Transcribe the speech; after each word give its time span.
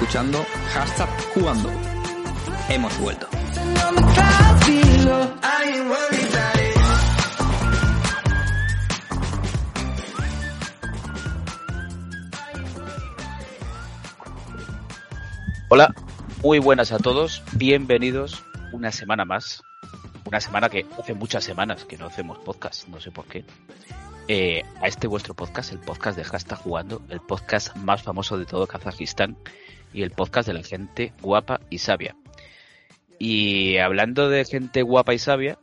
Escuchando 0.00 0.42
hashtag 0.72 1.10
jugando. 1.34 1.70
Hemos 2.70 2.98
vuelto. 3.00 3.28
Hola, 15.68 15.94
muy 16.42 16.58
buenas 16.60 16.92
a 16.92 16.98
todos, 16.98 17.42
bienvenidos 17.52 18.42
una 18.72 18.92
semana 18.92 19.26
más. 19.26 19.62
Una 20.24 20.40
semana 20.40 20.70
que 20.70 20.86
hace 20.98 21.12
muchas 21.12 21.44
semanas 21.44 21.84
que 21.84 21.98
no 21.98 22.06
hacemos 22.06 22.38
podcast, 22.38 22.88
no 22.88 23.02
sé 23.02 23.10
por 23.10 23.26
qué. 23.26 23.44
Eh, 24.28 24.62
a 24.80 24.86
este 24.88 25.08
vuestro 25.08 25.34
podcast, 25.34 25.72
el 25.72 25.78
podcast 25.78 26.16
de 26.16 26.24
Hashtag 26.24 26.58
Jugando, 26.60 27.02
el 27.10 27.20
podcast 27.20 27.76
más 27.76 28.02
famoso 28.02 28.38
de 28.38 28.46
todo 28.46 28.66
Kazajistán 28.66 29.36
y 29.92 30.02
el 30.02 30.10
podcast 30.10 30.48
de 30.48 30.54
la 30.54 30.62
gente 30.62 31.12
guapa 31.22 31.60
y 31.70 31.78
sabia. 31.78 32.16
Y 33.18 33.78
hablando 33.78 34.28
de 34.28 34.44
gente 34.44 34.82
guapa 34.82 35.14
y 35.14 35.18
sabia, 35.18 35.58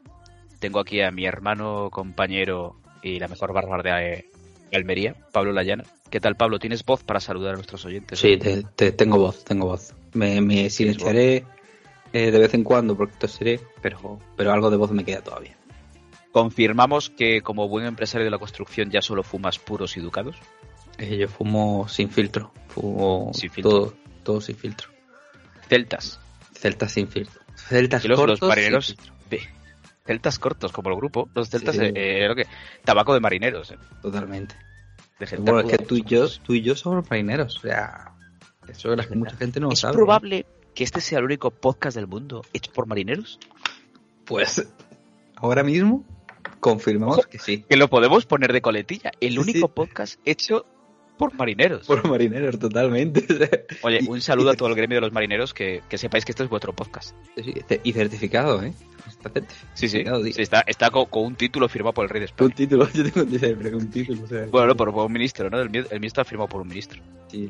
tengo 0.59 0.79
aquí 0.79 1.01
a 1.01 1.11
mi 1.11 1.25
hermano, 1.25 1.89
compañero 1.91 2.75
y 3.01 3.19
la 3.19 3.27
mejor 3.27 3.53
barba 3.53 3.81
de 3.81 4.25
Almería, 4.71 5.15
Pablo 5.31 5.51
Layana. 5.51 5.83
¿Qué 6.09 6.19
tal, 6.19 6.35
Pablo? 6.35 6.59
¿Tienes 6.59 6.85
voz 6.85 7.03
para 7.03 7.19
saludar 7.19 7.53
a 7.53 7.55
nuestros 7.55 7.83
oyentes? 7.85 8.19
Sí, 8.19 8.37
te, 8.37 8.91
tengo 8.91 9.17
voz, 9.17 9.43
tengo 9.43 9.67
voz. 9.67 9.93
Me, 10.13 10.39
me 10.41 10.69
silenciaré 10.69 11.45
eh, 12.13 12.31
de 12.31 12.39
vez 12.39 12.53
en 12.53 12.63
cuando 12.63 12.95
porque 12.95 13.15
tosiré, 13.17 13.59
pero, 13.81 14.19
pero 14.35 14.53
algo 14.53 14.69
de 14.69 14.77
voz 14.77 14.91
me 14.91 15.03
queda 15.03 15.21
todavía. 15.21 15.57
¿Confirmamos 16.31 17.09
que 17.09 17.41
como 17.41 17.67
buen 17.67 17.85
empresario 17.85 18.25
de 18.25 18.31
la 18.31 18.37
construcción 18.37 18.91
ya 18.91 19.01
solo 19.01 19.23
fumas 19.23 19.59
puros 19.59 19.97
y 19.97 19.99
educados? 19.99 20.37
Eh, 20.97 21.17
yo 21.17 21.27
fumo 21.27 21.87
sin 21.87 22.09
filtro. 22.09 22.51
Fumo 22.67 23.31
sin 23.33 23.49
filtro. 23.49 23.71
Todo, 23.71 23.93
sin 24.41 24.55
filtro. 24.55 24.89
Celtas. 25.67 26.19
Celtas 26.53 26.91
sin 26.91 27.07
filtro. 27.07 27.41
Celtas 27.55 28.05
y 28.05 28.07
los, 28.07 28.19
cortos. 28.19 28.41
Los 28.41 28.49
marineros. 28.49 28.95
celtas 30.05 30.39
cortos, 30.39 30.71
como 30.71 30.89
el 30.89 30.95
grupo. 30.95 31.29
Los 31.33 31.49
celtas, 31.49 31.75
sí, 31.75 31.81
eh, 31.83 32.29
que. 32.35 32.45
Tabaco 32.83 33.13
de 33.13 33.19
marineros. 33.19 33.73
Totalmente 34.01 34.55
bueno, 35.39 35.61
es 35.61 35.77
que 35.77 35.83
tú 35.83 35.95
y 35.95 36.03
yo, 36.03 36.27
tú 36.43 36.53
y 36.53 36.61
yo 36.61 36.75
somos 36.75 37.09
marineros, 37.09 37.57
o 37.57 37.61
sea, 37.61 38.13
eso 38.67 38.93
es 38.93 39.07
que 39.07 39.15
mucha 39.15 39.35
gente 39.35 39.59
no 39.59 39.71
¿Es 39.71 39.79
sabe. 39.79 39.93
¿Es 39.93 39.95
probable 39.95 40.45
que 40.75 40.83
este 40.83 41.01
sea 41.01 41.19
el 41.19 41.25
único 41.25 41.51
podcast 41.51 41.95
del 41.95 42.07
mundo 42.07 42.43
hecho 42.53 42.71
por 42.71 42.85
marineros? 42.85 43.39
Pues 44.25 44.67
ahora 45.35 45.63
mismo 45.63 46.05
confirmamos 46.59 47.25
que 47.25 47.39
sí. 47.39 47.63
Que 47.67 47.77
lo 47.77 47.89
podemos 47.89 48.25
poner 48.25 48.53
de 48.53 48.61
coletilla. 48.61 49.11
El 49.19 49.39
único 49.39 49.69
podcast 49.69 50.19
hecho 50.25 50.65
por 51.17 51.33
marineros. 51.33 51.87
Por 51.87 52.07
marineros, 52.07 52.59
totalmente. 52.59 53.25
Oye, 53.81 53.99
un 54.07 54.21
saludo 54.21 54.51
a 54.51 54.53
todo 54.55 54.69
el 54.69 54.75
gremio 54.75 54.97
de 54.97 55.01
los 55.01 55.11
marineros, 55.11 55.53
que, 55.53 55.81
que 55.89 55.97
sepáis 55.97 56.25
que 56.25 56.31
este 56.31 56.43
es 56.43 56.49
vuestro 56.49 56.73
podcast. 56.73 57.15
y 57.83 57.93
certificado, 57.93 58.63
¿eh? 58.63 58.73
Está 59.07 59.31
sí, 59.73 59.87
sí, 59.87 60.03
sí, 60.03 60.41
está, 60.41 60.61
está 60.61 60.89
con, 60.89 61.07
un 61.11 61.35
título 61.35 61.69
firmado 61.69 61.93
por 61.93 62.05
el 62.05 62.09
rey 62.09 62.19
de 62.19 62.25
España. 62.25 62.47
Un 62.47 62.53
título, 62.53 62.89
yo 62.93 63.03
tengo 63.39 63.77
un 63.77 63.89
título. 63.89 64.23
O 64.23 64.27
sea, 64.27 64.45
bueno, 64.47 64.75
por, 64.75 64.93
por, 64.93 65.05
un 65.05 65.13
ministro, 65.13 65.49
¿no? 65.49 65.59
El 65.59 65.69
mío, 65.69 65.85
el 65.89 65.99
mío 65.99 66.07
está 66.07 66.23
firmado 66.23 66.49
por 66.49 66.61
un 66.61 66.67
ministro. 66.67 67.01
Sí, 67.29 67.49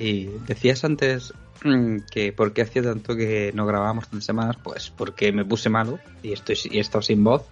y 0.00 0.30
decías 0.46 0.82
antes 0.84 1.34
mm, 1.62 1.98
que 2.10 2.32
por 2.32 2.52
qué 2.52 2.62
hacía 2.62 2.82
tanto 2.82 3.14
que 3.14 3.52
no 3.54 3.66
grabábamos 3.66 4.08
tantas 4.08 4.24
semanas, 4.24 4.56
pues 4.62 4.90
porque 4.90 5.30
me 5.30 5.44
puse 5.44 5.68
malo 5.68 5.98
y 6.22 6.32
estoy 6.32 6.56
y 6.64 6.78
he 6.78 6.80
estado 6.80 7.02
sin 7.02 7.22
voz 7.22 7.46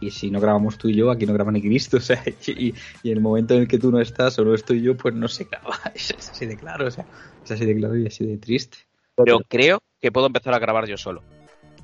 y 0.00 0.10
si 0.10 0.30
no 0.30 0.40
grabamos 0.40 0.78
tú 0.78 0.88
y 0.88 0.94
yo, 0.94 1.10
aquí 1.10 1.26
no 1.26 1.32
graba 1.32 1.52
ni 1.52 1.60
Cristo, 1.60 1.96
o 1.98 2.00
sea, 2.00 2.22
y, 2.46 2.68
y, 2.68 3.10
en 3.10 3.12
el 3.12 3.20
momento 3.20 3.54
en 3.54 3.62
el 3.62 3.68
que 3.68 3.78
tú 3.78 3.90
no 3.90 4.00
estás 4.00 4.38
o 4.38 4.44
no 4.44 4.54
estoy 4.54 4.82
yo, 4.82 4.96
pues 4.96 5.14
no 5.14 5.28
se 5.28 5.44
graba, 5.44 5.78
es 5.94 6.14
así 6.18 6.46
de 6.46 6.56
claro, 6.56 6.86
o 6.86 6.90
sea, 6.90 7.06
es 7.44 7.50
así 7.50 7.64
de 7.64 7.76
claro 7.76 7.96
y 7.96 8.06
así 8.06 8.26
de 8.26 8.38
triste. 8.38 8.78
Pero 9.14 9.40
creo 9.48 9.82
que 10.00 10.12
puedo 10.12 10.26
empezar 10.26 10.52
a 10.54 10.58
grabar 10.58 10.86
yo 10.86 10.96
solo. 10.96 11.22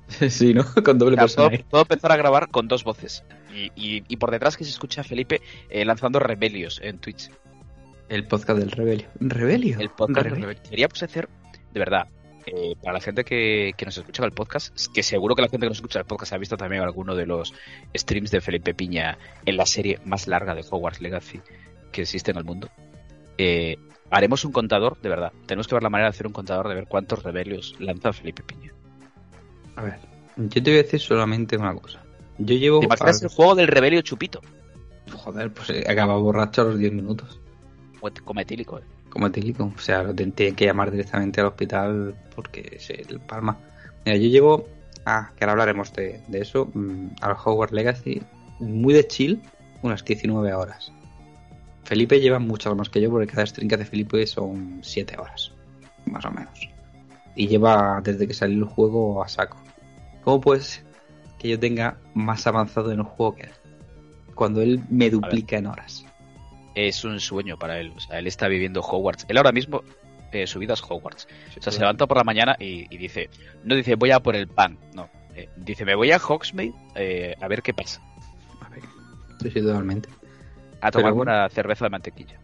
sí, 0.28 0.53
¿no? 0.53 0.65
Con 0.84 0.99
doble 0.99 1.17
persona. 1.17 1.59
Puedo, 1.71 1.83
empezar 1.83 2.12
a 2.12 2.17
grabar 2.17 2.49
con 2.49 2.69
dos 2.69 2.84
voces. 2.84 3.25
Y, 3.55 4.03
y, 4.06 4.17
por 4.17 4.31
detrás 4.31 4.56
que 4.56 4.65
se 4.65 4.71
escucha 4.71 5.03
a 5.03 5.05
Felipe 5.05 5.41
eh, 5.71 5.84
lanzando 5.84 6.19
rebelios 6.19 6.81
en 6.83 6.99
Twitch. 6.99 7.31
El 8.09 8.27
podcast 8.27 8.59
del 8.59 8.71
Rebelio. 8.71 9.06
¿Rebelio? 9.21 9.79
El 9.81 9.91
podcast 9.91 10.27
del 10.27 10.43
Rebelio. 10.43 10.62
Queríamos 10.69 11.03
hacer, 11.03 11.29
de 11.73 11.81
verdad, 11.81 12.09
eh, 12.47 12.75
para 12.83 12.95
la 12.95 13.01
gente 13.01 13.25
que, 13.25 13.73
que, 13.77 13.85
nos 13.85 13.97
escucha 13.97 14.25
el 14.25 14.33
podcast, 14.33 14.75
que 14.93 15.03
seguro 15.03 15.35
que 15.35 15.43
la 15.43 15.49
gente 15.49 15.67
que 15.67 15.71
nos 15.71 15.79
escucha 15.79 15.99
el 15.99 16.05
podcast 16.05 16.33
ha 16.33 16.39
visto 16.39 16.57
también 16.57 16.83
alguno 16.83 17.15
de 17.15 17.27
los 17.27 17.55
streams 17.95 18.31
de 18.31 18.41
Felipe 18.41 18.75
Piña 18.75 19.19
en 19.45 19.57
la 19.57 19.67
serie 19.67 20.01
más 20.05 20.27
larga 20.27 20.55
de 20.55 20.65
Hogwarts 20.69 21.01
Legacy 21.01 21.41
que 21.93 22.03
existe 22.03 22.33
en 22.33 22.39
el 22.39 22.45
mundo. 22.45 22.69
Eh, 23.39 23.77
haremos 24.11 24.45
un 24.45 24.53
contador, 24.53 25.01
de 25.01 25.09
verdad. 25.09 25.33
Tenemos 25.47 25.69
que 25.69 25.75
ver 25.75 25.83
la 25.83 25.91
manera 25.91 26.09
de 26.09 26.15
hacer 26.15 26.27
un 26.27 26.33
contador 26.33 26.69
de 26.69 26.75
ver 26.75 26.87
cuántos 26.89 27.23
rebelios 27.23 27.77
lanza 27.79 28.13
Felipe 28.13 28.43
Piña. 28.43 28.73
A 29.77 29.83
ver, 29.83 29.99
yo 30.37 30.63
te 30.63 30.71
voy 30.71 30.81
a 30.81 30.83
decir 30.83 31.01
solamente 31.01 31.57
una 31.57 31.75
cosa. 31.75 32.03
Yo 32.39 32.57
llevo. 32.57 32.81
¿Te 32.81 32.87
imaginas 32.87 33.23
el 33.23 33.29
juego 33.29 33.55
del 33.55 33.69
rebelio 33.69 34.01
chupito? 34.03 34.41
Joder, 35.13 35.53
pues 35.53 35.71
acaba 35.87 36.17
borracho 36.17 36.63
a 36.63 36.65
los 36.65 36.79
10 36.79 36.93
minutos. 36.93 37.41
Como 38.25 38.41
etílico, 38.41 38.79
eh. 38.79 38.83
Como 39.12 39.27
etílico. 39.27 39.71
O 39.77 39.78
sea, 39.78 40.03
lo 40.03 40.15
tenía 40.15 40.56
que 40.56 40.65
llamar 40.65 40.91
directamente 40.91 41.41
al 41.43 41.49
hospital 41.49 42.15
porque 42.34 42.77
es 42.77 42.89
el 42.89 43.21
palma. 43.21 43.59
Mira, 44.06 44.17
yo 44.17 44.28
llevo. 44.28 44.69
Ah, 45.05 45.33
que 45.37 45.45
ahora 45.45 45.53
hablaremos 45.53 45.93
de, 45.93 46.23
eso. 46.33 46.71
Mm, 46.73 47.09
al 47.21 47.33
Hogwarts 47.33 47.75
Legacy. 47.75 48.23
Muy 48.59 48.95
de 48.95 49.06
chill, 49.06 49.43
unas 49.83 50.03
19 50.03 50.55
horas. 50.55 50.93
Felipe 51.84 52.21
lleva 52.21 52.39
muchas 52.39 52.75
más 52.75 52.89
que 52.89 53.00
yo 53.00 53.11
porque 53.11 53.27
cada 53.27 53.45
stream 53.45 53.69
que 53.69 53.75
hace 53.75 53.84
Felipe 53.84 54.27
son 54.27 54.78
7 54.83 55.17
horas. 55.19 55.53
Más 56.06 56.25
o 56.25 56.31
menos. 56.31 56.71
Y 57.37 57.49
lleva 57.49 58.00
desde 58.03 58.27
que 58.27 58.33
salió 58.33 58.56
el 58.56 58.65
juego 58.65 59.23
a 59.23 59.29
saco. 59.29 59.59
¿Cómo 60.25 60.41
puedes 60.41 60.83
que 61.39 61.49
yo 61.49 61.59
tenga 61.59 61.99
más 62.15 62.47
avanzado 62.47 62.93
en 62.93 63.00
el 63.00 63.05
juego 63.05 63.34
que 63.34 63.43
él? 63.43 63.50
Cuando 64.34 64.62
él 64.62 64.81
me 64.89 65.11
duplica 65.11 65.59
en 65.59 65.67
horas. 65.67 66.06
Es 66.75 67.05
un 67.05 67.21
sueño 67.21 67.59
para 67.59 67.78
él. 67.78 67.93
O 67.97 68.00
sea, 68.00 68.19
él 68.19 68.27
está 68.27 68.49
viviendo 68.49 68.81
Hogwarts. 68.81 69.27
Él 69.28 69.37
ahora 69.37 69.53
mismo, 69.53 69.83
eh, 70.33 70.47
su 70.47 70.59
vida 70.59 70.75
es 70.75 70.83
Hogwarts. 70.83 71.28
O 71.59 71.62
sea, 71.62 71.72
se 71.72 71.81
levanta 71.81 72.06
por 72.06 72.16
la 72.16 72.25
mañana 72.25 72.56
y, 72.59 72.97
dice, 72.97 73.28
no 73.65 73.75
dice 73.75 73.94
voy 73.97 74.10
a 74.10 74.21
por 74.21 74.34
el 74.34 74.49
pan, 74.49 74.78
no. 74.94 75.09
Eh, 75.34 75.49
dice, 75.56 75.84
me 75.84 75.94
voy 75.94 76.11
a 76.11 76.19
Hogsmeade 76.19 76.75
eh, 76.94 77.34
a 77.41 77.49
ver 77.49 77.62
qué 77.62 77.72
pasa. 77.72 78.03
A 78.61 78.69
ver. 78.69 78.82
Sí, 79.41 79.50
sí, 79.50 79.61
totalmente. 79.61 80.09
A 80.81 80.91
tomar 80.91 81.12
una 81.12 81.49
cerveza 81.49 81.87
de 81.87 81.91
mantequilla. 81.91 82.38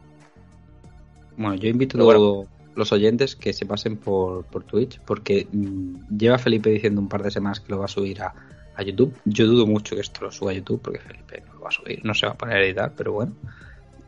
Bueno, 1.37 1.55
yo 1.57 1.69
invito 1.69 1.97
a 1.97 2.01
todos 2.01 2.49
los 2.75 2.93
oyentes 2.93 3.37
que 3.37 3.53
se 3.53 3.67
pasen 3.67 3.97
por, 3.97 4.45
por 4.45 4.65
Twitch, 4.65 5.01
porque 5.01 5.49
mm, 5.51 6.17
lleva 6.17 6.39
Felipe 6.39 6.71
diciendo 6.71 7.01
un 7.01 7.09
par 7.09 7.23
de 7.23 7.31
semanas 7.31 7.61
que 7.61 7.73
lo 7.73 7.79
va 7.79 7.87
a 7.87 7.89
subir 7.89 8.23
a, 8.23 8.35
a, 8.75 8.83
YouTube. 8.83 9.15
Yo 9.25 9.47
dudo 9.47 9.67
mucho 9.67 9.97
que 9.97 10.01
esto 10.01 10.25
lo 10.25 10.31
suba 10.31 10.53
a 10.53 10.55
YouTube, 10.55 10.81
porque 10.81 11.01
Felipe 11.01 11.43
no 11.47 11.55
lo 11.55 11.61
va 11.61 11.69
a 11.69 11.73
subir, 11.73 12.05
no 12.05 12.15
se 12.15 12.27
va 12.27 12.33
a 12.33 12.37
poner 12.37 12.57
a 12.57 12.65
editar, 12.65 12.93
pero 12.97 13.13
bueno. 13.13 13.35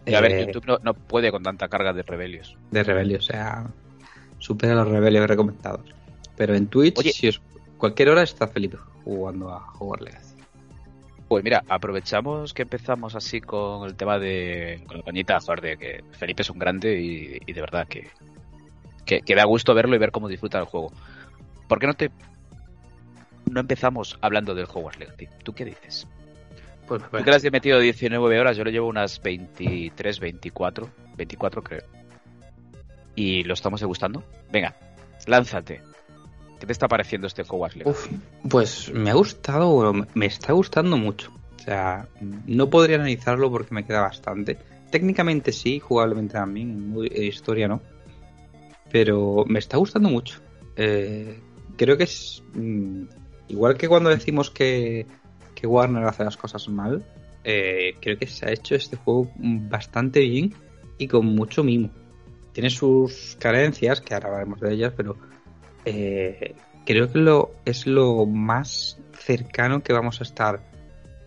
A 0.06 0.20
ver, 0.20 0.32
eh, 0.32 0.46
YouTube 0.46 0.80
no, 0.82 0.94
puede 0.94 1.30
con 1.30 1.42
tanta 1.42 1.68
carga 1.68 1.92
de 1.92 2.02
rebelios. 2.02 2.56
De 2.70 2.82
rebelios, 2.82 3.28
o 3.28 3.32
sea, 3.32 3.66
supera 4.38 4.74
los 4.74 4.88
rebelios 4.88 5.26
recomendados. 5.26 5.94
Pero 6.36 6.54
en 6.54 6.66
Twitch, 6.68 7.12
si 7.12 7.30
cualquier 7.76 8.10
hora 8.10 8.22
está 8.22 8.48
Felipe 8.48 8.78
jugando 9.04 9.50
a 9.50 9.72
Hogwarts 9.78 10.04
Legacy. 10.04 10.34
Pues 11.28 11.44
mira, 11.44 11.62
aprovechamos 11.68 12.52
que 12.54 12.62
empezamos 12.62 13.14
así 13.14 13.40
con 13.40 13.86
el 13.86 13.94
tema 13.94 14.18
de. 14.18 14.82
con 14.86 14.98
la 14.98 15.02
pañita, 15.04 15.38
de 15.62 15.76
que 15.76 16.04
Felipe 16.12 16.42
es 16.42 16.50
un 16.50 16.58
grande 16.58 16.98
y 17.00 17.52
de 17.52 17.60
verdad 17.60 17.86
que, 17.86 18.08
que, 19.18 19.34
da 19.34 19.44
gusto 19.44 19.74
verlo 19.74 19.96
y 19.96 19.98
ver 19.98 20.12
cómo 20.12 20.28
disfruta 20.28 20.58
el 20.58 20.64
juego. 20.64 20.92
¿Por 21.68 21.78
qué 21.78 21.86
no 21.86 21.94
te 21.94 22.10
no 23.50 23.60
empezamos 23.60 24.18
hablando 24.20 24.54
del 24.54 24.66
Hogwarts 24.66 25.00
Legacy? 25.00 25.28
¿Tú 25.42 25.52
qué 25.52 25.64
dices? 25.64 26.06
Pues 26.98 27.24
Tú 27.24 27.24
que 27.24 27.30
has 27.30 27.52
metido 27.52 27.78
19 27.78 28.40
horas, 28.40 28.56
yo 28.56 28.64
le 28.64 28.72
llevo 28.72 28.88
unas 28.88 29.22
23, 29.22 30.20
24, 30.20 30.90
24 31.16 31.62
creo. 31.62 31.82
¿Y 33.14 33.44
lo 33.44 33.54
estamos 33.54 33.80
degustando? 33.80 34.24
Venga, 34.50 34.76
lánzate. 35.26 35.82
¿Qué 36.58 36.66
te 36.66 36.72
está 36.72 36.88
pareciendo 36.88 37.26
este 37.26 37.42
Hogwarts 37.42 37.76
Legacy? 37.76 38.20
pues 38.48 38.92
me 38.92 39.10
ha 39.10 39.14
gustado, 39.14 39.94
me 40.14 40.26
está 40.26 40.52
gustando 40.52 40.96
mucho. 40.96 41.32
O 41.56 41.62
sea, 41.62 42.08
no 42.46 42.68
podría 42.68 42.96
analizarlo 42.96 43.50
porque 43.50 43.74
me 43.74 43.84
queda 43.84 44.02
bastante. 44.02 44.58
Técnicamente 44.90 45.52
sí, 45.52 45.78
jugablemente 45.78 46.34
también, 46.34 46.94
historia 47.12 47.68
no 47.68 47.80
pero 48.90 49.44
me 49.46 49.58
está 49.58 49.76
gustando 49.76 50.08
mucho. 50.08 50.40
Eh, 50.76 51.38
creo 51.76 51.96
que 51.96 52.04
es 52.04 52.42
mm, 52.54 53.04
igual 53.48 53.76
que 53.76 53.88
cuando 53.88 54.10
decimos 54.10 54.50
que, 54.50 55.06
que 55.54 55.66
Warner 55.66 56.04
hace 56.04 56.24
las 56.24 56.36
cosas 56.36 56.68
mal, 56.68 57.04
eh, 57.44 57.94
creo 58.00 58.18
que 58.18 58.26
se 58.26 58.46
ha 58.46 58.52
hecho 58.52 58.74
este 58.74 58.96
juego 58.96 59.30
bastante 59.36 60.20
bien 60.20 60.54
y 60.98 61.08
con 61.08 61.26
mucho 61.26 61.64
mimo. 61.64 61.90
Tiene 62.52 62.70
sus 62.70 63.36
carencias, 63.38 64.00
que 64.00 64.14
ahora 64.14 64.28
hablaremos 64.28 64.60
de 64.60 64.72
ellas, 64.72 64.92
pero 64.96 65.16
eh, 65.84 66.54
creo 66.84 67.10
que 67.10 67.70
es 67.70 67.86
lo 67.86 68.26
más 68.26 68.98
cercano 69.18 69.82
que 69.82 69.92
vamos 69.92 70.20
a 70.20 70.24
estar 70.24 70.60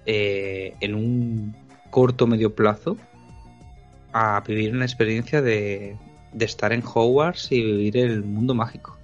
en 0.06 0.96
un 0.96 1.56
corto 1.90 2.28
medio 2.28 2.54
plazo 2.54 2.98
a 4.12 4.44
vivir 4.46 4.74
una 4.74 4.84
experiencia 4.84 5.42
de, 5.42 5.96
de 6.34 6.46
estar 6.46 6.74
en 6.74 6.84
Hogwarts 6.84 7.52
y 7.52 7.62
vivir 7.62 7.98
el 7.98 8.24
mundo 8.24 8.54
mágico. 8.54 8.98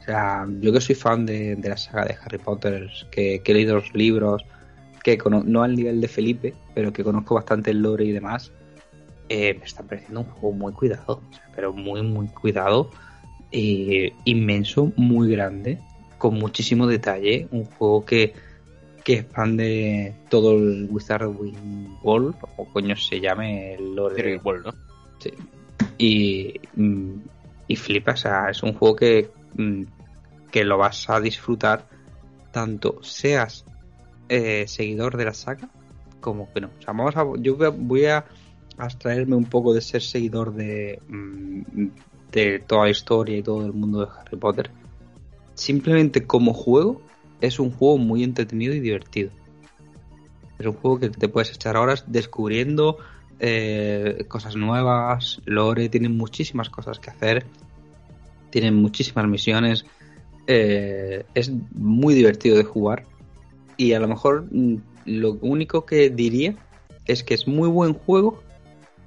O 0.00 0.02
sea, 0.02 0.46
yo 0.60 0.72
que 0.72 0.80
soy 0.80 0.94
fan 0.94 1.26
de, 1.26 1.58
la 1.62 1.76
saga 1.76 2.04
de 2.06 2.16
Harry 2.22 2.38
Potter, 2.38 2.90
que 3.10 3.42
he 3.44 3.54
leído 3.54 3.76
los 3.76 3.94
libros, 3.94 4.44
que 5.02 5.18
no 5.26 5.62
al 5.62 5.74
nivel 5.74 6.00
de 6.00 6.08
Felipe, 6.08 6.54
pero 6.74 6.92
que 6.92 7.04
conozco 7.04 7.34
bastante 7.34 7.70
el 7.70 7.82
lore 7.82 8.04
y 8.04 8.12
demás, 8.12 8.52
eh, 9.28 9.54
me 9.58 9.64
está 9.64 9.84
pareciendo 9.84 10.20
un 10.20 10.26
juego 10.26 10.56
muy 10.56 10.72
cuidado, 10.72 11.22
pero 11.54 11.72
muy, 11.72 12.02
muy 12.02 12.26
cuidado, 12.26 12.90
eh, 13.52 14.12
inmenso, 14.24 14.92
muy 14.96 15.30
grande, 15.30 15.78
con 16.18 16.34
muchísimo 16.34 16.86
detalle, 16.86 17.46
un 17.52 17.64
juego 17.64 18.04
que, 18.04 18.34
que 19.04 19.14
expande 19.20 20.14
todo 20.28 20.52
el 20.56 20.88
Wizarding 20.90 21.96
World, 22.02 22.34
o 22.56 22.64
coño 22.66 22.96
se 22.96 23.20
llame 23.20 23.74
el 23.74 23.94
lore. 23.94 24.40
¿no? 24.42 24.74
Sí. 25.20 25.30
Y, 25.96 26.60
y 27.68 27.76
flipa, 27.76 28.12
o 28.12 28.16
sea, 28.16 28.50
es 28.50 28.62
un 28.64 28.74
juego 28.74 28.96
que, 28.96 29.30
mm, 29.54 29.82
que 30.50 30.64
lo 30.64 30.76
vas 30.76 31.08
a 31.08 31.20
disfrutar 31.20 31.86
tanto 32.50 32.98
seas 33.02 33.64
eh, 34.30 34.64
seguidor 34.68 35.16
de 35.16 35.24
la 35.24 35.34
saga 35.34 35.68
como 36.20 36.52
que 36.52 36.60
no. 36.60 36.68
O 36.68 36.82
sea, 36.82 36.92
vamos 36.92 37.16
a, 37.16 37.24
yo 37.40 37.56
voy 37.72 38.04
a, 38.04 38.24
abstraerme 38.78 39.36
un 39.36 39.44
poco 39.44 39.74
de 39.74 39.80
ser 39.80 40.00
seguidor 40.00 40.54
de, 40.54 41.02
mm, 41.08 41.88
de 42.32 42.60
toda 42.60 42.84
la 42.84 42.90
historia 42.90 43.36
y 43.36 43.42
todo 43.42 43.66
el 43.66 43.72
mundo 43.72 44.00
de 44.00 44.08
Harry 44.18 44.38
Potter. 44.38 44.70
Simplemente 45.54 46.26
como 46.26 46.54
juego, 46.54 47.02
es 47.40 47.58
un 47.58 47.70
juego 47.72 47.98
muy 47.98 48.22
entretenido 48.22 48.72
y 48.72 48.80
divertido. 48.80 49.30
Es 50.58 50.66
un 50.66 50.74
juego 50.74 51.00
que 51.00 51.10
te 51.10 51.28
puedes 51.28 51.50
echar 51.50 51.76
horas 51.76 52.04
descubriendo 52.06 52.98
eh, 53.40 54.24
cosas 54.28 54.54
nuevas, 54.56 55.40
lore, 55.44 55.88
tienen 55.88 56.16
muchísimas 56.16 56.70
cosas 56.70 56.98
que 57.00 57.10
hacer, 57.10 57.46
tienen 58.50 58.74
muchísimas 58.74 59.26
misiones, 59.26 59.84
eh, 60.46 61.24
es 61.34 61.50
muy 61.72 62.14
divertido 62.14 62.56
de 62.56 62.64
jugar 62.64 63.06
y 63.80 63.94
a 63.94 63.98
lo 63.98 64.08
mejor 64.08 64.44
mm, 64.50 64.76
lo 65.06 65.38
único 65.40 65.86
que 65.86 66.10
diría 66.10 66.54
es 67.06 67.24
que 67.24 67.32
es 67.32 67.48
muy 67.48 67.66
buen 67.66 67.94
juego, 67.94 68.42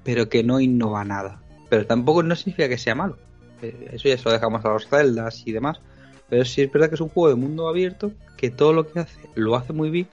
pero 0.03 0.29
que 0.29 0.43
no 0.43 0.59
innova 0.59 1.05
nada. 1.05 1.43
Pero 1.69 1.85
tampoco 1.85 2.23
no 2.23 2.35
significa 2.35 2.67
que 2.67 2.79
sea 2.79 2.95
malo. 2.95 3.19
Eh, 3.61 3.91
Eso 3.93 4.09
ya 4.09 4.17
se 4.17 4.23
lo 4.25 4.31
dejamos 4.31 4.65
a 4.65 4.69
los 4.69 4.87
celdas 4.87 5.43
y 5.45 5.51
demás. 5.51 5.79
Pero 6.27 6.43
sí 6.43 6.63
es 6.63 6.71
verdad 6.71 6.89
que 6.89 6.95
es 6.95 7.01
un 7.01 7.09
juego 7.09 7.29
de 7.29 7.35
mundo 7.35 7.67
abierto 7.67 8.13
que 8.35 8.49
todo 8.49 8.73
lo 8.73 8.87
que 8.87 9.01
hace 9.01 9.19
lo 9.35 9.55
hace 9.55 9.73
muy 9.73 9.91
bien, 9.91 10.07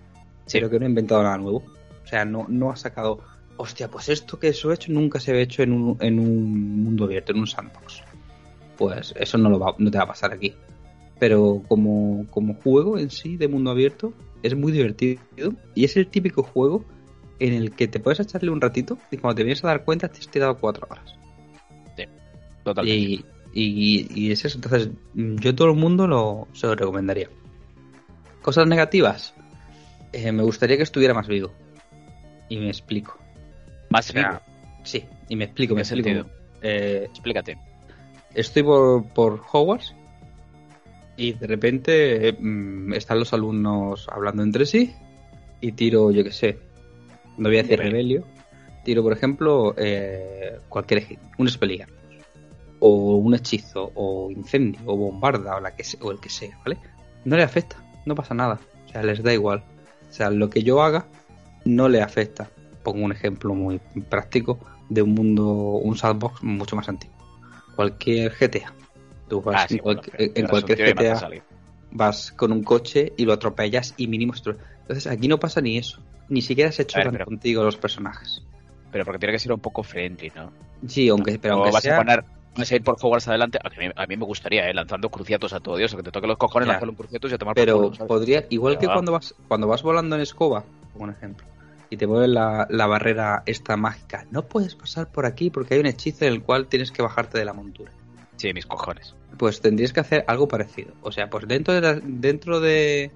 pero 0.53 0.69
que 0.69 0.79
no 0.79 0.85
ha 0.85 0.91
inventado 0.91 1.23
nada 1.23 1.39
nuevo. 1.39 1.63
O 2.05 2.07
sea, 2.07 2.27
no, 2.27 2.45
no 2.51 2.71
ha 2.71 2.77
sacado, 2.77 3.21
hostia, 3.57 3.89
pues 3.89 4.11
esto 4.11 4.39
que 4.39 4.49
eso 4.49 4.71
he 4.71 4.75
hecho 4.75 4.93
nunca 4.93 5.21
se 5.21 5.31
había 5.31 5.45
hecho 5.45 5.63
en 5.63 5.73
un, 5.73 5.97
en 6.01 6.19
un 6.19 6.85
mundo 6.85 7.05
abierto, 7.05 7.33
en 7.33 7.39
un 7.39 7.47
sandbox. 7.47 8.03
Pues 8.77 9.15
eso 9.19 9.39
no, 9.39 9.49
lo 9.49 9.59
va, 9.59 9.75
no 9.79 9.91
te 9.91 9.97
va 9.97 10.05
a 10.05 10.09
pasar 10.09 10.35
aquí. 10.35 10.55
Pero 11.19 11.63
como, 11.67 12.27
como 12.31 12.55
juego 12.57 12.99
en 12.99 13.09
sí 13.09 13.39
de 13.39 13.49
mundo 13.49 13.71
abierto 13.71 14.13
es 14.43 14.55
muy 14.57 14.73
divertido 14.73 15.21
y 15.75 15.85
es 15.85 15.97
el 15.97 16.09
típico 16.09 16.43
juego 16.43 16.85
en 17.39 17.55
el 17.55 17.73
que 17.73 17.89
te 17.89 18.01
puedes 18.01 18.21
echarle 18.21 18.51
un 18.51 18.61
ratito 18.61 18.99
y 19.11 19.17
cuando 19.17 19.37
te 19.37 19.45
vienes 19.45 19.65
a 19.65 19.69
dar 19.69 19.85
cuenta 19.85 20.09
te 20.09 20.21
has 20.21 20.29
tirado 20.29 20.59
cuatro 20.59 20.87
horas. 20.91 21.17
Totalmente. 22.63 22.99
Y, 23.01 23.25
y, 23.53 24.07
y 24.15 24.33
es 24.33 24.45
eso. 24.45 24.59
Entonces, 24.59 24.91
yo 25.15 25.55
todo 25.55 25.69
el 25.71 25.77
mundo 25.77 26.07
lo, 26.07 26.47
se 26.53 26.67
lo 26.67 26.75
recomendaría. 26.75 27.29
Cosas 28.43 28.67
negativas. 28.67 29.35
Eh, 30.13 30.33
me 30.33 30.43
gustaría 30.43 30.77
que 30.77 30.83
estuviera 30.83 31.15
más 31.15 31.27
vivo. 31.29 31.51
Y 32.49 32.59
me 32.59 32.69
explico. 32.69 33.17
Más 33.89 34.13
vivo. 34.13 34.41
Sí, 34.83 35.05
y 35.29 35.37
me 35.37 35.45
explico, 35.45 35.75
me 35.75 35.83
¿En 35.83 35.89
qué 35.89 35.95
explico. 35.95 36.29
Eh, 36.63 37.07
Explícate. 37.09 37.59
estoy 38.35 38.63
por, 38.63 39.09
por 39.15 39.41
Hogwarts 39.51 39.95
y 41.21 41.35
de 41.35 41.47
repente 41.47 42.33
mm, 42.33 42.95
están 42.95 43.19
los 43.19 43.35
alumnos 43.35 44.09
hablando 44.11 44.43
entre 44.43 44.65
sí 44.65 44.95
y 45.61 45.73
tiro, 45.73 46.11
yo 46.11 46.25
qué 46.25 46.33
sé, 46.33 46.59
no 47.37 47.51
voy 47.51 47.59
a 47.59 47.63
decir 47.63 47.79
Rebelio. 47.79 48.25
tiro, 48.85 49.03
por 49.03 49.13
ejemplo, 49.13 49.75
eh, 49.77 50.59
cualquier 50.71 51.19
un 51.37 51.47
Expelliarmus 51.47 52.01
o 52.79 53.17
un 53.17 53.35
hechizo 53.35 53.93
o 53.95 54.31
incendio 54.31 54.81
o 54.87 54.97
bombarda 54.97 55.57
o, 55.57 55.61
la 55.61 55.77
que 55.77 55.85
o 56.01 56.11
el 56.11 56.19
que 56.21 56.31
sea, 56.31 56.59
¿vale? 56.65 56.79
No 57.27 57.37
le 57.37 57.43
afecta, 57.43 57.77
no 58.07 58.15
pasa 58.15 58.33
nada, 58.33 58.59
o 58.87 58.89
sea, 58.89 59.03
les 59.03 59.23
da 59.23 59.35
igual. 59.35 59.63
O 60.09 60.13
sea, 60.13 60.31
lo 60.31 60.49
que 60.49 60.63
yo 60.63 60.83
haga 60.83 61.07
no 61.67 61.91
le 61.91 62.01
afecta. 62.01 62.49
Pongo 62.83 63.05
un 63.05 63.13
ejemplo 63.13 63.55
muy 63.55 63.79
práctico 64.09 64.59
de 64.89 65.03
un 65.03 65.13
mundo, 65.13 65.45
un 65.53 65.99
sandbox 65.99 66.43
mucho 66.43 66.77
más 66.77 66.89
antiguo. 66.89 67.15
Cualquier 67.77 68.33
GTA. 68.33 68.73
Tú 69.31 69.41
vas 69.41 69.63
Ah, 69.63 69.67
sí, 69.69 69.77
en, 69.77 69.83
bueno, 69.85 70.03
cualquier- 70.03 70.83
en 70.83 70.93
GTA, 71.07 71.31
vas 71.93 72.33
con 72.33 72.53
un 72.53 72.63
coche 72.65 73.13
y 73.17 73.25
lo 73.25 73.33
atropellas 73.33 73.95
y 73.97 74.09
mínimo... 74.09 74.35
Entonces 74.35 75.07
aquí 75.07 75.29
no 75.29 75.39
pasa 75.39 75.61
ni 75.61 75.79
eso. 75.79 76.03
Ni 76.29 76.43
siquiera 76.43 76.71
se 76.73 76.83
ver, 76.83 76.89
chocan 76.89 77.13
pero- 77.13 77.25
contigo 77.25 77.63
los 77.63 77.77
personajes. 77.77 78.43
Pero 78.91 79.05
porque 79.05 79.21
tiene 79.21 79.33
que 79.33 79.39
ser 79.39 79.53
un 79.53 79.61
poco 79.61 79.85
friendly, 79.85 80.33
¿no? 80.35 80.53
Sí, 80.89 81.09
aunque, 81.09 81.39
pero 81.39 81.55
aunque 81.55 81.71
vas 81.71 81.83
sea... 81.85 81.95
a 81.95 81.99
poner, 81.99 82.25
vas 82.57 82.73
a 82.73 82.75
ir 82.75 82.83
por 82.83 82.97
Hogwarts 83.01 83.29
adelante. 83.29 83.59
A 83.63 83.69
mí, 83.69 83.89
a 83.95 84.07
mí 84.07 84.17
me 84.17 84.25
gustaría, 84.25 84.69
¿eh? 84.69 84.75
Lanzando 84.75 85.09
cruciatos 85.11 85.53
a 85.53 85.61
todo 85.61 85.77
Dios. 85.77 85.95
o 85.95 85.97
Que 85.97 86.03
te 86.03 86.11
toque 86.11 86.27
los 86.27 86.37
cojones, 86.37 86.67
Ya. 86.67 86.73
lanzarle 86.73 86.91
un 86.91 86.97
cruciatos 86.97 87.31
y 87.31 87.35
a 87.35 87.39
tomar 87.39 87.55
por 87.55 87.65
Pero 87.65 87.77
culo, 87.77 87.95
¿sabes? 87.95 88.09
podría, 88.09 88.47
igual 88.51 88.75
Pero 88.75 88.81
que 88.81 88.87
va. 88.89 88.95
cuando 88.95 89.13
vas, 89.13 89.35
cuando 89.47 89.69
vas 89.69 89.83
volando 89.85 90.17
en 90.17 90.23
escoba, 90.23 90.65
como 90.93 91.05
un 91.05 91.11
ejemplo, 91.11 91.47
y 91.89 91.97
te 91.97 92.09
mueven 92.09 92.35
la, 92.35 92.67
la 92.69 92.87
barrera 92.89 93.45
esta 93.47 93.77
mágica, 93.77 94.27
no 94.33 94.43
puedes 94.49 94.75
pasar 94.75 95.07
por 95.13 95.25
aquí 95.27 95.51
porque 95.51 95.75
hay 95.75 95.81
un 95.81 95.87
hechizo 95.87 96.25
en 96.25 96.33
el 96.33 96.43
cual 96.43 96.67
tienes 96.67 96.91
que 96.91 97.03
bajarte 97.03 97.39
de 97.39 97.45
la 97.45 97.53
montura. 97.53 97.93
Sí, 98.41 98.55
mis 98.55 98.65
cojones. 98.65 99.15
Pues 99.37 99.61
tendrías 99.61 99.93
que 99.93 100.01
hacer 100.01 100.25
algo 100.27 100.49
parecido. 100.49 100.95
O 101.03 101.13
sea, 101.13 101.29
pues 101.29 101.47
dentro 101.47 101.75
de 101.75 101.81
la, 101.83 102.01
dentro 102.03 102.59
de, 102.59 103.11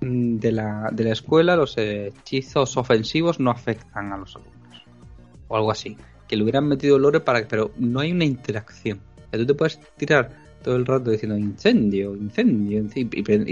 mm, 0.00 0.36
de 0.38 0.50
la, 0.52 0.88
de 0.90 1.04
la 1.04 1.12
escuela 1.12 1.56
los 1.56 1.76
hechizos 1.76 2.78
ofensivos 2.78 3.38
no 3.38 3.50
afectan 3.50 4.14
a 4.14 4.16
los 4.16 4.34
alumnos. 4.34 4.82
O 5.48 5.56
algo 5.58 5.70
así. 5.70 5.98
Que 6.26 6.36
le 6.36 6.42
hubieran 6.44 6.66
metido 6.66 6.98
lore 6.98 7.20
para 7.20 7.46
pero 7.46 7.72
no 7.76 8.00
hay 8.00 8.12
una 8.12 8.24
interacción. 8.24 9.00
O 9.30 9.36
tú 9.36 9.44
te 9.44 9.52
puedes 9.52 9.78
tirar 9.98 10.30
todo 10.62 10.76
el 10.76 10.86
rato 10.86 11.10
diciendo 11.10 11.36
incendio, 11.36 12.16
incendio, 12.16 12.82
y 12.94 13.04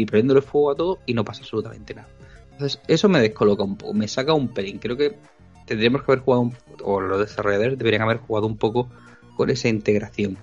prendiéndole 0.06 0.40
fuego 0.40 0.70
a 0.70 0.74
todo 0.74 1.00
y 1.04 1.12
no 1.12 1.22
pasa 1.22 1.42
absolutamente 1.42 1.92
nada. 1.92 2.08
Entonces, 2.52 2.80
eso 2.88 3.10
me 3.10 3.20
descoloca 3.20 3.62
un 3.62 3.76
poco, 3.76 3.92
me 3.92 4.08
saca 4.08 4.32
un 4.32 4.48
pelín. 4.48 4.78
Creo 4.78 4.96
que 4.96 5.16
tendríamos 5.66 6.02
que 6.02 6.12
haber 6.12 6.24
jugado, 6.24 6.42
un- 6.44 6.54
o 6.82 6.98
los 7.02 7.18
desarrolladores 7.20 7.76
deberían 7.76 8.02
haber 8.02 8.18
jugado 8.18 8.46
un 8.46 8.56
poco 8.56 8.88
con 9.36 9.50
esa 9.50 9.68
integración. 9.68 10.38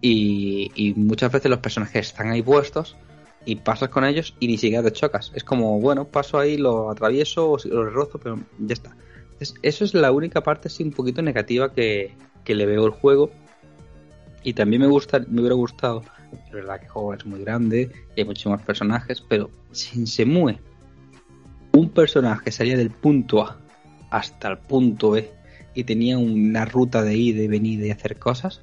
Y, 0.00 0.94
muchas 0.96 1.32
veces 1.32 1.50
los 1.50 1.60
personajes 1.60 2.08
están 2.08 2.30
ahí 2.30 2.42
puestos 2.42 2.96
y 3.44 3.56
pasas 3.56 3.88
con 3.88 4.04
ellos 4.04 4.34
y 4.38 4.46
ni 4.46 4.58
siquiera 4.58 4.82
te 4.82 4.92
chocas. 4.92 5.32
Es 5.34 5.44
como, 5.44 5.80
bueno, 5.80 6.06
paso 6.06 6.38
ahí, 6.38 6.56
lo 6.56 6.90
atravieso 6.90 7.52
o 7.52 7.58
lo 7.64 7.90
rozo, 7.90 8.18
pero 8.18 8.38
ya 8.58 8.74
está. 8.74 8.96
Entonces, 9.32 9.54
eso 9.62 9.84
es 9.84 9.94
la 9.94 10.12
única 10.12 10.42
parte 10.42 10.68
así 10.68 10.82
un 10.82 10.92
poquito 10.92 11.22
negativa 11.22 11.72
que, 11.72 12.14
que 12.44 12.54
le 12.54 12.66
veo 12.66 12.84
al 12.84 12.90
juego. 12.90 13.30
Y 14.42 14.52
también 14.52 14.82
me 14.82 14.88
gusta, 14.88 15.20
me 15.28 15.40
hubiera 15.40 15.56
gustado, 15.56 16.02
es 16.32 16.52
verdad 16.52 16.78
que 16.78 16.86
el 16.86 16.90
juego 16.90 17.14
es 17.14 17.26
muy 17.26 17.40
grande 17.40 17.90
y 18.14 18.20
hay 18.20 18.26
muchísimos 18.26 18.62
personajes, 18.62 19.20
pero 19.20 19.50
si 19.72 20.06
se 20.06 20.24
mueve 20.24 20.60
un 21.78 21.90
personaje 21.90 22.50
salía 22.50 22.76
del 22.76 22.90
punto 22.90 23.42
A 23.42 23.60
hasta 24.10 24.48
el 24.48 24.58
punto 24.58 25.10
B 25.10 25.30
y 25.74 25.84
tenía 25.84 26.18
una 26.18 26.64
ruta 26.64 27.02
de 27.02 27.16
ida 27.16 27.42
y 27.42 27.48
venida 27.48 27.86
y 27.86 27.90
hacer 27.90 28.18
cosas, 28.18 28.62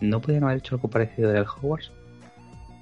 ¿no 0.00 0.20
podían 0.20 0.44
haber 0.44 0.58
hecho 0.58 0.74
algo 0.76 0.88
parecido 0.88 1.30
del 1.30 1.44
Hogwarts? 1.44 1.90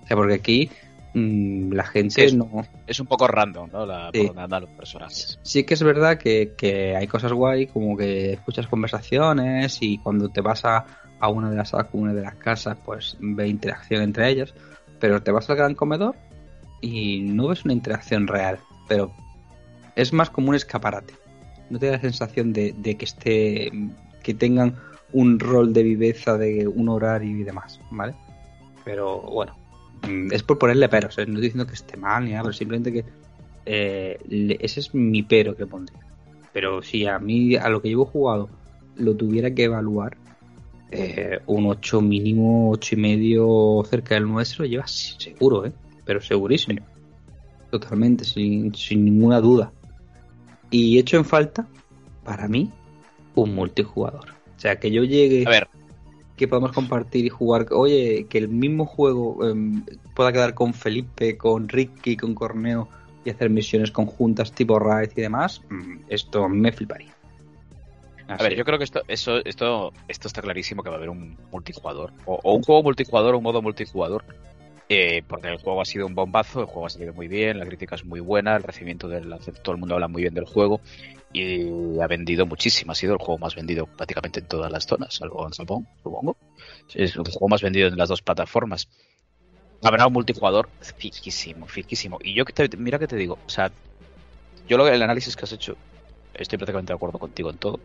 O 0.02 0.06
sea, 0.06 0.16
porque 0.16 0.34
aquí 0.34 0.70
mm, 1.14 1.72
la 1.72 1.84
gente 1.84 2.24
es- 2.24 2.34
no... 2.34 2.48
Es 2.86 2.98
un 3.00 3.06
poco 3.06 3.26
random, 3.26 3.70
¿no? 3.72 3.86
La, 3.86 4.10
Sí. 4.12 4.26
Por 4.26 4.34
donde 4.36 4.60
los 4.60 4.70
personajes. 4.70 5.38
Sí 5.42 5.64
que 5.64 5.74
es 5.74 5.82
verdad 5.82 6.18
que, 6.18 6.52
que 6.56 6.96
hay 6.96 7.06
cosas 7.06 7.32
guay, 7.32 7.66
como 7.66 7.96
que 7.96 8.32
escuchas 8.32 8.66
conversaciones 8.66 9.78
y 9.80 9.98
cuando 9.98 10.28
te 10.28 10.40
vas 10.40 10.64
a, 10.64 10.84
a 11.20 11.28
una 11.28 11.50
de 11.50 11.56
las 11.56 11.70
salas, 11.70 11.86
una 11.92 12.12
de 12.12 12.22
las 12.22 12.34
casas, 12.36 12.76
pues 12.84 13.16
ve 13.20 13.46
interacción 13.48 14.02
entre 14.02 14.28
ellos, 14.28 14.54
pero 15.00 15.22
te 15.22 15.30
vas 15.30 15.48
al 15.50 15.56
gran 15.56 15.74
comedor 15.74 16.16
y 16.80 17.20
no 17.20 17.48
ves 17.48 17.64
una 17.64 17.74
interacción 17.74 18.26
real, 18.26 18.58
pero 18.88 19.12
es 19.94 20.12
más 20.12 20.30
como 20.30 20.48
un 20.50 20.56
escaparate. 20.56 21.14
No 21.70 21.78
te 21.78 21.86
da 21.86 21.92
la 21.92 22.00
sensación 22.00 22.52
de, 22.52 22.74
de 22.76 22.96
que 22.96 23.04
esté, 23.04 23.70
que 24.22 24.34
tengan 24.34 24.74
un 25.12 25.38
rol 25.38 25.72
de 25.72 25.82
viveza, 25.82 26.38
de 26.38 26.66
un 26.66 26.88
horario 26.88 27.36
y 27.38 27.44
demás, 27.44 27.80
¿vale? 27.90 28.14
Pero 28.84 29.20
bueno, 29.20 29.56
mm, 30.08 30.32
es 30.32 30.42
por 30.42 30.58
ponerle 30.58 30.88
peros, 30.88 31.18
¿eh? 31.18 31.26
no 31.26 31.34
estoy 31.34 31.42
diciendo 31.42 31.66
que 31.66 31.74
esté 31.74 31.96
mal 31.96 32.24
ni 32.24 32.30
nada, 32.30 32.42
pero 32.44 32.52
simplemente 32.52 32.92
que 32.92 33.04
eh, 33.64 34.56
ese 34.60 34.80
es 34.80 34.94
mi 34.94 35.22
pero 35.22 35.56
que 35.56 35.66
pondría. 35.66 36.00
Pero 36.52 36.82
si 36.82 37.06
a 37.06 37.18
mí, 37.18 37.56
a 37.56 37.68
lo 37.68 37.80
que 37.80 37.88
llevo 37.88 38.04
jugado, 38.04 38.48
lo 38.96 39.14
tuviera 39.16 39.54
que 39.54 39.64
evaluar, 39.64 40.16
eh, 40.90 41.40
un 41.46 41.66
8 41.66 42.02
mínimo, 42.02 42.70
8 42.70 42.94
y 42.96 42.98
medio 42.98 43.82
cerca 43.88 44.14
del 44.14 44.24
9 44.24 44.44
se 44.44 44.58
lo 44.58 44.66
lleva 44.66 44.86
seguro, 44.86 45.64
¿eh? 45.64 45.72
Pero 46.04 46.20
segurísimo. 46.20 46.84
Totalmente, 47.70 48.24
sin 48.24 48.72
ninguna 49.04 49.40
duda. 49.40 49.72
Y 50.70 50.98
hecho 50.98 51.16
en 51.16 51.24
falta, 51.24 51.66
para 52.24 52.48
mí, 52.48 52.70
un 53.34 53.54
multijugador. 53.54 54.41
O 54.62 54.66
sea, 54.70 54.78
que 54.78 54.92
yo 54.92 55.02
llegue... 55.02 55.44
A 55.44 55.50
ver, 55.50 55.68
que 56.36 56.46
podamos 56.46 56.70
compartir 56.70 57.24
y 57.24 57.28
jugar. 57.28 57.66
Oye, 57.72 58.26
que 58.28 58.38
el 58.38 58.46
mismo 58.46 58.86
juego 58.86 59.44
em, 59.44 59.84
pueda 60.14 60.32
quedar 60.32 60.54
con 60.54 60.72
Felipe, 60.72 61.36
con 61.36 61.68
Ricky, 61.68 62.16
con 62.16 62.36
Corneo 62.36 62.88
y 63.24 63.30
hacer 63.30 63.50
misiones 63.50 63.90
conjuntas 63.90 64.52
tipo 64.52 64.78
Raid 64.78 65.10
y 65.16 65.20
demás, 65.20 65.62
mm, 65.68 66.04
esto 66.08 66.48
me 66.48 66.70
fliparía. 66.70 67.12
A 68.28 68.36
ver, 68.36 68.54
yo 68.54 68.64
creo 68.64 68.78
que 68.78 68.84
esto, 68.84 69.02
eso, 69.08 69.44
esto, 69.44 69.92
esto 70.06 70.28
está 70.28 70.40
clarísimo 70.42 70.84
que 70.84 70.90
va 70.90 70.94
a 70.94 70.98
haber 70.98 71.10
un 71.10 71.36
multijugador. 71.50 72.12
O, 72.24 72.38
o 72.40 72.54
un 72.54 72.62
juego 72.62 72.84
multijugador 72.84 73.34
o 73.34 73.38
un 73.38 73.44
modo 73.44 73.62
multijugador 73.62 74.24
eh, 74.94 75.22
porque 75.26 75.48
el 75.48 75.56
juego 75.56 75.80
ha 75.80 75.86
sido 75.86 76.06
un 76.06 76.14
bombazo, 76.14 76.60
el 76.60 76.66
juego 76.66 76.84
ha 76.84 76.90
salido 76.90 77.14
muy 77.14 77.26
bien, 77.26 77.58
la 77.58 77.64
crítica 77.64 77.94
es 77.94 78.04
muy 78.04 78.20
buena, 78.20 78.56
el 78.56 78.62
recibimiento 78.62 79.08
del 79.08 79.34
todo 79.62 79.74
el 79.74 79.80
mundo 79.80 79.94
habla 79.94 80.06
muy 80.06 80.20
bien 80.20 80.34
del 80.34 80.44
juego 80.44 80.82
y 81.32 82.00
ha 82.00 82.06
vendido 82.06 82.46
muchísimo, 82.46 82.92
ha 82.92 82.94
sido 82.94 83.14
el 83.14 83.18
juego 83.18 83.38
más 83.38 83.54
vendido 83.54 83.86
prácticamente 83.86 84.40
en 84.40 84.46
todas 84.46 84.70
las 84.70 84.86
zonas, 84.86 85.14
salvo 85.14 85.46
en 85.46 85.52
Japón, 85.52 85.88
supongo. 86.02 86.36
Es 86.94 87.16
el 87.16 87.22
juego 87.22 87.48
más 87.48 87.62
vendido 87.62 87.88
en 87.88 87.96
las 87.96 88.08
dos 88.08 88.22
plataformas. 88.22 88.88
Habrá 89.82 90.06
un 90.06 90.12
multijugador 90.12 90.68
fijísimo, 90.80 91.66
fijísimo. 91.66 92.18
Y 92.22 92.34
yo 92.34 92.44
que 92.44 92.52
te, 92.52 92.76
mira 92.76 92.98
que 92.98 93.08
te 93.08 93.16
digo, 93.16 93.38
o 93.46 93.50
sea, 93.50 93.72
yo 94.68 94.76
lo, 94.76 94.86
el 94.86 95.02
análisis 95.02 95.34
que 95.36 95.44
has 95.44 95.52
hecho, 95.52 95.76
estoy 96.34 96.58
prácticamente 96.58 96.92
de 96.92 96.96
acuerdo 96.96 97.18
contigo 97.18 97.50
en 97.50 97.58
todo. 97.58 97.80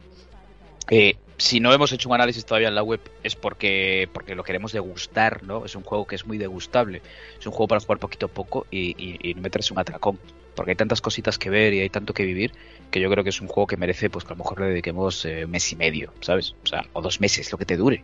Eh, 0.90 1.18
si 1.38 1.60
no 1.60 1.74
hemos 1.74 1.92
hecho 1.92 2.10
un 2.10 2.16
análisis 2.16 2.46
todavía 2.46 2.70
en 2.70 2.76
la 2.76 2.84
web 2.84 3.02
es 3.22 3.36
porque, 3.36 4.10
porque 4.14 4.36
lo 4.36 4.44
queremos 4.44 4.72
degustar, 4.72 5.44
¿no? 5.44 5.66
Es 5.66 5.76
un 5.76 5.84
juego 5.84 6.08
que 6.08 6.16
es 6.16 6.26
muy 6.26 6.38
degustable. 6.38 7.02
Es 7.40 7.46
un 7.46 7.52
juego 7.52 7.68
para 7.68 7.82
jugar 7.82 8.00
poquito 8.00 8.28
a 8.28 8.30
poco 8.30 8.66
y, 8.72 9.34
no 9.36 9.42
meterse 9.42 9.74
un 9.74 9.80
atracón. 9.80 10.20
Porque 10.58 10.72
hay 10.72 10.76
tantas 10.76 11.02
cositas 11.02 11.38
que 11.38 11.52
ver 11.52 11.72
y 11.76 11.82
hay 11.82 11.90
tanto 11.90 12.16
que 12.16 12.26
vivir 12.26 12.52
que 12.90 13.00
yo 13.00 13.12
creo 13.12 13.24
que 13.24 13.30
es 13.30 13.40
un 13.42 13.48
juego 13.48 13.68
que 13.68 13.78
merece 13.78 14.10
pues 14.10 14.26
que 14.26 14.34
a 14.34 14.36
lo 14.36 14.44
mejor 14.44 14.60
le 14.60 14.70
dediquemos 14.70 15.24
eh, 15.24 15.46
un 15.46 15.52
mes 15.52 15.72
y 15.72 15.76
medio, 15.76 16.12
¿sabes? 16.20 16.56
O 16.64 16.66
sea, 16.66 16.84
o 16.94 17.02
dos 17.04 17.22
meses, 17.22 17.52
lo 17.52 17.60
que 17.60 17.66
te 17.66 17.78
dure. 17.78 18.04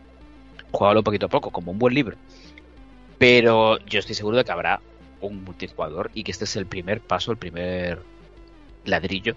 Juégalo 0.70 1.02
poquito 1.02 1.26
a 1.26 1.28
poco, 1.28 1.50
como 1.50 1.72
un 1.72 1.80
buen 1.80 1.94
libro. 1.94 2.16
Pero 3.18 3.78
yo 3.86 3.98
estoy 3.98 4.14
seguro 4.14 4.36
de 4.36 4.44
que 4.44 4.52
habrá 4.52 4.80
un 5.20 5.42
multijugador 5.42 6.12
y 6.14 6.22
que 6.22 6.30
este 6.30 6.44
es 6.44 6.54
el 6.54 6.66
primer 6.66 7.00
paso, 7.00 7.32
el 7.32 7.38
primer 7.38 7.98
ladrillo 8.84 9.34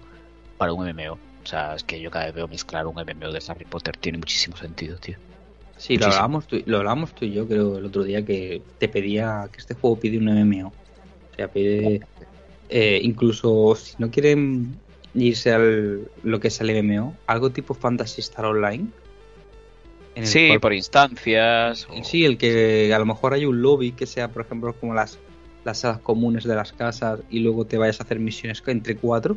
para 0.56 0.72
un 0.72 0.88
MMO. 0.88 1.14
O 1.14 1.46
sea, 1.46 1.74
es 1.74 1.82
que 1.82 2.00
yo 2.00 2.12
cada 2.12 2.26
vez 2.26 2.34
veo 2.36 2.46
mezclar 2.46 2.86
un 2.86 2.94
MMO 2.94 3.32
de 3.32 3.42
Harry 3.48 3.64
Potter. 3.64 3.96
Tiene 3.96 4.18
muchísimo 4.18 4.56
sentido, 4.56 4.96
tío. 4.98 5.16
Sí, 5.76 5.96
lo 5.96 6.06
hablábamos, 6.06 6.46
tú, 6.46 6.62
lo 6.66 6.78
hablábamos 6.78 7.14
tú 7.14 7.24
y 7.24 7.32
yo, 7.32 7.48
creo, 7.48 7.78
el 7.78 7.84
otro 7.84 8.04
día 8.04 8.24
que 8.24 8.62
te 8.78 8.88
pedía 8.88 9.48
que 9.50 9.58
este 9.58 9.74
juego 9.74 9.98
pide 9.98 10.18
un 10.18 10.26
MMO. 10.26 10.68
O 10.68 11.34
sea, 11.36 11.48
pide. 11.48 12.00
Eh, 12.68 13.00
incluso 13.02 13.74
si 13.76 13.94
no 13.98 14.10
quieren 14.10 14.78
irse 15.14 15.52
al 15.52 16.10
lo 16.22 16.40
que 16.40 16.48
es 16.48 16.60
el 16.60 16.82
MMO, 16.82 17.16
algo 17.26 17.50
tipo 17.50 17.74
Fantasy 17.74 18.20
Star 18.20 18.44
Online. 18.44 18.86
sí, 20.22 20.50
por 20.60 20.72
instancias. 20.72 21.86
Sí, 22.02 22.24
el 22.24 22.36
que 22.38 22.92
a 22.92 22.98
lo 22.98 23.06
mejor 23.06 23.34
hay 23.34 23.46
un 23.46 23.62
lobby 23.62 23.92
que 23.92 24.06
sea, 24.06 24.28
por 24.28 24.44
ejemplo, 24.44 24.74
como 24.74 24.94
las, 24.94 25.18
las 25.64 25.78
salas 25.78 26.00
comunes 26.00 26.44
de 26.44 26.54
las 26.54 26.72
casas 26.72 27.20
y 27.30 27.40
luego 27.40 27.64
te 27.64 27.78
vayas 27.78 28.00
a 28.00 28.04
hacer 28.04 28.18
misiones 28.18 28.62
entre 28.66 28.96
cuatro 28.96 29.36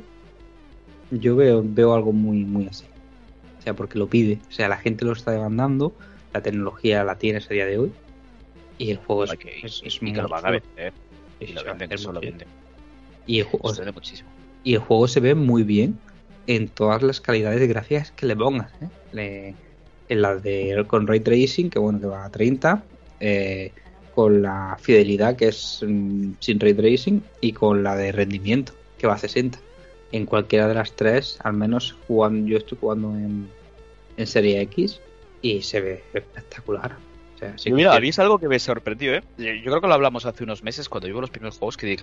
yo 1.11 1.35
veo, 1.35 1.61
veo 1.63 1.93
algo 1.93 2.13
muy, 2.13 2.45
muy 2.45 2.67
así. 2.67 2.85
O 3.59 3.61
sea, 3.61 3.73
porque 3.75 3.99
lo 3.99 4.07
pide. 4.07 4.39
O 4.49 4.51
sea, 4.51 4.67
la 4.69 4.77
gente 4.77 5.05
lo 5.05 5.11
está 5.11 5.31
demandando, 5.31 5.93
la 6.33 6.41
tecnología 6.41 7.03
la 7.03 7.17
tiene 7.17 7.39
a 7.39 7.53
día 7.53 7.65
de 7.65 7.77
hoy. 7.77 7.91
Y 8.77 8.91
el 8.91 8.97
juego 8.97 9.25
es, 9.25 9.81
es, 9.83 10.01
muy 10.01 10.13
que 10.13 10.21
lo 10.21 10.27
van 10.27 10.45
a 10.45 10.51
vender. 10.51 10.93
Y 11.39 11.47
lo 11.47 11.63
venden, 11.63 11.89
que 11.89 11.97
lo 11.97 12.19
venden. 12.19 12.47
Y 13.31 13.39
el, 13.39 13.45
juego, 13.45 13.71
muchísimo. 13.93 14.29
y 14.65 14.73
el 14.73 14.79
juego 14.79 15.07
se 15.07 15.21
ve 15.21 15.35
muy 15.35 15.63
bien 15.63 15.97
en 16.47 16.67
todas 16.67 17.01
las 17.01 17.21
calidades 17.21 17.61
de 17.61 17.67
gráficas 17.67 18.11
que 18.11 18.25
le 18.25 18.35
pongas. 18.35 18.69
¿eh? 19.15 19.53
en 20.09 20.21
la 20.21 20.35
de 20.35 20.83
con 20.85 21.07
ray 21.07 21.21
tracing, 21.21 21.69
que 21.69 21.79
bueno, 21.79 22.01
que 22.01 22.07
va 22.07 22.25
a 22.25 22.29
30. 22.29 22.83
Eh, 23.21 23.71
con 24.13 24.41
la 24.41 24.77
fidelidad, 24.81 25.37
que 25.37 25.47
es 25.47 25.79
mm, 25.87 26.33
sin 26.39 26.59
ray 26.59 26.73
tracing. 26.73 27.23
Y 27.39 27.53
con 27.53 27.83
la 27.83 27.95
de 27.95 28.11
rendimiento, 28.11 28.73
que 28.97 29.07
va 29.07 29.13
a 29.13 29.17
60 29.17 29.57
en 30.11 30.25
cualquiera 30.25 30.67
de 30.67 30.73
las 30.73 30.91
tres, 30.91 31.37
al 31.41 31.53
menos 31.53 31.95
jugando, 32.07 32.49
yo 32.49 32.57
estoy 32.57 32.77
jugando 32.81 33.15
en, 33.15 33.47
en 34.17 34.27
Serie 34.27 34.59
X 34.63 34.99
y 35.41 35.61
se 35.61 35.79
ve 35.79 36.03
espectacular. 36.13 36.97
Sea, 37.55 37.73
Mira, 37.73 37.95
habéis 37.95 38.19
algo 38.19 38.37
que 38.37 38.47
me 38.47 38.59
sorprendió, 38.59 39.15
¿eh? 39.15 39.23
Yo 39.37 39.71
creo 39.71 39.81
que 39.81 39.87
lo 39.87 39.93
hablamos 39.95 40.27
hace 40.27 40.43
unos 40.43 40.61
meses 40.63 40.87
cuando 40.87 41.07
yo 41.07 41.19
los 41.19 41.31
primeros 41.31 41.57
juegos 41.57 41.75
que 41.75 41.97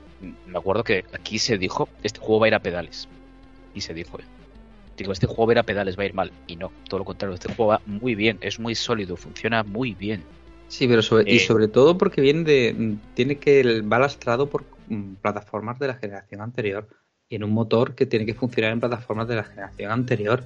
me 0.47 0.59
acuerdo 0.59 0.83
que 0.83 1.05
aquí 1.13 1.39
se 1.39 1.59
dijo, 1.59 1.89
este 2.03 2.19
juego 2.19 2.41
va 2.41 2.47
a 2.47 2.49
ir 2.49 2.55
a 2.55 2.59
pedales. 2.59 3.09
Y 3.73 3.81
se 3.81 3.95
dijo, 3.95 4.19
¿eh? 4.19 4.25
Digo, 4.97 5.13
este 5.13 5.29
juego 5.29 5.47
va 5.47 5.53
a 5.53 5.55
ir 5.55 5.59
a 5.61 5.63
pedales, 5.63 5.97
va 5.97 6.03
a 6.03 6.07
ir 6.07 6.15
mal. 6.15 6.33
Y 6.49 6.57
no, 6.57 6.73
todo 6.89 6.99
lo 6.99 7.05
contrario, 7.05 7.35
este 7.35 7.55
juego 7.55 7.71
va 7.71 7.81
muy 7.87 8.17
bien, 8.17 8.39
es 8.41 8.59
muy 8.59 8.75
sólido, 8.75 9.17
funciona 9.17 9.63
muy 9.63 9.95
bien. 9.95 10.25
Sí, 10.67 10.89
pero 10.89 11.03
sobre, 11.03 11.31
y 11.33 11.37
eh, 11.37 11.41
sobre 11.41 11.69
todo 11.69 11.97
porque 11.97 12.21
viene 12.21 12.43
de. 12.43 12.97
Tiene 13.15 13.39
que. 13.39 13.81
Va 13.83 14.01
lastrado 14.01 14.51
por 14.51 14.65
mm, 14.89 15.15
plataformas 15.23 15.79
de 15.79 15.87
la 15.87 15.95
generación 15.95 16.41
anterior 16.41 16.89
y 17.29 17.37
en 17.37 17.45
un 17.45 17.53
motor 17.53 17.95
que 17.95 18.07
tiene 18.07 18.27
que 18.27 18.35
funcionar 18.35 18.73
en 18.73 18.81
plataformas 18.81 19.29
de 19.29 19.37
la 19.37 19.45
generación 19.45 19.93
anterior. 19.93 20.45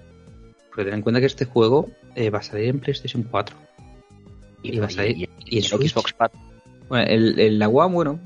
Porque 0.69 0.85
ten 0.85 0.95
en 0.95 1.03
cuenta 1.03 1.21
que 1.21 1.27
este 1.27 1.45
juego 1.45 1.91
eh, 2.15 2.31
va 2.31 2.39
a 2.39 2.43
salir 2.43 2.69
en 2.69 2.81
PlayStation 2.81 3.23
4. 3.23 3.57
Y, 4.63 4.79
va 4.79 4.87
a 4.87 4.91
salir 4.91 5.29
y, 5.45 5.57
en 5.59 5.63
Xbox 5.63 6.13
Pad. 6.13 6.31
Bueno, 6.89 7.07
el, 7.07 7.39
el, 7.39 7.59
la 7.59 7.69
One, 7.69 7.95
bueno, 7.95 8.21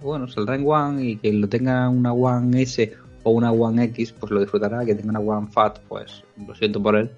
bueno, 0.00 0.28
saldrá 0.28 0.54
en 0.56 0.64
One 0.66 1.04
y 1.04 1.16
que 1.16 1.32
lo 1.32 1.48
tenga 1.48 1.88
una 1.88 2.12
One 2.12 2.62
S 2.62 2.92
o 3.22 3.30
una 3.30 3.50
One 3.50 3.84
X, 3.84 4.12
pues 4.12 4.30
lo 4.30 4.40
disfrutará. 4.40 4.84
Que 4.84 4.94
tenga 4.94 5.10
una 5.10 5.20
One 5.20 5.48
Fat, 5.50 5.80
pues 5.88 6.22
lo 6.46 6.54
siento 6.54 6.82
por 6.82 6.96
él. 6.96 7.10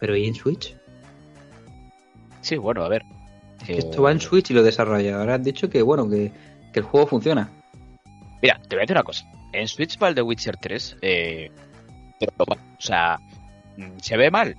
Pero 0.00 0.16
¿y 0.16 0.26
en 0.26 0.34
Switch? 0.34 0.76
Sí, 2.42 2.56
bueno, 2.56 2.84
a 2.84 2.88
ver. 2.88 3.02
esto 3.66 4.02
va 4.02 4.12
en 4.12 4.20
Switch 4.20 4.50
y 4.50 4.54
los 4.54 4.64
desarrolladores 4.64 5.34
han 5.34 5.42
dicho 5.42 5.70
que, 5.70 5.82
bueno, 5.82 6.08
que, 6.08 6.30
que 6.72 6.80
el 6.80 6.84
juego 6.84 7.06
funciona. 7.06 7.50
Mira, 8.42 8.60
te 8.68 8.76
voy 8.76 8.80
a 8.80 8.82
decir 8.82 8.96
una 8.96 9.02
cosa 9.02 9.24
en 9.54 9.68
Switch 9.68 9.98
para 9.98 10.10
el 10.10 10.14
The 10.16 10.22
Witcher 10.22 10.56
3, 10.56 10.96
eh, 11.02 11.50
o 12.36 12.56
sea, 12.78 13.18
mm, 13.76 13.98
¿se 14.00 14.16
ve 14.16 14.30
mal? 14.30 14.56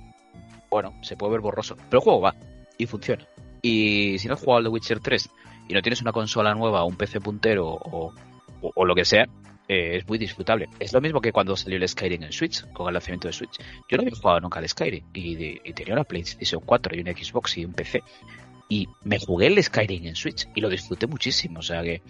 Bueno, 0.70 0.94
se 1.02 1.16
puede 1.16 1.32
ver 1.32 1.40
borroso, 1.40 1.76
pero 1.88 2.00
el 2.00 2.04
juego 2.04 2.20
va 2.20 2.34
y 2.78 2.86
funciona. 2.86 3.24
Y 3.66 4.16
si 4.20 4.28
no 4.28 4.34
has 4.34 4.40
jugado 4.40 4.58
al 4.58 4.64
The 4.64 4.68
Witcher 4.68 5.00
3 5.00 5.30
y 5.68 5.74
no 5.74 5.82
tienes 5.82 6.00
una 6.00 6.12
consola 6.12 6.54
nueva 6.54 6.84
un 6.84 6.94
PC 6.94 7.20
puntero 7.20 7.66
o, 7.66 8.12
lo 8.84 8.94
que 8.94 9.04
sea, 9.04 9.24
eh, 9.66 9.96
es 9.96 10.06
muy 10.06 10.18
disfrutable. 10.18 10.68
Es 10.78 10.92
lo 10.92 11.00
mismo 11.00 11.20
que 11.20 11.32
cuando 11.32 11.56
salió 11.56 11.76
el 11.76 11.88
Skyrim 11.88 12.22
en 12.22 12.32
Switch, 12.32 12.64
con 12.72 12.86
el 12.86 12.94
lanzamiento 12.94 13.26
de 13.26 13.32
Switch. 13.32 13.58
Yo 13.88 13.96
no 13.96 14.02
había 14.02 14.14
jugado 14.14 14.38
nunca 14.38 14.60
al 14.60 14.68
Skyrim 14.68 15.04
y, 15.12 15.68
y 15.68 15.72
tenía 15.72 15.94
una 15.94 16.04
PlayStation 16.04 16.62
4 16.64 16.96
y 16.96 17.00
una 17.00 17.10
Xbox 17.10 17.58
y 17.58 17.64
un 17.64 17.72
PC. 17.72 18.04
Y 18.68 18.88
me 19.02 19.18
jugué 19.18 19.48
el 19.48 19.60
Skyrim 19.60 20.06
en 20.06 20.14
Switch 20.14 20.48
y 20.54 20.60
lo 20.60 20.68
disfruté 20.68 21.08
muchísimo. 21.08 21.58
O 21.58 21.62
sea 21.62 21.82
que 21.82 22.02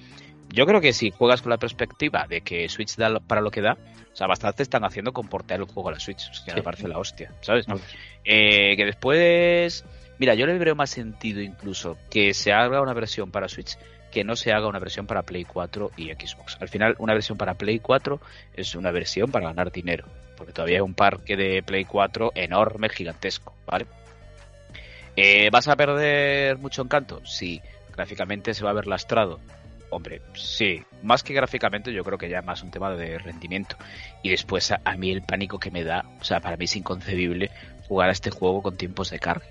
yo 0.51 0.67
creo 0.67 0.83
que 0.83 0.93
si 0.93 1.11
juegas 1.11 1.41
con 1.41 1.49
la 1.49 1.59
perspectiva 1.59 2.27
de 2.29 2.43
que 2.43 2.69
Switch 2.69 2.97
da 2.97 3.19
para 3.21 3.41
lo 3.41 3.51
que 3.51 3.63
da, 3.63 3.79
o 4.13 4.17
sea, 4.17 4.27
bastante 4.27 4.63
están 4.63 4.85
haciendo 4.85 5.15
con 5.15 5.27
portear 5.29 5.61
el 5.61 5.67
juego 5.67 5.89
a 5.89 5.93
la 5.93 6.01
Switch. 6.01 6.31
O 6.51 6.55
me 6.55 6.63
parece 6.63 6.87
la 6.87 6.99
hostia, 6.99 7.33
¿sabes? 7.41 7.67
Eh, 8.25 8.77
que 8.77 8.85
después. 8.85 9.85
Mira, 10.19 10.35
yo 10.35 10.47
le 10.47 10.59
veo 10.59 10.75
más 10.75 10.91
sentido 10.91 11.41
incluso 11.41 11.97
que 12.11 12.35
se 12.35 12.53
haga 12.53 12.81
una 12.81 12.95
versión 12.95 13.31
para 13.31 13.49
Switch 13.49 13.77
que 14.11 14.25
no 14.25 14.35
se 14.37 14.53
haga 14.53 14.69
una 14.69 14.79
versión 14.79 15.07
para 15.07 15.23
Play 15.23 15.45
4 15.45 15.91
y 15.97 16.11
Xbox. 16.11 16.57
Al 16.61 16.69
final, 16.69 16.95
una 16.99 17.13
versión 17.13 17.37
para 17.37 17.55
Play 17.55 17.81
4 17.81 18.21
es 18.55 18.75
una 18.75 18.91
versión 18.91 19.31
para 19.31 19.49
ganar 19.49 19.71
dinero, 19.71 20.07
porque 20.37 20.53
todavía 20.53 20.77
hay 20.77 20.83
un 20.83 20.95
parque 20.95 21.37
de 21.37 21.63
Play 21.63 21.85
4 21.85 22.33
enorme, 22.35 22.89
gigantesco, 22.89 23.53
¿vale? 23.67 23.87
Eh, 25.17 25.51
¿Vas 25.51 25.69
a 25.69 25.77
perder 25.77 26.57
mucho 26.59 26.83
encanto? 26.83 27.21
Sí, 27.27 27.61
gráficamente 27.95 28.55
se 28.55 28.65
va 28.65 28.71
a 28.71 28.75
ver 28.75 28.87
lastrado 28.87 29.41
Hombre, 29.91 30.21
sí, 30.35 30.83
más 31.03 31.23
que 31.23 31.33
gráficamente 31.33 31.93
yo 31.93 32.03
creo 32.03 32.19
que 32.19 32.29
ya 32.29 32.43
más 32.43 32.63
un 32.63 32.71
tema 32.71 32.95
de 32.95 33.19
rendimiento. 33.19 33.77
Y 34.23 34.31
después 34.31 34.73
a, 34.73 34.97
mí 34.97 35.13
el 35.13 35.23
pánico 35.23 35.59
que 35.59 35.71
me 35.71 35.85
da, 35.85 36.05
o 36.21 36.25
sea, 36.25 36.41
para 36.41 36.57
mí 36.57 36.65
es 36.65 36.77
inconcebible 36.77 37.51
jugar 37.87 38.09
a 38.09 38.13
este 38.13 38.31
juego 38.31 38.63
con 38.63 38.77
tiempos 38.77 39.11
de 39.11 39.21
carga. 39.21 39.47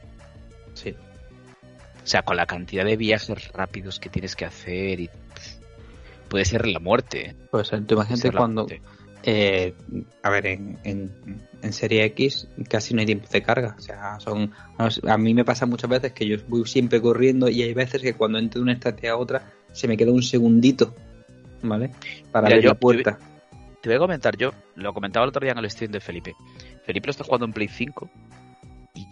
Sí. 0.76 0.92
O 0.92 2.08
sea, 2.08 2.22
con 2.22 2.38
la 2.38 2.46
cantidad 2.46 2.86
de 2.86 2.98
viajes 2.98 3.52
rápidos 3.52 4.00
que 4.00 4.10
tienes 4.10 4.36
que 4.36 4.46
hacer 4.46 5.00
y 5.00 5.10
puede 6.30 6.46
ser 6.46 6.68
la 6.68 6.80
muerte. 6.80 7.36
Pues 7.50 7.70
tú 7.70 7.96
imagínate 7.96 8.32
cuando... 8.32 8.68
Eh, 9.28 9.74
a 10.22 10.30
ver, 10.30 10.46
en, 10.46 10.78
en, 10.84 11.74
Serie 11.74 12.04
X 12.06 12.48
casi 12.70 12.94
no 12.94 13.00
hay 13.00 13.08
tiempo 13.08 13.28
de 13.32 13.42
carga. 13.42 13.76
O 13.76 13.82
sea, 13.82 14.20
son 14.20 14.52
a 14.78 15.18
mí 15.18 15.34
me 15.34 15.44
pasa 15.44 15.66
muchas 15.66 15.90
veces 15.90 16.14
que 16.14 16.28
yo 16.28 16.38
voy 16.48 16.68
siempre 16.68 17.02
corriendo 17.02 17.50
y 17.50 17.64
hay 17.64 17.74
veces 17.74 18.04
que 18.04 18.14
cuando 18.14 18.38
entro 18.38 18.60
de 18.60 18.64
una 18.64 18.74
estancia 18.74 19.14
a 19.14 19.18
otra 19.18 19.52
se 19.72 19.88
me 19.88 19.98
queda 19.98 20.12
un 20.12 20.22
segundito, 20.22 20.94
¿vale? 21.64 21.90
Para 22.32 22.50
ver 22.50 22.66
la 22.66 22.76
puerta. 22.76 23.18
Te 23.82 23.90
voy, 23.90 23.96
a 23.96 24.00
comentar, 24.00 24.38
yo 24.38 24.52
lo 24.76 24.94
comentaba 24.94 25.24
el 25.24 25.30
otro 25.30 25.42
día 25.42 25.54
en 25.54 25.58
el 25.58 25.72
stream 25.72 25.92
de 25.92 26.00
Felipe. 26.00 26.36
Felipe 26.86 27.08
lo 27.08 27.12
está 27.12 27.24
jugando 27.24 27.48
en 27.48 27.54
Play 27.54 27.68
5 27.68 28.08
y 28.08 28.45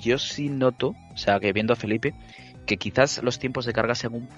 yo 0.03 0.17
sí 0.17 0.49
noto, 0.49 0.95
o 1.13 1.17
sea, 1.17 1.39
que 1.39 1.53
viendo 1.53 1.73
a 1.73 1.75
Felipe, 1.75 2.13
que 2.65 2.77
quizás 2.77 3.21
los 3.23 3.39
tiempos 3.39 3.65
de 3.65 3.73
carga 3.73 3.95
sean 3.95 4.13
un 4.13 4.29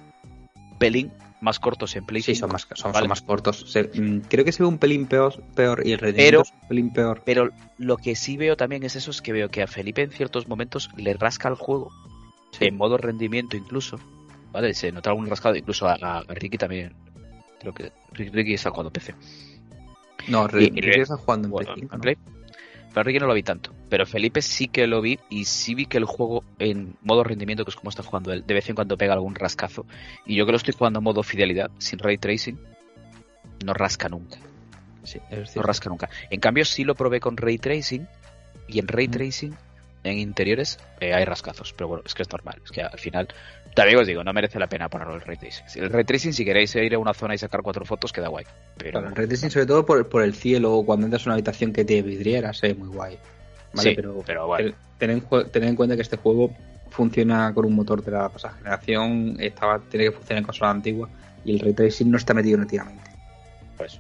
pelín 0.78 1.12
más 1.42 1.60
cortos 1.60 1.96
en 1.96 2.06
Play 2.06 2.22
5. 2.22 2.36
Sí, 2.36 2.40
son 2.40 2.52
más, 2.52 2.68
son, 2.74 3.08
más 3.08 3.22
cortos. 3.22 3.76
Mm, 3.94 4.20
creo 4.28 4.46
que 4.46 4.52
se 4.52 4.64
ve 4.64 4.68
un 4.68 4.78
pelín 4.78 5.06
peor, 5.06 5.44
peor 5.56 5.86
y 5.86 5.92
el 5.92 6.00
rendimiento 6.00 6.42
es 6.42 6.52
un 6.52 6.68
pelín 6.68 6.94
peor. 6.94 7.22
Pero 7.26 7.50
lo 7.78 7.98
que 7.98 8.16
sí 8.16 8.38
veo 8.38 8.58
también 8.58 8.84
es 8.84 8.96
eso, 8.96 9.12
es 9.12 9.22
que 9.22 9.34
veo 9.34 9.50
que 9.50 9.62
a 9.62 9.68
Felipe 9.68 10.02
en 10.02 10.12
ciertos 10.12 10.48
momentos 10.48 10.90
le 10.96 11.14
rasca 11.14 11.50
el 11.50 11.56
juego. 11.56 11.92
En 12.60 12.78
modo 12.78 12.98
rendimiento 12.98 13.58
incluso, 13.58 14.00
¿vale? 14.54 14.74
Se 14.74 14.90
nota 14.92 15.10
algún 15.10 15.28
rascado, 15.28 15.56
incluso 15.56 15.88
a, 15.88 15.96
a 15.96 16.24
Ricky 16.30 16.58
también. 16.58 16.94
Creo 17.60 17.74
que 17.74 17.92
Ricky 18.14 18.54
está 18.54 18.70
jugando 18.70 18.92
PC. 18.92 19.14
No, 20.30 20.48
Ricky 20.48 20.80
está 20.90 21.18
jugando 21.18 21.48
en 21.48 21.52
Bueno, 21.52 21.74
Play 21.74 21.82
5, 21.82 21.96
en 21.96 21.98
¿no? 21.98 22.02
Play. 22.02 22.18
Pero 22.94 23.04
Ricky 23.04 23.20
no 23.20 23.28
lo 23.28 23.34
vi 23.34 23.44
tanto. 23.44 23.75
Pero 23.90 24.06
Felipe 24.06 24.42
sí 24.42 24.68
que 24.68 24.88
lo 24.88 25.02
vi 25.02 25.20
y 25.30 25.46
sí 25.46 25.76
vi 25.76 25.86
que 25.86 25.98
el 25.98 26.06
juego 26.06 26.44
en 26.60 26.96
modo 27.02 27.24
rendimiento, 27.24 27.66
que 27.66 27.70
es 27.70 27.76
como 27.76 27.90
está 27.90 28.04
jugando 28.04 28.34
él, 28.34 28.44
de 28.46 28.54
vez 28.54 28.68
en 28.70 28.76
cuando 28.76 28.98
pega 28.98 29.14
algún 29.14 29.36
rascazo. 29.36 29.86
Y 30.26 30.36
yo 30.36 30.46
que 30.46 30.52
lo 30.52 30.58
estoy 30.58 30.74
jugando 30.74 31.00
en 31.00 31.04
modo 31.04 31.22
fidelidad, 31.24 31.70
sin 31.78 32.00
ray 32.00 32.18
tracing, 32.18 32.60
no 33.64 33.74
rasca 33.74 34.10
nunca. 34.10 34.38
Sí, 35.04 35.20
No 35.56 35.62
rasca 35.62 35.90
nunca. 35.90 36.10
En 36.32 36.40
cambio, 36.40 36.66
sí 36.66 36.84
lo 36.84 36.96
probé 36.96 37.20
con 37.20 37.38
ray 37.38 37.60
tracing 37.60 38.08
y 38.68 38.80
en 38.80 38.88
ray 38.88 39.08
tracing, 39.08 39.56
en 40.04 40.18
interiores, 40.18 40.80
eh, 41.00 41.14
hay 41.14 41.26
rascazos. 41.26 41.74
Pero 41.74 41.88
bueno, 41.88 42.04
es 42.06 42.16
que 42.16 42.24
es 42.24 42.32
normal. 42.32 42.60
Es 42.66 42.72
que 42.72 42.82
al 42.82 42.98
final, 42.98 43.28
también 43.76 44.00
os 44.00 44.08
digo, 44.08 44.24
no 44.24 44.34
merece 44.34 44.58
la 44.58 44.68
pena 44.68 44.90
ponerlo 44.90 45.14
el 45.14 45.22
ray 45.22 45.38
tracing. 45.38 45.66
El 45.76 45.92
ray 45.92 46.04
tracing, 46.04 46.34
si 46.34 46.44
queréis 46.44 46.76
ir 46.76 46.96
a 46.96 47.00
una 47.00 47.14
zona 47.14 47.36
y 47.36 47.38
sacar 47.38 47.62
cuatro 47.62 47.86
fotos, 47.86 48.12
queda 48.12 48.30
guay. 48.30 48.46
Pero 48.78 48.94
Claro, 48.94 49.10
el 49.10 49.16
ray 49.16 49.28
tracing 49.28 49.52
sobre 49.52 49.68
todo 49.68 49.86
por, 49.86 50.10
por 50.10 50.24
el 50.24 50.34
cielo 50.34 50.74
o 50.74 50.86
cuando 50.86 51.06
entras 51.06 51.28
a 51.28 51.30
una 51.30 51.34
habitación 51.36 51.72
que 51.72 51.86
tiene 51.86 52.02
vidrieras, 52.02 52.64
es 52.64 52.76
muy 52.76 52.90
guay. 52.90 53.20
Vale, 53.76 53.90
Sí, 53.90 53.96
pero, 53.96 54.24
pero 54.26 54.48
bueno. 54.48 54.74
ten- 54.98 55.12
en, 55.12 55.52
ten 55.52 55.64
en 55.64 55.76
cuenta 55.76 55.96
que 55.96 56.02
este 56.02 56.18
juego 56.18 56.52
funciona 56.90 57.54
con 57.54 57.66
un 57.66 57.76
motor 57.76 58.04
de 58.04 58.12
la 58.12 58.30
pasada 58.30 58.54
generación, 58.56 59.36
estaba, 59.40 59.80
tiene 59.80 60.06
que 60.06 60.12
funcionar 60.12 60.40
en 60.40 60.46
consola 60.46 60.72
antigua 60.72 61.10
y 61.44 61.54
el 61.54 61.60
ray 61.60 61.74
tracing 61.74 62.10
no 62.10 62.18
está 62.18 62.34
metido 62.34 62.58
nativamente. 62.58 63.04
Pues. 63.78 64.00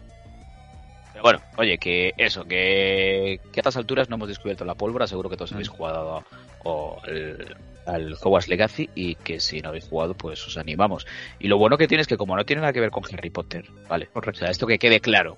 Pero 1.11 1.23
bueno, 1.23 1.41
oye, 1.57 1.77
que 1.77 2.13
eso, 2.17 2.43
que, 2.45 3.39
que 3.51 3.59
a 3.59 3.61
estas 3.61 3.77
alturas 3.77 4.09
no 4.09 4.15
hemos 4.15 4.27
descubierto 4.29 4.65
la 4.65 4.75
pólvora, 4.75 5.07
seguro 5.07 5.29
que 5.29 5.37
todos 5.37 5.51
habéis 5.53 5.69
Mm. 5.69 5.73
jugado 5.73 6.23
o 6.63 6.97
el- 7.07 7.55
al 7.85 8.13
Hogwarts 8.19 8.47
Legacy 8.47 8.89
y 8.95 9.13
que 9.15 9.39
si 9.39 9.61
no 9.61 9.69
habéis 9.69 9.85
jugado, 9.87 10.15
pues 10.15 10.45
os 10.47 10.57
animamos. 10.57 11.05
Y 11.39 11.47
lo 11.49 11.57
bueno 11.59 11.77
que 11.77 11.87
tiene 11.87 12.01
es 12.01 12.07
que 12.07 12.17
como 12.17 12.35
no 12.35 12.43
tiene 12.45 12.61
nada 12.61 12.73
que 12.73 12.79
ver 12.81 12.89
con 12.89 13.03
Harry 13.13 13.29
Potter, 13.29 13.65
¿vale? 13.87 14.07
Correcto. 14.07 14.39
O 14.39 14.41
sea, 14.41 14.49
esto 14.49 14.65
que 14.65 14.79
quede 14.79 14.99
claro, 14.99 15.37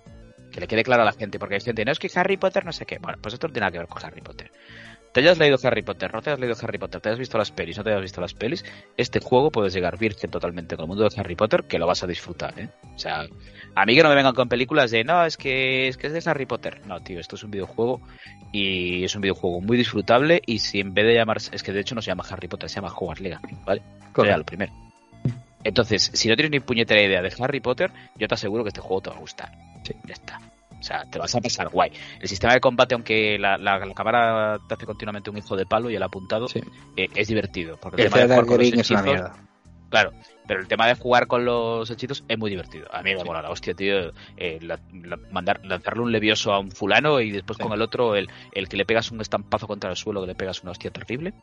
que 0.52 0.60
le 0.60 0.68
quede 0.68 0.84
claro 0.84 1.04
a 1.04 1.06
la 1.06 1.14
gente, 1.14 1.40
porque 1.40 1.56
hay 1.56 1.62
gente, 1.62 1.86
no 1.86 1.92
es 1.92 2.00
que 2.00 2.10
Harry 2.16 2.38
Potter 2.38 2.66
no 2.66 2.72
sé 2.72 2.86
qué. 2.86 2.98
Bueno, 3.00 3.18
pues 3.22 3.34
esto 3.34 3.48
no 3.48 3.54
tiene 3.54 3.66
nada 3.66 3.72
que 3.72 3.80
ver 3.80 3.88
con 3.88 4.04
Harry 4.06 4.22
Potter. 4.22 4.52
Te 5.14 5.22
hayas 5.22 5.40
leído 5.40 5.58
Harry 5.64 5.82
Potter, 5.82 6.14
no 6.14 6.22
te 6.22 6.30
hayas 6.30 6.40
leído 6.40 6.56
Harry 6.62 6.78
Potter, 6.78 7.02
te 7.02 7.10
hayas 7.10 7.20
visto 7.20 7.38
las 7.38 7.52
pelis, 7.52 7.78
no 7.78 7.84
te 7.84 7.90
hayas 7.90 8.02
visto 8.02 8.22
las 8.22 8.34
pelis, 8.34 8.64
este 8.98 9.20
juego 9.20 9.50
puedes 9.50 9.74
llegar 9.74 9.98
virgen 9.98 10.30
totalmente 10.30 10.76
con 10.76 10.84
el 10.84 10.90
mundo 10.90 11.10
de 11.10 11.20
Harry 11.20 11.36
Potter, 11.36 11.64
que 11.64 11.80
lo 11.80 11.88
vas 11.88 12.04
a 12.04 12.08
disfrutar, 12.08 12.54
¿eh? 12.60 12.70
O 12.94 13.00
sea, 13.00 13.26
a 13.74 13.86
mí 13.86 13.96
que 13.96 14.04
no 14.04 14.10
me 14.10 14.16
vengan 14.16 14.36
con 14.36 14.48
películas 14.48 14.92
de, 14.92 15.04
no, 15.04 15.26
es 15.26 15.36
que 15.38 15.88
es, 15.88 15.98
que 15.98 16.08
es 16.08 16.14
de 16.14 16.30
Harry 16.30 16.46
Potter. 16.46 16.86
No, 16.86 17.00
tío, 17.02 17.20
esto 17.20 17.36
es 17.36 17.44
un 17.44 17.50
videojuego 17.50 18.02
y 18.52 19.06
es 19.06 19.16
un 19.16 19.22
videojuego 19.22 19.62
muy 19.62 19.78
disfrutable 19.78 20.42
y 20.46 20.60
si 20.60 20.82
en 20.82 20.94
vez 20.94 21.06
de 21.06 21.16
llamarse, 21.16 21.56
es 21.56 21.64
que 21.64 21.72
de 21.72 21.80
hecho 21.80 21.96
no 21.96 22.02
se 22.02 22.12
llama 22.12 22.24
Harry 22.30 22.48
Potter, 22.48 22.70
se 22.70 22.76
llama 22.76 22.94
Hogwarts 22.94 23.22
Legacy, 23.22 23.58
¿vale? 23.66 23.82
Era 24.16 24.38
lo 24.38 24.44
primero. 24.44 24.87
Entonces, 25.68 26.12
si 26.14 26.30
no 26.30 26.36
tienes 26.36 26.52
ni 26.52 26.60
puñetera 26.60 27.02
idea 27.02 27.22
de 27.22 27.34
Harry 27.40 27.60
Potter, 27.60 27.92
yo 28.16 28.28
te 28.28 28.34
aseguro 28.36 28.64
que 28.64 28.70
este 28.70 28.80
juego 28.82 29.02
te 29.02 29.10
va 29.10 29.18
a 29.18 29.20
gustar. 29.20 29.52
Sí. 29.84 29.94
Ya 30.06 30.14
está. 30.14 30.40
O 30.80 30.84
sea, 30.84 31.04
te 31.06 31.20
vas 31.20 31.34
a 31.36 31.42
pasar 31.42 31.70
guay. 31.70 31.92
El 32.22 32.28
sistema 32.30 32.54
de 32.54 32.60
combate, 32.60 32.94
aunque 32.96 33.38
la, 33.40 33.58
la- 33.58 33.80
la 33.80 33.94
cámara 33.94 34.60
te 34.68 34.76
hace 34.76 34.86
continuamente 34.86 35.30
un 35.30 35.38
hijo 35.38 35.56
de 35.58 35.66
palo 35.66 35.90
y 35.90 35.96
el 35.96 36.04
apuntado, 36.04 36.48
Sí. 36.48 36.62
eh, 36.96 37.08
es 37.16 37.28
divertido. 37.28 37.78
Porque 37.82 38.04
el, 38.04 38.08
El 38.08 38.14
tema 38.14 38.22
de 38.28 38.28
jugar 38.34 38.46
con 38.46 38.58
los 38.60 38.68
hechizos, 38.68 39.04
mierda. 39.04 39.34
Claro, 39.90 40.12
pero 40.48 40.60
el 40.60 40.68
tema 40.68 40.86
de 40.88 40.96
jugar 40.96 41.28
con 41.28 41.46
los 41.46 41.90
hechizos 41.90 42.24
es 42.28 42.38
muy 42.38 42.50
divertido. 42.50 42.88
A 42.94 43.02
mí 43.02 43.16
me 43.16 43.24
mola 43.24 43.42
la 43.42 43.50
hostia, 43.50 43.74
tío. 43.74 44.12
eh, 44.38 44.60
la- 44.62 44.80
la- 45.04 45.18
mandar, 45.32 45.66
lanzarle 45.66 46.04
un 46.04 46.12
levioso 46.12 46.54
a 46.54 46.60
un 46.60 46.72
fulano 46.72 47.20
y 47.22 47.32
después 47.32 47.58
Sí. 47.58 47.64
con 47.64 47.74
el 47.74 47.82
otro, 47.82 48.16
el, 48.16 48.30
el 48.54 48.70
que 48.70 48.78
le 48.78 48.86
pegas 48.86 49.12
un 49.12 49.20
estampazo 49.22 49.66
contra 49.68 49.90
el 49.90 49.96
suelo, 49.98 50.22
que 50.22 50.28
le 50.28 50.36
pegas 50.36 50.62
una 50.62 50.72
hostia 50.72 50.92
terrible. 50.92 51.34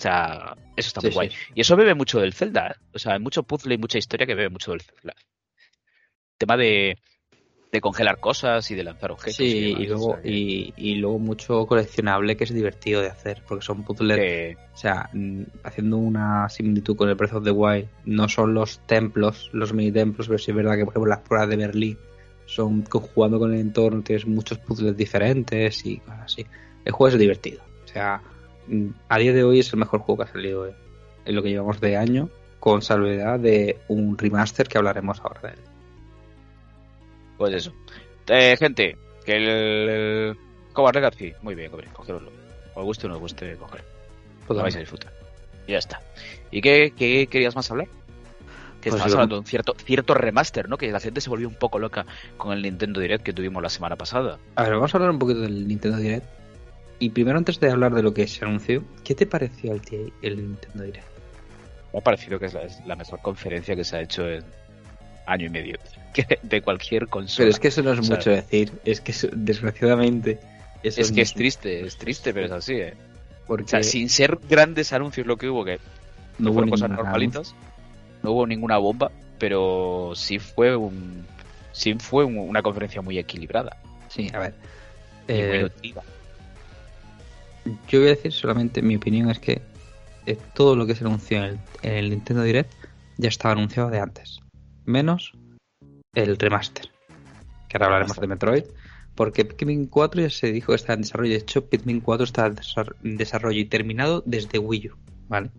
O 0.00 0.02
sea, 0.02 0.56
eso 0.76 0.86
está 0.88 1.02
Sí, 1.02 1.08
muy 1.08 1.14
guay. 1.14 1.30
Y 1.54 1.60
eso 1.60 1.76
bebe 1.76 1.94
mucho 1.94 2.20
del 2.20 2.32
Zelda. 2.32 2.68
¿eh? 2.68 2.74
O 2.94 2.98
sea, 2.98 3.12
hay 3.12 3.20
mucho 3.20 3.42
puzzle 3.42 3.74
y 3.74 3.78
mucha 3.78 3.98
historia 3.98 4.26
que 4.26 4.34
bebe 4.34 4.48
mucho 4.48 4.70
del 4.70 4.80
Zelda. 4.80 5.14
Tema 6.38 6.56
de, 6.56 6.96
de 7.70 7.80
congelar 7.82 8.18
cosas 8.18 8.70
y 8.70 8.74
de 8.76 8.82
lanzar 8.84 9.10
objetos. 9.12 9.36
Sí, 9.36 9.60
demás, 9.60 9.80
y 9.82 9.86
luego, 9.86 10.06
o 10.06 10.12
sea, 10.14 10.22
que- 10.22 10.28
y, 10.30 10.72
y 10.78 10.94
luego 10.94 11.18
mucho 11.18 11.66
coleccionable 11.66 12.34
que 12.38 12.44
es 12.44 12.54
divertido 12.54 13.02
de 13.02 13.08
hacer, 13.08 13.42
porque 13.46 13.62
son 13.62 13.84
puzzles 13.84 14.16
que- 14.16 14.56
O 14.72 14.76
sea, 14.78 15.10
mm, 15.12 15.42
haciendo 15.64 15.98
una 15.98 16.48
similitud 16.48 16.96
con 16.96 17.10
el 17.10 17.14
Breath 17.16 17.34
of 17.34 17.44
the 17.44 17.50
Wild, 17.50 17.86
no 18.06 18.26
son 18.26 18.54
los 18.54 18.78
templos, 18.86 19.50
los 19.52 19.74
mini 19.74 19.92
templos, 19.92 20.28
pero 20.28 20.38
sí 20.38 20.50
es 20.50 20.56
verdad 20.56 20.76
que, 20.78 20.86
por 20.86 20.92
ejemplo, 20.94 21.10
las 21.10 21.20
pruebas 21.20 21.50
de 21.50 21.56
Berlín 21.56 21.98
son 22.46 22.86
jugando 22.86 23.38
con 23.38 23.52
el 23.52 23.60
entorno, 23.60 24.00
tienes 24.00 24.26
muchos 24.26 24.56
puzzles 24.56 24.96
diferentes 24.96 25.84
y 25.84 25.98
cosas 25.98 26.20
así. 26.20 26.46
El 26.86 26.92
juego 26.92 27.08
es 27.12 27.18
divertido. 27.18 27.62
O 27.84 27.86
sea, 27.86 28.22
a 29.08 29.18
día 29.18 29.32
de 29.32 29.44
hoy 29.44 29.60
es 29.60 29.72
el 29.72 29.78
mejor 29.78 30.00
juego 30.00 30.22
que 30.22 30.30
ha 30.30 30.32
salido 30.32 30.66
eh, 30.66 30.74
en 31.24 31.34
lo 31.34 31.42
que 31.42 31.50
llevamos 31.50 31.80
de 31.80 31.96
año, 31.96 32.28
con 32.58 32.82
salvedad 32.82 33.38
de 33.38 33.78
un 33.88 34.16
remaster 34.16 34.68
que 34.68 34.78
hablaremos 34.78 35.20
ahora 35.20 35.40
de 35.42 35.48
él. 35.48 35.58
Pues 37.38 37.54
eso. 37.54 37.72
Eh, 38.28 38.56
gente, 38.58 38.96
que 39.24 39.36
el, 39.36 39.48
el 39.48 40.36
Hogwarts 40.74 40.96
Legacy, 40.96 41.32
muy 41.42 41.54
bien, 41.54 41.70
cobre, 41.70 41.88
cogeroslo. 41.92 42.30
Os 42.74 42.84
guste 42.84 43.06
o 43.06 43.08
no 43.08 43.16
os 43.16 43.20
guste, 43.20 43.56
coger. 43.56 43.82
Pues 44.46 44.56
Lo 44.56 44.62
vais 44.62 44.76
a 44.76 44.80
disfrutar. 44.80 45.12
Y 45.66 45.72
ya 45.72 45.78
está. 45.78 46.00
¿Y 46.50 46.60
qué, 46.60 46.92
qué 46.96 47.26
querías 47.26 47.56
más 47.56 47.70
hablar? 47.70 47.88
Que 48.80 48.88
Pues 48.88 48.94
estabas 48.94 49.12
hablando 49.14 49.36
de 49.36 49.40
un 49.40 49.46
cierto, 49.46 49.74
cierto 49.84 50.14
remaster, 50.14 50.68
¿no? 50.68 50.78
Que 50.78 50.90
la 50.90 51.00
gente 51.00 51.20
se 51.20 51.28
volvió 51.28 51.48
un 51.48 51.54
poco 51.54 51.78
loca 51.78 52.06
con 52.36 52.52
el 52.52 52.62
Nintendo 52.62 53.00
Direct 53.00 53.24
que 53.24 53.32
tuvimos 53.32 53.62
la 53.62 53.68
semana 53.68 53.96
pasada. 53.96 54.38
A 54.54 54.62
ver, 54.62 54.72
vamos 54.72 54.94
a 54.94 54.96
hablar 54.96 55.10
un 55.10 55.18
poquito 55.18 55.40
del 55.40 55.68
Nintendo 55.68 55.98
Direct. 55.98 56.39
Y 57.00 57.10
primero, 57.10 57.38
antes 57.38 57.58
de 57.58 57.70
hablar 57.70 57.92
de 57.94 58.02
lo 58.02 58.14
que 58.14 58.28
se 58.28 58.44
anunció, 58.44 58.84
¿qué 59.02 59.14
te 59.14 59.26
pareció 59.26 59.72
el, 59.72 60.12
el 60.22 60.36
Nintendo 60.36 60.84
Direct? 60.84 61.06
Me 61.92 61.98
ha 61.98 62.02
parecido 62.02 62.38
que 62.38 62.46
es 62.46 62.54
la, 62.54 62.62
es 62.62 62.80
la 62.86 62.94
mejor 62.94 63.20
conferencia 63.20 63.74
que 63.74 63.82
se 63.84 63.96
ha 63.96 64.00
hecho 64.02 64.28
en 64.28 64.44
año 65.26 65.46
y 65.46 65.50
medio 65.50 65.78
que 66.14 66.38
de 66.42 66.60
cualquier 66.62 67.08
consola. 67.08 67.38
Pero 67.46 67.50
es 67.50 67.58
que 67.58 67.68
eso 67.68 67.82
no 67.82 67.92
es 67.92 67.98
O 67.98 68.02
sea, 68.02 68.16
mucho 68.16 68.30
decir. 68.30 68.70
Es 68.84 69.00
que 69.00 69.12
eso- 69.12 69.28
desgraciadamente. 69.32 70.38
Eso 70.82 71.00
es 71.00 71.10
que 71.12 71.22
es 71.22 71.34
triste, 71.34 71.84
es 71.84 71.96
triste, 71.98 72.32
pero 72.32 72.46
es 72.46 72.52
así, 72.52 72.74
¿eh? 72.74 72.94
Porque 73.46 73.64
O 73.64 73.68
sea, 73.68 73.82
sin 73.82 74.08
ser 74.08 74.38
grandes 74.48 74.92
anuncios 74.92 75.26
lo 75.26 75.36
que 75.36 75.48
hubo, 75.48 75.64
que 75.64 75.78
no 76.38 76.52
fueron 76.52 76.70
cosas 76.70 76.88
normalitas, 76.90 77.54
no 78.22 78.30
hubo 78.32 78.46
ninguna 78.46 78.78
bomba, 78.78 79.10
pero 79.38 80.12
sí 80.14 80.38
fue 80.38 80.76
un 80.76 81.26
sí 81.72 81.94
fue 81.98 82.24
un- 82.24 82.38
una 82.38 82.62
conferencia 82.62 83.00
muy 83.02 83.18
equilibrada 83.18 83.76
Sí, 84.08 84.30
a 84.32 84.38
ver. 84.38 84.54
y 85.28 85.32
muy 85.32 85.40
Eh, 85.42 85.62
nutritiva. 85.62 86.02
Yo 87.88 88.00
voy 88.00 88.08
a 88.08 88.14
decir 88.14 88.32
solamente 88.32 88.82
mi 88.82 88.96
opinión 88.96 89.30
es 89.30 89.38
que 89.38 89.62
todo 90.54 90.76
lo 90.76 90.86
que 90.86 90.94
se 90.94 91.04
anunció 91.04 91.38
en 91.38 91.44
el, 91.44 91.58
en 91.82 91.92
el 91.94 92.10
Nintendo 92.10 92.42
Direct 92.42 92.72
ya 93.16 93.28
estaba 93.28 93.52
anunciado 93.52 93.90
de 93.90 93.98
antes. 94.00 94.40
Menos 94.84 95.32
el 96.14 96.36
remaster. 96.36 96.88
Que 97.68 97.76
ahora 97.76 97.86
hablaremos 97.86 98.16
de 98.18 98.26
Metroid. 98.26 98.64
Porque 99.14 99.44
Pikmin 99.44 99.86
4 99.86 100.22
ya 100.22 100.30
se 100.30 100.52
dijo 100.52 100.72
que 100.72 100.76
está 100.76 100.94
en 100.94 101.02
desarrollo. 101.02 101.30
De 101.32 101.38
hecho, 101.38 101.66
Pikmin 101.68 102.00
4 102.00 102.24
está 102.24 102.46
en 102.46 102.56
desar- 102.56 102.94
en 103.04 103.16
desarrollo 103.16 103.60
y 103.60 103.64
terminado 103.66 104.22
desde 104.24 104.58
Wii 104.58 104.88
U. 104.88 104.96
¿Vale? 105.28 105.50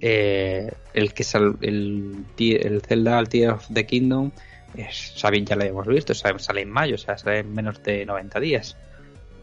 Eh, 0.00 0.72
el 0.94 1.14
que 1.14 1.22
sal- 1.24 1.56
el, 1.60 2.24
el 2.38 2.82
Zelda 2.82 3.18
al 3.18 3.28
Tear 3.28 3.54
of 3.54 3.66
the 3.72 3.86
Kingdom 3.86 4.30
es, 4.74 5.14
ya 5.14 5.30
lo 5.56 5.62
habíamos 5.62 5.86
visto, 5.86 6.12
sale 6.14 6.60
en 6.62 6.70
mayo, 6.70 6.96
o 6.96 6.98
sea, 6.98 7.16
sale 7.16 7.38
en 7.38 7.54
menos 7.54 7.82
de 7.82 8.04
90 8.04 8.40
días. 8.40 8.76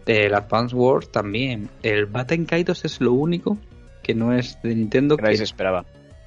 El 0.05 0.33
Advance 0.35 0.75
Wars 0.75 1.11
también. 1.11 1.69
El 1.81 2.05
Batten 2.05 2.45
Kaitos 2.45 2.83
es 2.85 2.99
lo 3.01 3.13
único 3.13 3.57
que 4.01 4.13
no 4.13 4.33
es 4.33 4.61
de 4.61 4.75
Nintendo, 4.75 5.15
Que 5.17 5.23
nadie 5.23 5.37
se 5.37 5.43
esperaba. 5.45 5.85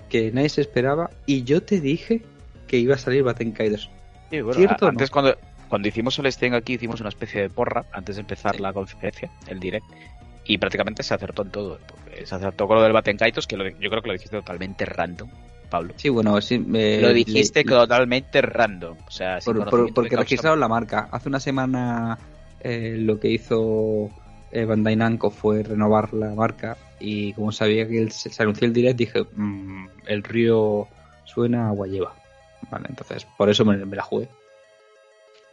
que 0.09 0.31
nadie 0.33 0.49
se 0.49 0.61
esperaba. 0.63 1.11
Y 1.27 1.43
yo 1.45 1.63
te 1.63 1.81
dije 1.81 2.23
que 2.67 2.79
iba 2.79 2.95
a 2.95 2.99
salir 2.99 3.23
Batten 3.23 3.53
Kaitos. 3.53 3.91
Sí, 4.31 4.41
bueno, 4.41 4.59
¿Cierto 4.59 4.87
a- 4.87 4.89
o 4.89 4.91
no? 4.93 4.99
antes 4.99 5.11
cuando, 5.11 5.37
cuando 5.69 5.89
hicimos 5.89 6.19
el 6.19 6.31
stream 6.33 6.55
aquí 6.55 6.75
hicimos 6.75 7.01
una 7.01 7.11
especie 7.11 7.43
de 7.43 7.51
porra 7.51 7.85
antes 7.93 8.17
de 8.17 8.21
empezar 8.23 8.57
Sí. 8.57 8.63
la 8.63 8.73
conferencia, 8.73 9.31
el 9.49 9.61
direct, 9.61 9.85
y 10.45 10.59
prácticamente 10.59 11.03
se 11.03 11.13
acertó 11.15 11.43
en 11.43 11.51
todo. 11.51 11.79
Se 12.25 12.35
acertó 12.35 12.67
con 12.67 12.77
lo 12.79 12.83
del 12.83 12.93
Batenkaitos, 12.93 13.47
que 13.47 13.57
lo, 13.57 13.69
yo 13.69 13.91
creo 13.91 14.01
que 14.01 14.09
lo 14.09 14.13
dijiste 14.15 14.37
totalmente 14.39 14.85
random, 14.87 15.29
Pablo. 15.69 15.93
Sí, 15.97 16.09
bueno, 16.09 16.41
sí, 16.41 16.65
eh, 16.75 16.99
lo 17.03 17.13
dijiste 17.13 17.63
le- 17.65 17.71
totalmente 17.71 18.41
random. 18.41 18.97
O 19.07 19.11
sea, 19.11 19.39
por- 19.45 19.69
por- 19.69 19.93
porque 19.93 20.17
registraron 20.17 20.59
la 20.61 20.69
marca. 20.69 21.09
Hace 21.11 21.29
una 21.29 21.41
semana 21.41 22.17
eh, 22.61 22.97
lo 22.99 23.19
que 23.21 23.29
hizo 23.29 24.11
eh, 24.53 24.65
Bandai 24.65 24.97
Namco 24.97 25.31
fue 25.31 25.63
renovar 25.63 26.13
la 26.15 26.35
marca 26.35 26.77
y 27.01 27.33
como 27.35 27.53
sabía 27.53 27.87
que 27.87 27.99
el- 28.01 28.13
se, 28.13 28.31
anunció 28.43 28.67
el 28.67 28.73
direct 28.73 28.97
dije 28.99 29.25
"Mm, 29.35 29.89
el 30.07 30.23
río 30.23 30.89
suena 31.25 31.67
a 31.67 31.69
agua 31.69 31.87
lleva. 31.87 32.15
Vale, 32.71 32.87
entonces 32.89 33.27
por 33.37 33.51
eso 33.51 33.65
me, 33.65 33.77
me 33.85 33.97
la 33.97 34.03
jugué. 34.03 34.29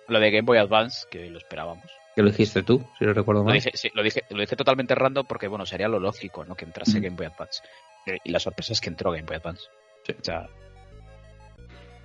Lo 0.08 0.20
de 0.20 0.32
Game 0.32 0.46
Boy 0.46 0.58
Advance, 0.58 1.06
que 1.10 1.30
lo 1.30 1.38
esperábamos. 1.38 1.86
Que 2.16 2.22
lo 2.22 2.30
dijiste 2.30 2.62
tú, 2.63 2.84
si 3.00 3.06
no 3.06 3.13
recuerdo 3.13 3.42
Lo 3.42 3.46
mal. 3.46 3.54
dije, 3.56 3.72
sí, 3.74 3.89
lo 3.94 4.04
dije, 4.04 4.24
lo 4.30 4.39
dije 4.39 4.56
totalmente 4.56 4.94
random 4.96 5.26
porque, 5.28 5.48
bueno, 5.48 5.66
sería 5.66 5.88
lo 5.88 6.00
lógico, 6.00 6.46
¿no? 6.46 6.56
Que 6.56 6.66
entrase. 6.66 7.00
Game 7.00 7.16
Boy 7.16 7.26
Advance. 7.28 7.62
Eh, 8.06 8.20
Y 8.24 8.32
la 8.32 8.39
sorpresa 8.39 8.74
es 8.74 8.82
que 8.82 8.89
entró 8.89 9.12
Game 9.12 9.26
Boy 9.26 9.38
Advance. 9.38 9.63
Sí. 10.06 10.13
O 10.20 10.24
sea, 10.24 10.48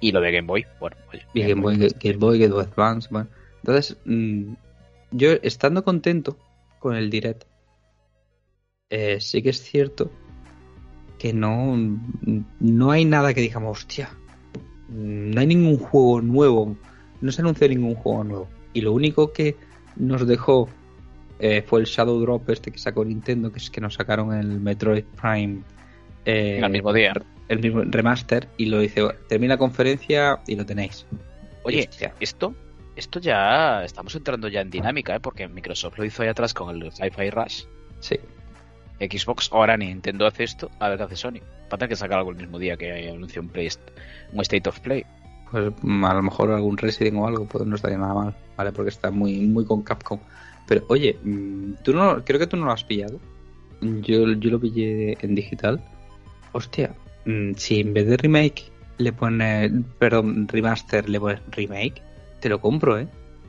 y 0.01 0.13
lo 0.13 0.21
de 0.21 0.33
Game 0.33 0.47
Boy, 0.47 0.65
bueno, 0.81 0.97
oye. 1.13 1.27
Y 1.35 1.43
Game 1.43 1.61
Boy, 1.61 1.77
Game 1.77 2.17
Boy, 2.19 2.39
Game 2.39 2.53
Boy 2.55 2.63
Advance, 2.65 3.09
bueno. 3.11 3.29
Entonces, 3.59 3.97
mm, 4.05 4.55
yo 5.11 5.33
estando 5.43 5.85
contento 5.85 6.37
con 6.79 6.97
el 6.97 7.11
direct, 7.11 7.45
eh, 8.91 9.21
sí 9.21 9.43
que 9.43 9.51
es 9.51 9.63
cierto 9.63 10.11
que 11.19 11.33
no, 11.33 11.77
no 12.61 12.91
hay 12.91 13.05
nada 13.05 13.35
que 13.35 13.41
digamos, 13.41 13.79
hostia, 13.79 14.11
no 14.89 15.41
hay 15.41 15.47
ningún 15.47 15.79
juego 15.79 16.21
nuevo, 16.21 16.77
no 17.21 17.33
se 17.33 17.43
anunció 17.43 17.69
ningún 17.69 17.95
juego 17.95 18.25
nuevo. 18.25 18.49
Y 18.73 18.81
lo 18.83 18.93
único 18.93 19.33
que 19.33 19.57
nos 19.97 20.27
dejó 20.27 20.69
eh, 21.41 21.63
fue 21.67 21.81
el 21.81 21.87
Shadow 21.87 22.21
Drop 22.21 22.49
este 22.51 22.71
que 22.71 22.79
sacó 22.79 23.05
Nintendo, 23.05 23.51
que 23.53 23.59
es 23.59 23.71
que 23.71 23.81
nos 23.81 23.95
sacaron 23.95 24.33
el 24.33 24.61
Metroid 24.61 25.05
Prime. 25.21 25.63
Eh, 26.25 26.61
el 26.63 26.71
mismo 26.71 26.93
día. 26.93 27.13
El 27.49 27.61
mismo 27.61 27.83
remaster 27.83 28.49
y 28.57 28.67
lo 28.67 28.81
dice, 28.81 29.03
termina 29.29 29.55
la 29.55 29.59
conferencia 29.59 30.41
y 30.47 30.55
lo 30.55 30.67
tenéis. 30.67 31.07
Oye, 31.65 31.89
esto 32.21 32.55
esto 32.99 33.21
ya 33.21 33.85
estamos 33.85 34.15
entrando 34.17 34.49
ya 34.49 34.61
en 34.61 34.71
dinámica, 34.71 35.15
¿eh? 35.15 35.21
porque 35.21 35.47
Microsoft 35.49 35.99
lo 35.99 36.05
hizo 36.05 36.23
ahí 36.23 36.29
atrás 36.29 36.53
con 36.53 36.75
el 36.75 36.91
Sci-Fi 36.93 37.31
Rush. 37.31 37.65
Sí. 38.01 38.19
Xbox, 39.01 39.51
ahora 39.53 39.77
Nintendo 39.77 40.27
hace 40.27 40.43
esto, 40.43 40.71
a 40.81 40.89
ver 40.89 40.99
qué 40.99 41.05
hace 41.05 41.17
Sony. 41.17 41.41
Va 41.41 41.75
a 41.75 41.79
tener 41.79 41.91
que 41.91 41.97
sacar 41.97 42.19
algo 42.19 42.33
el 42.33 42.37
mismo 42.37 42.59
día 42.59 42.77
que 42.77 43.09
anunció 43.09 43.41
un, 43.41 43.49
Play, 43.49 43.69
un 44.33 44.41
State 44.41 44.69
of 44.69 44.81
Play. 44.81 45.07
Pues 45.51 45.73
mm, 45.81 46.05
a 46.05 46.15
lo 46.15 46.23
mejor 46.23 46.51
algún 46.51 46.77
Resident 46.77 47.17
o 47.19 47.27
algo, 47.27 47.45
pues 47.47 47.65
no 47.65 47.77
estaría 47.77 47.99
nada 47.99 48.15
mal, 48.15 48.35
¿vale? 48.57 48.73
Porque 48.73 48.91
está 48.91 49.13
muy, 49.13 49.39
muy 49.47 49.65
con 49.65 49.83
Capcom. 49.83 50.19
Pero 50.67 50.85
oye, 50.89 51.17
mm, 51.23 51.75
tú 51.85 51.95
no, 51.95 52.25
creo 52.25 52.41
que 52.41 52.49
tú 52.49 52.57
no 52.57 52.67
lo 52.67 52.73
has 52.73 52.83
pillado. 52.83 53.21
Yo, 53.81 54.33
yo 54.33 54.51
lo 54.51 54.59
pillé 54.59 55.17
en 55.25 55.37
digital. 55.37 55.81
Hostia, 56.51 56.93
mm, 57.25 57.53
si 57.55 57.81
en 57.81 57.95
vez 57.95 58.09
de 58.09 58.17
remake 58.17 58.73
le 58.99 59.13
pone, 59.13 59.71
perdón, 60.01 60.49
remaster 60.49 61.09
le 61.09 61.21
pones 61.21 61.41
remake, 61.53 62.03
te 62.41 62.49
lo 62.49 62.61
compro, 62.61 62.99
¿eh? 62.99 63.09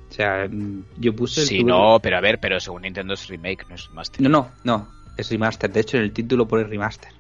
O 0.09 0.11
sea, 0.11 0.47
mm, 0.49 0.85
yo 0.97 1.15
puse. 1.15 1.45
sí, 1.45 1.63
no, 1.63 1.99
pero 2.01 2.17
a 2.17 2.21
ver, 2.21 2.39
pero 2.39 2.59
según 2.59 2.81
Nintendo 2.81 3.13
es 3.13 3.27
remake, 3.27 3.67
no 3.69 3.75
es 3.75 3.89
master. 3.91 4.21
No, 4.21 4.29
no, 4.29 4.51
no, 4.63 4.87
es 5.17 5.29
remaster. 5.29 5.71
De 5.71 5.81
hecho, 5.81 5.97
en 5.97 6.03
el 6.03 6.11
título 6.11 6.47
pone 6.47 6.63
remaster. 6.63 7.11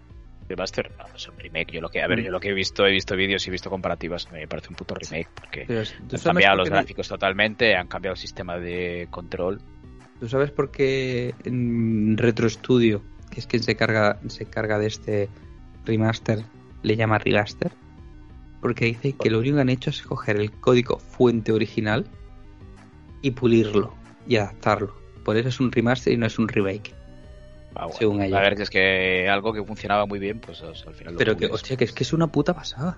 Remaster, 0.47 0.91
no, 0.97 1.05
es 1.15 1.27
un 1.27 1.37
remake. 1.37 1.73
Yo 1.73 1.81
lo 1.81 1.89
que, 1.89 2.01
a 2.01 2.07
ver, 2.07 2.21
mm. 2.21 2.23
yo 2.23 2.31
lo 2.31 2.39
que 2.39 2.49
he 2.49 2.53
visto, 2.53 2.87
he 2.87 2.91
visto 2.91 3.15
vídeos 3.15 3.45
y 3.45 3.49
he 3.49 3.51
visto 3.51 3.69
comparativas, 3.69 4.31
me 4.31 4.47
parece 4.47 4.69
un 4.69 4.75
puto 4.75 4.95
remake 4.95 5.29
porque 5.35 5.67
han 5.69 6.19
cambiado 6.19 6.57
los 6.57 6.69
gráficos 6.69 7.07
totalmente, 7.07 7.75
han 7.75 7.87
cambiado 7.87 8.13
el 8.13 8.19
sistema 8.19 8.57
de 8.57 9.07
control. 9.11 9.61
¿Tú 10.19 10.27
sabes 10.27 10.51
por 10.51 10.71
qué 10.71 11.33
en 11.45 12.17
Retro 12.17 12.49
Studio, 12.49 13.03
que 13.29 13.39
es 13.39 13.47
quien 13.47 13.61
se 13.61 13.75
carga, 13.75 14.19
se 14.27 14.45
carga 14.45 14.79
de 14.79 14.87
este 14.87 15.29
remaster, 15.85 16.43
le 16.81 16.95
llama 16.95 17.19
remaster? 17.19 17.71
Porque 18.61 18.85
dice 18.85 19.13
que 19.13 19.29
lo 19.29 19.39
único 19.39 19.55
que 19.55 19.61
han 19.61 19.69
hecho 19.69 19.89
es 19.89 20.01
coger 20.01 20.37
el 20.37 20.51
código 20.51 20.99
fuente 20.99 21.51
original 21.51 22.05
y 23.21 23.31
pulirlo 23.31 23.93
y 24.27 24.37
adaptarlo. 24.37 24.95
Por 25.23 25.37
eso 25.37 25.49
es 25.49 25.59
un 25.59 25.71
remaster 25.71 26.13
y 26.13 26.17
no 26.17 26.25
es 26.25 26.39
un 26.39 26.47
remake. 26.47 26.93
Ah, 27.75 27.87
según 27.97 28.21
ella. 28.21 28.37
A 28.37 28.41
ver, 28.41 28.59
es 28.59 28.69
que 28.69 29.29
algo 29.29 29.53
que 29.53 29.63
funcionaba 29.63 30.05
muy 30.05 30.19
bien, 30.19 30.39
pues 30.39 30.61
al 30.61 30.93
final 30.93 31.15
Pero 31.17 31.37
que, 31.37 31.45
hostia, 31.45 31.77
que 31.77 31.85
es 31.85 31.91
que 31.91 32.03
es 32.03 32.13
una 32.13 32.27
puta 32.27 32.53
pasada. 32.53 32.97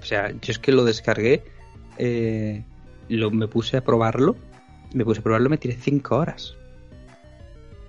O 0.00 0.04
sea, 0.04 0.30
yo 0.30 0.52
es 0.52 0.58
que 0.58 0.72
lo 0.72 0.84
descargué, 0.84 1.42
eh, 1.98 2.64
lo, 3.08 3.30
me 3.30 3.48
puse 3.48 3.76
a 3.76 3.84
probarlo, 3.84 4.36
me 4.94 5.04
puse 5.04 5.20
a 5.20 5.22
probarlo, 5.22 5.50
me 5.50 5.58
tiré 5.58 5.74
5 5.74 6.16
horas. 6.16 6.54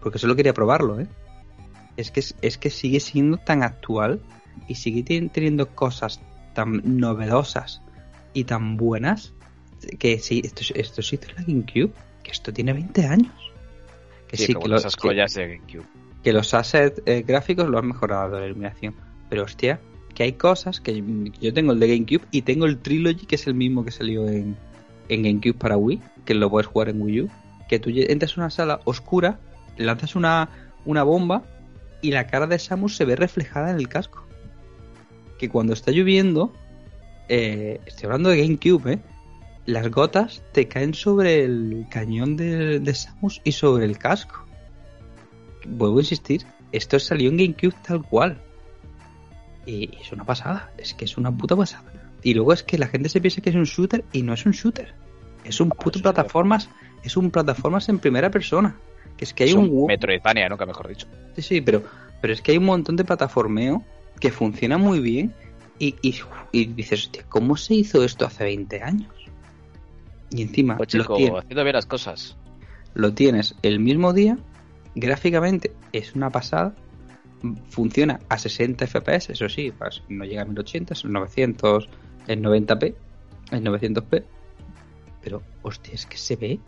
Porque 0.02 0.20
solo 0.20 0.36
quería 0.36 0.54
probarlo, 0.54 1.00
¿eh? 1.00 1.08
Es 1.98 2.12
que, 2.12 2.24
es 2.42 2.58
que 2.58 2.70
sigue 2.70 3.00
siendo 3.00 3.38
tan 3.38 3.64
actual 3.64 4.20
y 4.68 4.76
sigue 4.76 5.04
teniendo 5.04 5.68
cosas 5.68 6.22
tan 6.58 6.82
novedosas 7.00 7.84
y 8.34 8.46
tan 8.46 8.78
buenas 8.78 9.36
que 10.00 10.18
sí, 10.18 10.42
esto, 10.44 10.64
esto 10.74 11.04
se 11.04 11.16
hizo 11.16 11.30
en 11.30 11.36
la 11.36 11.44
GameCube, 11.44 11.92
que 12.24 12.32
esto 12.32 12.52
tiene 12.52 12.74
20 12.74 13.06
años. 13.06 13.34
Que 14.28 14.38
sí, 14.38 14.56
que, 14.56 14.68
los, 14.68 14.82
de 14.82 15.48
GameCube. 15.48 15.86
que 16.24 16.34
los 16.34 16.56
assets 16.56 17.04
eh, 17.06 17.24
gráficos 17.26 17.70
lo 17.70 17.78
han 17.78 17.88
mejorado 17.90 18.40
la 18.40 18.48
iluminación. 18.48 18.96
Pero 19.30 19.44
hostia, 19.44 19.80
que 20.16 20.24
hay 20.24 20.34
cosas 20.34 20.82
que 20.82 21.04
yo 21.40 21.54
tengo 21.54 21.74
el 21.74 21.80
de 21.80 21.90
GameCube 21.90 22.26
y 22.32 22.42
tengo 22.42 22.66
el 22.66 22.80
Trilogy, 22.80 23.28
que 23.28 23.36
es 23.36 23.46
el 23.46 23.54
mismo 23.54 23.86
que 23.86 23.92
salió 23.92 24.28
en, 24.28 24.58
en 25.10 25.22
GameCube 25.22 25.54
para 25.54 25.78
Wii, 25.78 26.02
que 26.26 26.34
lo 26.34 26.50
puedes 26.50 26.66
jugar 26.66 26.90
en 26.90 27.00
Wii 27.04 27.22
U. 27.22 27.30
Que 27.70 27.78
tú 27.78 27.92
entras 27.94 28.34
en 28.34 28.40
una 28.40 28.50
sala 28.50 28.80
oscura, 28.86 29.40
lanzas 29.78 30.16
una, 30.16 30.50
una 30.86 31.04
bomba 31.04 31.44
y 32.02 32.10
la 32.10 32.26
cara 32.26 32.48
de 32.48 32.58
Samus 32.58 32.96
se 32.96 33.06
ve 33.06 33.16
reflejada 33.16 33.70
en 33.70 33.78
el 33.78 33.88
casco 33.88 34.27
que 35.38 35.50
cuando 35.50 35.74
está 35.74 35.92
lloviendo, 35.92 36.54
eh, 37.30 37.80
estoy 37.86 38.06
hablando 38.06 38.30
de 38.30 38.42
GameCube, 38.42 38.94
¿eh? 38.94 39.00
las 39.66 39.90
gotas 39.92 40.42
te 40.54 40.68
caen 40.68 40.94
sobre 40.94 41.44
el 41.44 41.86
cañón 41.90 42.38
de, 42.38 42.94
Samus 42.94 43.42
y 43.44 43.52
sobre 43.52 43.86
el 43.86 43.98
casco. 43.98 44.46
Vuelvo 45.68 45.98
a 45.98 46.02
insistir, 46.02 46.46
esto 46.72 46.98
salió 47.00 47.30
en 47.30 47.38
GameCube 47.38 47.76
tal 47.86 48.02
cual. 48.02 48.42
Y 49.66 49.98
es 50.02 50.12
una 50.14 50.24
pasada, 50.24 50.72
es 50.78 50.94
que 50.94 51.06
es 51.06 51.18
una 51.18 51.36
puta 51.36 51.56
pasada. 51.56 51.92
Y 52.24 52.34
luego 52.34 52.54
es 52.54 52.64
que 52.64 52.78
la 52.78 52.88
gente 52.88 53.10
se 53.10 53.20
piensa 53.20 53.42
que 53.42 53.50
es 53.50 53.56
un 53.56 53.66
shooter 53.66 54.06
y 54.14 54.24
no 54.24 54.34
es 54.34 54.46
un 54.46 54.54
shooter. 54.54 54.94
Es 55.44 55.60
un 55.60 55.70
puto 55.70 56.02
plataformas, 56.02 56.70
es 57.04 57.18
un 57.18 57.30
plataformas 57.30 57.90
en 57.90 58.00
primera 58.00 58.32
persona. 58.32 58.78
Que 59.18 59.26
es 59.26 59.34
que 59.34 59.44
hay 59.44 59.54
un, 59.54 59.70
un 59.70 59.88
Metroidvania, 59.88 60.48
nunca 60.48 60.66
mejor 60.66 60.88
dicho. 60.88 61.08
Sí, 61.36 61.42
sí, 61.42 61.62
pero, 61.62 61.84
pero 62.22 62.34
es 62.34 62.42
que 62.42 62.52
hay 62.52 62.58
un 62.58 62.66
montón 62.66 62.96
de 62.96 63.04
plataformeo 63.04 63.84
que 64.20 64.32
funciona 64.32 64.78
muy 64.78 65.00
bien 65.00 65.34
y, 65.80 65.96
y, 66.52 66.66
dices, 66.66 67.06
hostia, 67.06 67.24
¿cómo 67.30 67.56
se 67.56 67.76
hizo 67.76 68.04
esto 68.04 68.26
hace 68.26 68.44
20 68.44 68.82
años? 68.82 69.14
Y 70.30 70.42
encima, 70.42 70.78
pues 70.78 70.94
lo 70.94 71.06
tienes, 71.06 71.40
haciendo 71.40 71.64
bien 71.64 71.76
las 71.76 71.86
cosas. 71.86 72.38
Lo 72.94 73.14
tienes 73.14 73.56
el 73.62 73.80
mismo 73.80 74.14
día, 74.14 74.38
gráficamente 74.96 75.72
es 75.92 76.16
una 76.16 76.32
pasada, 76.32 76.76
funciona 77.70 78.20
a 78.30 78.38
60 78.38 78.88
FPS, 78.88 79.30
eso 79.32 79.48
sí, 79.48 79.72
pues 79.78 80.04
no 80.10 80.26
llega 80.26 80.42
a 80.42 80.46
1080, 80.46 80.96
son 80.96 81.14
900, 81.14 81.90
en 82.28 82.44
90p, 82.44 82.96
en 83.52 83.66
900p, 83.66 84.24
pero 85.22 85.44
hostia, 85.62 85.94
es 85.94 86.06
que 86.06 86.18
se 86.18 86.36
ve, 86.36 86.60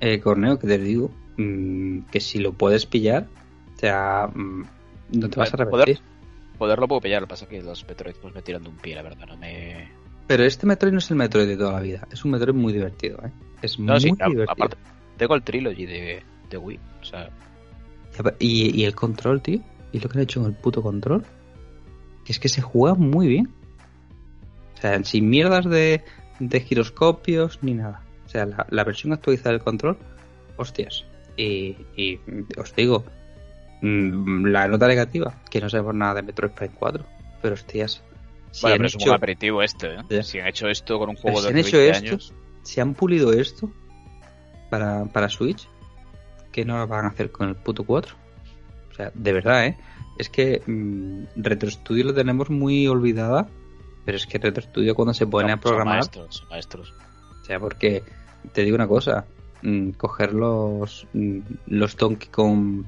eh, 0.00 0.20
Corneo, 0.20 0.58
que 0.58 0.66
te 0.66 0.78
digo, 0.78 1.10
mm, 1.38 2.00
que 2.10 2.20
si 2.20 2.38
lo 2.38 2.52
puedes 2.52 2.86
pillar, 2.86 3.26
o 3.74 3.78
sea, 3.78 4.30
mm, 4.32 4.62
no 5.12 5.30
te 5.30 5.40
vas 5.40 5.54
a 5.54 5.56
repetir. 5.56 6.00
Poderlo 6.58 6.88
puedo 6.88 7.00
pillar, 7.00 7.20
lo 7.20 7.26
que 7.26 7.30
pasa 7.30 7.44
es 7.44 7.50
que 7.50 7.62
los 7.62 7.86
Metroid 7.86 8.16
pues 8.16 8.34
me 8.34 8.42
tiran 8.42 8.62
de 8.62 8.68
un 8.70 8.76
pie, 8.76 8.94
la 8.94 9.02
verdad, 9.02 9.26
no 9.26 9.36
me... 9.36 9.90
Pero 10.26 10.44
este 10.44 10.66
Metroid 10.66 10.92
no 10.92 10.98
es 10.98 11.10
el 11.10 11.16
Metroid 11.16 11.46
de 11.46 11.56
toda 11.56 11.72
la 11.72 11.80
vida, 11.80 12.08
es 12.10 12.24
un 12.24 12.32
Metroid 12.32 12.54
muy 12.54 12.72
divertido, 12.72 13.18
¿eh? 13.24 13.30
Es 13.62 13.78
muy 13.78 13.98
divertido. 13.98 14.44
Aparte, 14.48 14.76
tengo 15.16 15.34
el 15.34 15.42
Trilogy 15.42 15.86
de, 15.86 16.22
de 16.50 16.56
Wii, 16.56 16.80
o 17.00 17.04
sea... 17.04 17.30
¿Y, 18.38 18.84
el 18.84 18.94
control, 18.94 19.42
tío? 19.42 19.60
¿Y 19.92 20.00
lo 20.00 20.08
que 20.08 20.18
han 20.18 20.24
hecho 20.24 20.40
con 20.40 20.50
el 20.50 20.56
puto 20.56 20.82
control? 20.82 21.24
Que 22.24 22.32
es 22.32 22.38
que 22.38 22.48
se 22.48 22.62
juega 22.62 22.94
muy 22.94 23.28
bien. 23.28 23.50
O 24.74 24.80
sea, 24.80 25.02
sin 25.04 25.28
mierdas 25.28 25.66
de, 25.66 26.02
de 26.40 26.60
giroscopios 26.60 27.58
ni 27.62 27.74
nada. 27.74 28.02
O 28.24 28.28
sea, 28.28 28.46
la, 28.46 28.84
versión 28.84 29.12
actualizada 29.12 29.52
del 29.52 29.62
control, 29.62 29.98
hostias. 30.56 31.04
Y, 31.36 31.76
y 31.96 32.18
os 32.58 32.74
digo, 32.74 33.04
la 33.82 34.68
nota 34.68 34.88
negativa, 34.88 35.34
que 35.50 35.60
no 35.60 35.68
sabemos 35.68 35.94
nada 35.94 36.14
de 36.14 36.22
Metroid 36.22 36.52
Prime 36.52 36.74
4. 36.78 37.04
Pero 37.42 37.54
hostias. 37.54 38.02
Si 38.50 38.62
bueno, 38.62 38.76
pero 38.76 38.86
es 38.86 38.94
un 38.96 39.14
aperitivo 39.14 39.62
este, 39.62 39.96
¿eh? 40.08 40.22
Si 40.22 40.38
han 40.38 40.46
hecho 40.46 40.68
esto 40.68 40.98
con 40.98 41.10
un 41.10 41.16
juego 41.16 41.42
de 41.42 41.48
si 41.48 41.52
han 41.52 41.58
hecho 41.58 41.78
esto, 41.78 42.34
Si 42.62 42.80
han 42.80 42.94
pulido 42.94 43.32
esto 43.32 43.70
para, 44.70 45.04
para 45.04 45.28
Switch, 45.28 45.68
¿qué 46.52 46.64
no 46.64 46.78
lo 46.78 46.86
van 46.86 47.04
a 47.04 47.08
hacer 47.08 47.30
con 47.30 47.48
el 47.48 47.56
puto 47.56 47.84
4? 47.84 48.14
O 48.90 48.94
sea, 48.94 49.12
de 49.14 49.32
verdad, 49.32 49.66
¿eh? 49.66 49.76
Es 50.18 50.30
que 50.30 50.62
mmm, 50.66 51.24
Retro 51.36 51.70
Studio 51.70 52.04
lo 52.04 52.14
tenemos 52.14 52.48
muy 52.48 52.86
olvidada, 52.86 53.46
pero 54.06 54.16
es 54.16 54.26
que 54.26 54.38
Retro 54.38 54.62
Studio 54.62 54.94
cuando 54.94 55.12
se 55.12 55.26
pone 55.26 55.52
a 55.52 55.58
programar... 55.58 56.04
Son 56.04 56.22
maestros, 56.22 56.46
maestros. 56.48 56.94
O 57.42 57.44
sea, 57.44 57.60
porque 57.60 58.02
te 58.52 58.62
digo 58.62 58.74
una 58.74 58.88
cosa, 58.88 59.26
mmm, 59.62 59.90
coger 59.90 60.32
los, 60.32 61.06
mmm, 61.12 61.40
los 61.66 61.96
Donkey 61.96 62.28
Kong 62.30 62.84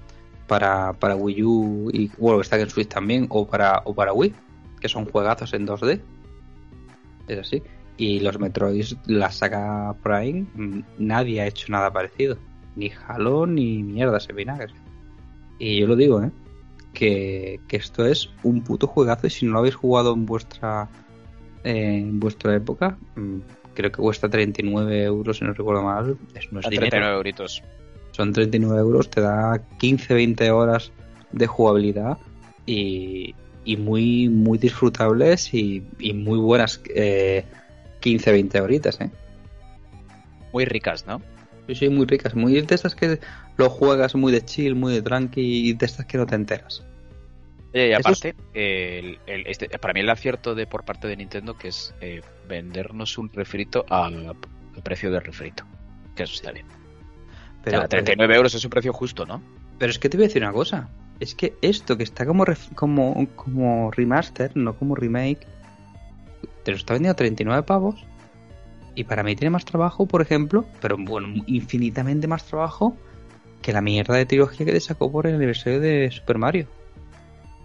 para, 0.48 0.94
para 0.94 1.14
Wii 1.14 1.42
U 1.44 1.90
y 1.92 2.10
bueno, 2.18 2.40
está 2.40 2.58
en 2.58 2.68
Switch 2.68 2.88
también, 2.88 3.26
o 3.28 3.46
para, 3.46 3.82
o 3.84 3.94
para 3.94 4.12
Wii, 4.12 4.34
que 4.80 4.88
son 4.88 5.04
juegazos 5.04 5.54
en 5.54 5.66
2D. 5.66 6.00
Es 7.28 7.38
así. 7.38 7.62
Y 7.96 8.20
los 8.20 8.38
Metroid, 8.40 8.86
la 9.06 9.30
saga 9.30 9.94
Prime, 10.02 10.46
nadie 10.98 11.40
ha 11.40 11.46
hecho 11.46 11.70
nada 11.70 11.92
parecido. 11.92 12.38
Ni 12.74 12.90
Halo 13.06 13.46
ni 13.46 13.82
mierda 13.82 14.18
se 14.18 14.32
vinagre. 14.32 14.72
Y 15.58 15.80
yo 15.80 15.86
lo 15.86 15.96
digo, 15.96 16.22
¿eh? 16.22 16.30
Que, 16.94 17.60
esto 17.70 18.06
es 18.06 18.30
un 18.42 18.62
puto 18.62 18.86
juegazo 18.86 19.26
y 19.26 19.30
si 19.30 19.46
no 19.46 19.52
lo 19.52 19.58
habéis 19.60 19.74
jugado 19.74 20.14
en 20.14 20.26
vuestra 20.26 20.88
en 21.64 22.18
vuestra 22.18 22.54
época, 22.54 22.96
mm, 23.16 23.38
creo 23.74 23.90
que 23.90 24.00
cuesta 24.00 24.28
39 24.28 25.04
euros, 25.04 25.36
si 25.36 25.44
no 25.44 25.52
recuerdo 25.52 25.82
mal. 25.82 26.16
Es, 26.34 26.50
no 26.52 26.60
es 26.60 26.66
39 26.66 27.16
euritos 27.16 27.62
son 28.18 28.32
39 28.32 28.80
euros, 28.80 29.08
te 29.08 29.20
da 29.20 29.62
15-20 29.78 30.50
horas 30.50 30.90
de 31.30 31.46
jugabilidad 31.46 32.18
y, 32.66 33.34
muy, 33.78 34.28
muy 34.28 34.58
disfrutables 34.58 35.54
y, 35.54 35.84
muy 36.14 36.38
buenas 36.40 36.82
15-20 36.82 38.54
eh, 38.56 38.60
horitas, 38.60 39.00
¿eh? 39.00 39.10
Muy 40.52 40.64
ricas, 40.64 41.06
¿no? 41.06 41.22
Sí, 41.68 41.76
sí, 41.76 41.88
muy 41.88 42.06
ricas. 42.06 42.34
Muy 42.34 42.60
de 42.60 42.74
estas 42.74 42.96
que 42.96 43.20
lo 43.56 43.70
juegas 43.70 44.16
muy 44.16 44.32
de 44.32 44.44
chill, 44.44 44.74
muy 44.74 44.94
de 44.94 45.02
tranqui 45.02 45.68
y 45.68 45.72
de 45.74 45.86
estas 45.86 46.06
que 46.06 46.18
no 46.18 46.26
te 46.26 46.34
enteras. 46.34 46.82
Eh, 47.72 47.90
y 47.90 47.92
aparte, 47.92 48.34
el- 48.54 49.18
el- 49.26 49.46
este- 49.46 49.68
para 49.78 49.94
mí 49.94 50.00
el 50.00 50.10
acierto 50.10 50.56
de 50.56 50.66
por 50.66 50.84
parte 50.84 51.06
de 51.06 51.16
Nintendo 51.16 51.56
que 51.56 51.68
es 51.68 51.94
eh, 52.00 52.22
vendernos 52.48 53.16
un 53.16 53.30
refrito 53.32 53.84
al, 53.90 54.26
al 54.26 54.82
precio 54.82 55.12
del 55.12 55.22
refrito. 55.22 55.64
Que 56.16 56.24
eso 56.24 56.34
está 56.34 56.50
bien. 56.50 56.77
Pero, 57.64 57.78
O 57.78 57.80
sea, 57.80 57.88
39 57.88 58.36
euros 58.36 58.54
es 58.54 58.64
un 58.64 58.70
precio 58.70 58.92
justo, 58.92 59.26
¿no? 59.26 59.42
pero 59.78 59.90
es 59.90 59.98
que 59.98 60.08
te 60.08 60.16
voy 60.16 60.24
a 60.24 60.28
decir 60.28 60.42
una 60.42 60.52
cosa. 60.52 60.88
Es 61.20 61.34
que 61.34 61.54
esto 61.62 61.96
que 61.96 62.02
está 62.04 62.26
como, 62.26 62.44
ref- 62.44 62.74
como, 62.74 63.26
como 63.36 63.90
remaster, 63.92 64.56
no 64.56 64.76
como 64.76 64.94
remake, 64.96 65.46
te 66.64 66.70
lo 66.72 66.76
está 66.76 66.94
vendiendo 66.94 67.12
a 67.12 67.16
39 67.16 67.62
pavos. 67.64 68.04
Y 68.94 69.04
para 69.04 69.22
mí 69.22 69.36
tiene 69.36 69.50
más 69.50 69.64
trabajo, 69.64 70.06
por 70.06 70.20
ejemplo, 70.22 70.64
pero 70.80 70.96
bueno, 70.98 71.28
infinitamente 71.46 72.26
más 72.26 72.44
trabajo 72.44 72.96
que 73.62 73.72
la 73.72 73.80
mierda 73.80 74.16
de 74.16 74.26
trilogía 74.26 74.66
que 74.66 74.72
te 74.72 74.80
sacó 74.80 75.10
por 75.12 75.26
el 75.28 75.36
aniversario 75.36 75.78
de 75.80 76.10
Super 76.10 76.38
Mario. 76.38 76.66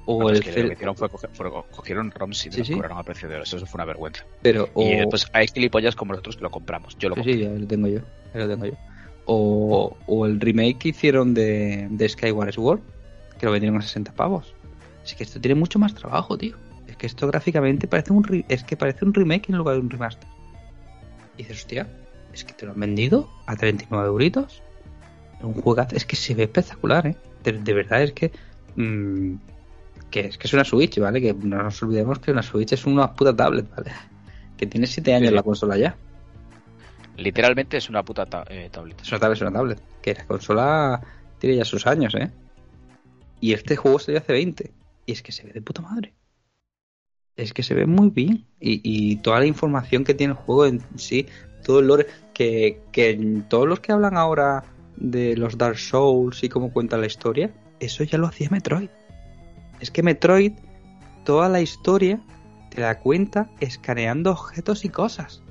O 0.05 0.29
el 0.29 0.35
es 0.37 0.41
que 0.41 0.61
lo 0.61 0.67
que 0.67 0.73
hicieron 0.73 0.95
fue 0.95 1.09
coger- 1.09 1.29
cogieron 1.71 2.11
ROMs 2.11 2.45
y 2.45 2.51
Sí, 2.51 2.57
los 2.59 2.67
sí. 2.67 2.73
cobraron 2.73 2.97
a 2.99 3.03
precio 3.03 3.27
de 3.29 3.35
euros. 3.35 3.53
Eso 3.53 3.65
fue 3.65 3.77
una 3.79 3.85
vergüenza. 3.85 4.25
pero 4.41 4.69
o, 4.73 4.83
Y 4.83 4.95
después 4.97 5.25
hay 5.33 5.47
gilipollas 5.47 5.95
como 5.95 6.11
nosotros 6.11 6.35
que 6.37 6.43
lo 6.43 6.51
compramos. 6.51 6.95
Yo 6.99 7.09
lo 7.09 7.15
Sí, 7.15 7.21
compré. 7.21 7.33
sí, 7.35 7.39
ya 7.43 7.49
lo 7.59 7.67
tengo 7.67 7.87
yo. 7.87 7.99
ya 8.33 8.39
lo 8.41 8.47
tengo 8.49 8.65
yo. 8.65 8.73
O, 9.25 9.95
o 10.05 10.25
el 10.25 10.39
remake 10.39 10.77
que 10.77 10.89
hicieron 10.89 11.33
de, 11.33 11.87
de 11.89 12.09
Skyward 12.09 12.53
Sword, 12.53 12.81
que 13.39 13.45
lo 13.45 13.51
vendieron 13.51 13.77
a 13.79 13.81
60 13.81 14.11
pavos. 14.13 14.53
Es 15.05 15.15
que 15.15 15.23
esto 15.23 15.39
tiene 15.39 15.55
mucho 15.55 15.79
más 15.79 15.93
trabajo, 15.95 16.37
tío. 16.37 16.55
Es 16.87 16.97
que 16.97 17.07
esto 17.07 17.27
gráficamente 17.27 17.87
parece 17.87 18.11
un 18.13 18.23
re- 18.23 18.45
es 18.49 18.63
que 18.63 18.75
parece 18.77 19.05
un 19.05 19.13
remake 19.13 19.49
en 19.49 19.57
lugar 19.57 19.75
de 19.75 19.81
un 19.81 19.89
remaster. 19.89 20.27
Y 21.37 21.43
dices, 21.43 21.57
hostia, 21.59 21.87
es 22.33 22.43
que 22.43 22.53
te 22.53 22.65
lo 22.65 22.73
han 22.73 22.79
vendido 22.79 23.29
a 23.47 23.55
39 23.55 24.07
euritos. 24.07 24.61
Un 25.41 25.53
juegazo, 25.53 25.95
es 25.95 26.05
que 26.05 26.15
se 26.15 26.35
ve 26.35 26.43
espectacular, 26.43 27.07
¿eh? 27.07 27.15
De, 27.43 27.53
de 27.53 27.73
verdad 27.73 28.03
es 28.03 28.13
que 28.13 28.31
mm, 28.75 29.35
que 30.09 30.19
es 30.21 30.37
que 30.37 30.47
es 30.47 30.53
una 30.53 30.63
Switch, 30.63 30.99
¿vale? 30.99 31.19
Que 31.21 31.33
no 31.33 31.61
nos 31.63 31.81
olvidemos 31.83 32.19
que 32.19 32.31
una 32.31 32.43
Switch 32.43 32.71
es 32.73 32.85
una 32.85 33.13
puta 33.13 33.35
tablet, 33.35 33.69
¿vale? 33.75 33.91
Que 34.57 34.67
tiene 34.67 34.85
7 34.87 35.13
años 35.15 35.29
Sí. 35.29 35.35
la 35.35 35.43
consola 35.43 35.77
ya. 35.77 35.95
Literalmente 37.17 37.77
es 37.77 37.89
una 37.89 38.03
puta 38.03 38.25
ta- 38.25 38.45
eh. 38.49 38.69
Es 39.01 39.11
una 39.11 39.19
tablet, 39.19 39.35
es 39.35 39.41
una 39.41 39.51
tablet. 39.51 39.81
Que 40.01 40.13
la 40.15 40.25
consola 40.25 41.01
tiene 41.39 41.57
ya 41.57 41.65
sus 41.65 41.85
años, 41.87 42.15
¿eh? 42.15 42.31
Y 43.39 43.53
este 43.53 43.75
juego 43.75 43.99
salió 43.99 44.19
hace 44.19 44.33
20. 44.33 44.71
Y 45.05 45.11
es 45.11 45.21
que 45.21 45.31
se 45.31 45.43
ve 45.45 45.53
de 45.53 45.61
puta 45.61 45.81
madre. 45.81 46.13
Es 47.35 47.53
que 47.53 47.63
se 47.63 47.73
ve 47.73 47.85
muy 47.85 48.09
bien. 48.09 48.45
Y, 48.59 48.81
y 48.83 49.17
toda 49.17 49.39
la 49.39 49.45
información 49.45 50.03
que 50.03 50.13
tiene 50.13 50.31
el 50.33 50.37
juego 50.39 50.65
en 50.65 50.81
sí, 50.97 51.27
todo 51.63 51.79
el 51.79 51.87
lore, 51.87 52.07
que, 52.33 52.81
que 52.91 53.41
todos 53.49 53.67
los 53.67 53.79
que 53.79 53.91
hablan 53.91 54.17
ahora 54.17 54.63
de 54.95 55.35
los 55.35 55.57
Dark 55.57 55.77
Souls 55.77 56.43
y 56.43 56.49
cómo 56.49 56.71
cuenta 56.71 56.97
la 56.97 57.07
historia, 57.07 57.51
eso 57.79 58.03
ya 58.03 58.17
lo 58.17 58.27
hacía 58.27 58.49
Metroid. 58.49 58.89
Es 59.79 59.91
que 59.91 60.03
Metroid, 60.03 60.53
toda 61.25 61.49
la 61.49 61.61
historia, 61.61 62.21
te 62.69 62.81
la 62.81 62.99
cuenta 62.99 63.49
escaneando 63.59 64.31
objetos 64.31 64.85
y 64.85 64.89
cosas. 64.89 65.41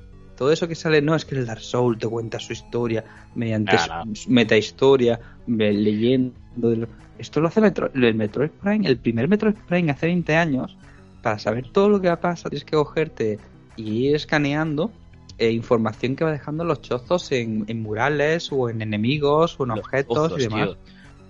Todo 0.43 0.51
eso 0.51 0.67
que 0.67 0.75
sale, 0.75 1.01
no 1.01 1.15
es 1.15 1.25
que 1.25 1.37
el 1.37 1.47
Dark 1.47 1.61
Souls 1.61 2.01
te 2.01 2.09
cuenta 2.09 2.41
su 2.41 2.53
historia 2.53 3.05
mediante 3.37 3.75
Nada. 3.77 4.03
su 4.13 4.29
metahistoria, 4.29 5.21
me- 5.47 5.73
leyendo. 5.73 6.35
de 6.57 6.77
lo- 6.79 6.89
Esto 7.17 7.41
lo 7.41 7.47
hace 7.47 7.61
Metro- 7.61 7.93
el 7.95 8.15
Metroid 8.17 8.51
Prime, 8.51 8.89
el 8.89 8.99
primer 8.99 9.29
Metroid 9.29 9.55
Prime 9.69 9.93
hace 9.93 10.07
20 10.07 10.35
años. 10.35 10.77
Para 11.23 11.39
saber 11.39 11.71
todo 11.71 11.89
lo 11.89 12.01
que 12.01 12.09
va 12.09 12.15
a 12.15 12.21
pasar, 12.21 12.51
tienes 12.51 12.65
que 12.65 12.73
cogerte 12.77 13.39
y 13.77 14.09
ir 14.09 14.17
escaneando 14.17 14.91
eh, 15.39 15.53
información 15.53 16.17
que 16.17 16.25
va 16.25 16.33
dejando 16.33 16.65
los 16.65 16.83
chozos 16.83 17.31
en, 17.31 17.65
en 17.69 17.81
murales 17.81 18.51
o 18.51 18.69
en 18.69 18.83
enemigos 18.83 19.55
o 19.61 19.63
en 19.63 19.69
Los 19.71 19.79
objetos 19.79 20.17
chozos, 20.17 20.41
y 20.41 20.43
demás. 20.43 20.69
tío. 20.71 20.77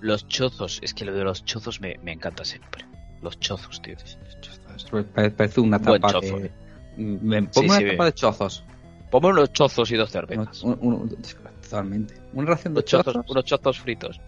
Los 0.01 0.27
chozos, 0.27 0.79
es 0.83 0.95
que 0.95 1.05
lo 1.05 1.13
de 1.13 1.23
los 1.25 1.45
chozos 1.45 1.83
me, 1.83 1.99
me 2.03 2.13
encanta 2.13 2.47
siempre. 2.47 2.87
Los 3.21 3.39
chozos, 3.41 3.83
tío. 3.83 3.95
Pare- 5.15 5.31
Parece 5.31 5.61
una 5.61 5.77
Buen 5.77 6.01
tapa 6.01 6.15
chozo. 6.15 6.39
de... 6.39 6.51
Me 6.97 7.41
Sí, 7.43 7.49
pongo 7.55 7.75
sí, 7.75 7.83
una 7.85 7.91
tapa 7.93 8.05
ve. 8.05 8.11
de 8.11 8.15
chozos. 8.15 8.65
Ponme 9.13 9.29
unos 9.29 9.53
chozos 9.53 9.89
y 9.93 9.97
dos 9.97 10.11
cervezas. 10.11 10.63
un- 10.65 10.77
un- 10.81 11.17
totalmente. 11.63 12.15
Una 12.33 12.47
ración 12.51 12.75
de 12.75 12.79
Unos 12.81 12.91
chozos, 12.91 13.15
chozos 13.15 13.31
unos 13.31 13.45
chozos 13.45 13.79
fritos. 13.81 14.21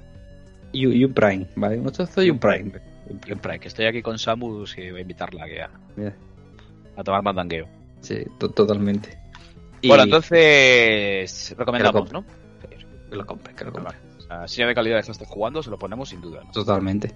y, 0.73 0.87
y 0.87 1.05
un 1.05 1.13
prime, 1.13 1.47
¿vale? 1.57 1.79
Un 1.81 1.91
chozo 1.91 2.23
y 2.23 2.31
un 2.31 2.39
prime. 2.39 2.73
Un 3.07 3.39
Prime, 3.39 3.59
que 3.61 3.69
estoy 3.69 3.85
aquí 3.87 4.01
con 4.01 4.19
Samus 4.19 4.79
y 4.79 4.91
voy 4.91 5.01
a 5.01 5.03
invitarla 5.03 5.45
a, 5.45 5.71
Mira, 5.95 6.15
a 6.97 7.03
tomar 7.05 7.23
mandangueo. 7.23 7.67
Sí, 8.01 8.25
to- 8.39 8.49
totalmente. 8.51 9.19
Y 9.83 9.89
Bueno, 9.89 10.05
entonces 10.05 11.55
recomendamos, 11.59 12.11
¿no? 12.13 12.25
que 13.11 13.17
lo 13.17 13.27
compre, 13.27 13.55
que 13.55 13.65
lo 13.67 13.73
compre. 13.73 13.97
Si 14.47 14.57
ya 14.61 14.67
de 14.67 14.75
calidad 14.75 15.05
que 15.05 15.13
esté 15.13 15.27
jugando, 15.27 15.63
se 15.63 15.69
lo 15.71 15.79
ponemos 15.79 16.09
sin 16.09 16.21
duda. 16.23 16.43
¿no? 16.45 16.51
Totalmente. 16.53 17.13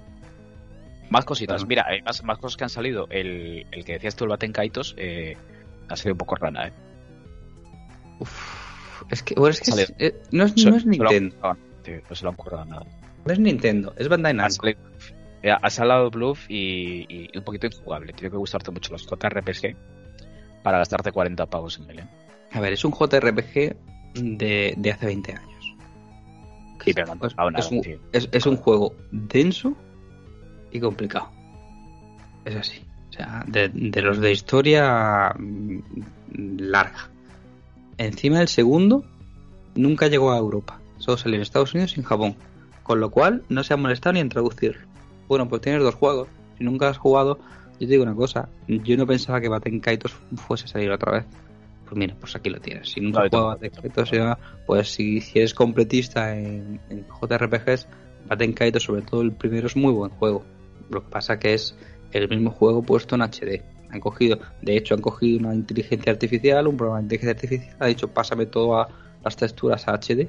Más 1.10 1.24
cositas. 1.24 1.66
Mira, 1.66 1.86
hay 1.88 2.02
más, 2.02 2.22
más 2.22 2.38
cosas 2.38 2.56
que 2.58 2.64
han 2.64 2.70
salido. 2.70 3.06
El, 3.10 3.66
el 3.72 3.84
que 3.84 3.94
decías 3.94 4.14
tú, 4.14 4.24
el 4.24 4.30
Baten 4.30 4.52
Kaitos, 4.52 4.94
eh, 4.98 5.36
ha 5.88 5.96
sido 5.96 6.12
un 6.12 6.18
poco 6.18 6.36
rana, 6.36 6.68
¿eh? 6.68 6.72
Es 9.10 9.22
que, 9.22 9.34
bueno, 9.34 9.50
es 9.50 9.60
que 9.60 9.70
es- 9.70 9.94
eh, 9.98 10.22
no, 10.32 10.44
es, 10.44 10.52
Se- 10.52 10.70
no 10.70 10.76
es 10.76 10.84
Nintendo. 10.86 11.56
tío, 11.82 12.00
no 12.08 12.14
se 12.16 12.24
lo 12.24 12.30
han 12.30 12.36
currado 12.36 12.64
nada. 12.64 12.86
No 13.24 13.32
es 13.32 13.38
Nintendo, 13.38 13.94
es 13.96 14.08
Bandai 14.08 14.34
Namco. 14.34 14.66
ha 15.62 15.70
salido 15.70 16.10
Bluff 16.10 16.46
y, 16.50 17.06
y 17.08 17.36
un 17.38 17.44
poquito 17.44 17.66
injugable. 17.66 18.12
Tiene 18.12 18.30
que 18.30 18.36
gustarte 18.36 18.70
mucho 18.70 18.92
los 18.92 19.06
JRPG 19.06 19.76
para 20.62 20.78
gastarte 20.78 21.12
40 21.12 21.46
pavos 21.46 21.78
en 21.78 21.90
él. 21.90 21.98
¿eh? 22.00 22.08
A 22.52 22.60
ver, 22.60 22.72
es 22.72 22.84
un 22.84 22.92
JRPG 22.92 23.76
de, 24.14 24.74
de 24.76 24.90
hace 24.92 25.06
20 25.06 25.32
años. 25.32 25.74
Sí, 26.84 26.92
pero 26.94 27.06
no 27.14 27.14
nada, 27.16 27.58
es, 27.58 27.70
un, 27.70 27.80
tío. 27.82 27.98
es- 28.12 28.28
es 28.32 28.46
un 28.46 28.56
juego 28.56 28.94
denso 29.10 29.74
y 30.70 30.80
complicado. 30.80 31.30
Es 32.44 32.56
así. 32.56 32.84
O 33.10 33.12
sea, 33.12 33.44
de, 33.46 33.68
de 33.68 34.02
los 34.02 34.20
de 34.20 34.32
historia 34.32 35.34
mm, 35.38 35.80
larga. 36.58 37.10
Encima 37.98 38.38
del 38.38 38.48
segundo, 38.48 39.04
nunca 39.74 40.06
llegó 40.06 40.32
a 40.32 40.38
Europa. 40.38 40.80
Solo 40.98 41.18
salió 41.18 41.36
en 41.36 41.42
Estados 41.42 41.74
Unidos 41.74 41.96
y 41.96 42.00
en 42.00 42.06
Japón. 42.06 42.36
Con 42.84 43.00
lo 43.00 43.10
cual, 43.10 43.42
no 43.48 43.62
se 43.64 43.74
ha 43.74 43.76
molestado 43.76 44.14
ni 44.14 44.20
en 44.20 44.28
traducirlo. 44.28 44.86
Bueno, 45.26 45.48
pues 45.48 45.62
tienes 45.62 45.82
dos 45.82 45.94
juegos. 45.94 46.28
Si 46.56 46.64
nunca 46.64 46.88
has 46.88 46.96
jugado, 46.96 47.38
yo 47.72 47.86
te 47.86 47.86
digo 47.86 48.04
una 48.04 48.14
cosa. 48.14 48.48
Yo 48.66 48.96
no 48.96 49.06
pensaba 49.06 49.40
que 49.40 49.48
Baten 49.48 49.80
Kaitos 49.80 50.12
fuese 50.36 50.64
a 50.64 50.68
salir 50.68 50.90
otra 50.90 51.12
vez. 51.12 51.24
Pues 51.84 51.96
mira, 51.96 52.16
pues 52.18 52.34
aquí 52.36 52.50
lo 52.50 52.60
tienes. 52.60 52.88
Si 52.88 53.00
nunca 53.00 53.22
has 53.22 53.30
jugado 53.30 53.48
Baten 53.48 53.70
Kaitos, 53.70 54.10
pues 54.66 54.92
si, 54.92 55.20
si 55.20 55.38
eres 55.38 55.54
completista 55.54 56.36
en, 56.36 56.80
en 56.88 57.04
JRPGs, 57.06 57.88
Baten 58.28 58.52
Kaitos, 58.52 58.84
sobre 58.84 59.02
todo 59.02 59.22
el 59.22 59.32
primero, 59.32 59.66
es 59.66 59.76
muy 59.76 59.92
buen 59.92 60.10
juego. 60.12 60.44
Lo 60.88 61.02
que 61.02 61.10
pasa 61.10 61.38
que 61.38 61.54
es 61.54 61.76
el 62.12 62.28
mismo 62.28 62.50
juego 62.50 62.82
puesto 62.82 63.16
en 63.16 63.22
HD. 63.22 63.62
Han 63.90 64.00
cogido, 64.00 64.38
de 64.62 64.76
hecho, 64.76 64.94
han 64.94 65.00
cogido 65.00 65.38
una 65.40 65.54
inteligencia 65.54 66.12
artificial, 66.12 66.66
un 66.66 66.76
programa 66.76 66.98
de 66.98 67.04
inteligencia 67.04 67.32
artificial, 67.32 67.76
ha 67.80 67.86
dicho 67.86 68.08
pásame 68.08 68.46
todas 68.46 68.88
las 69.24 69.36
texturas 69.36 69.88
a 69.88 69.94
HD 69.94 70.28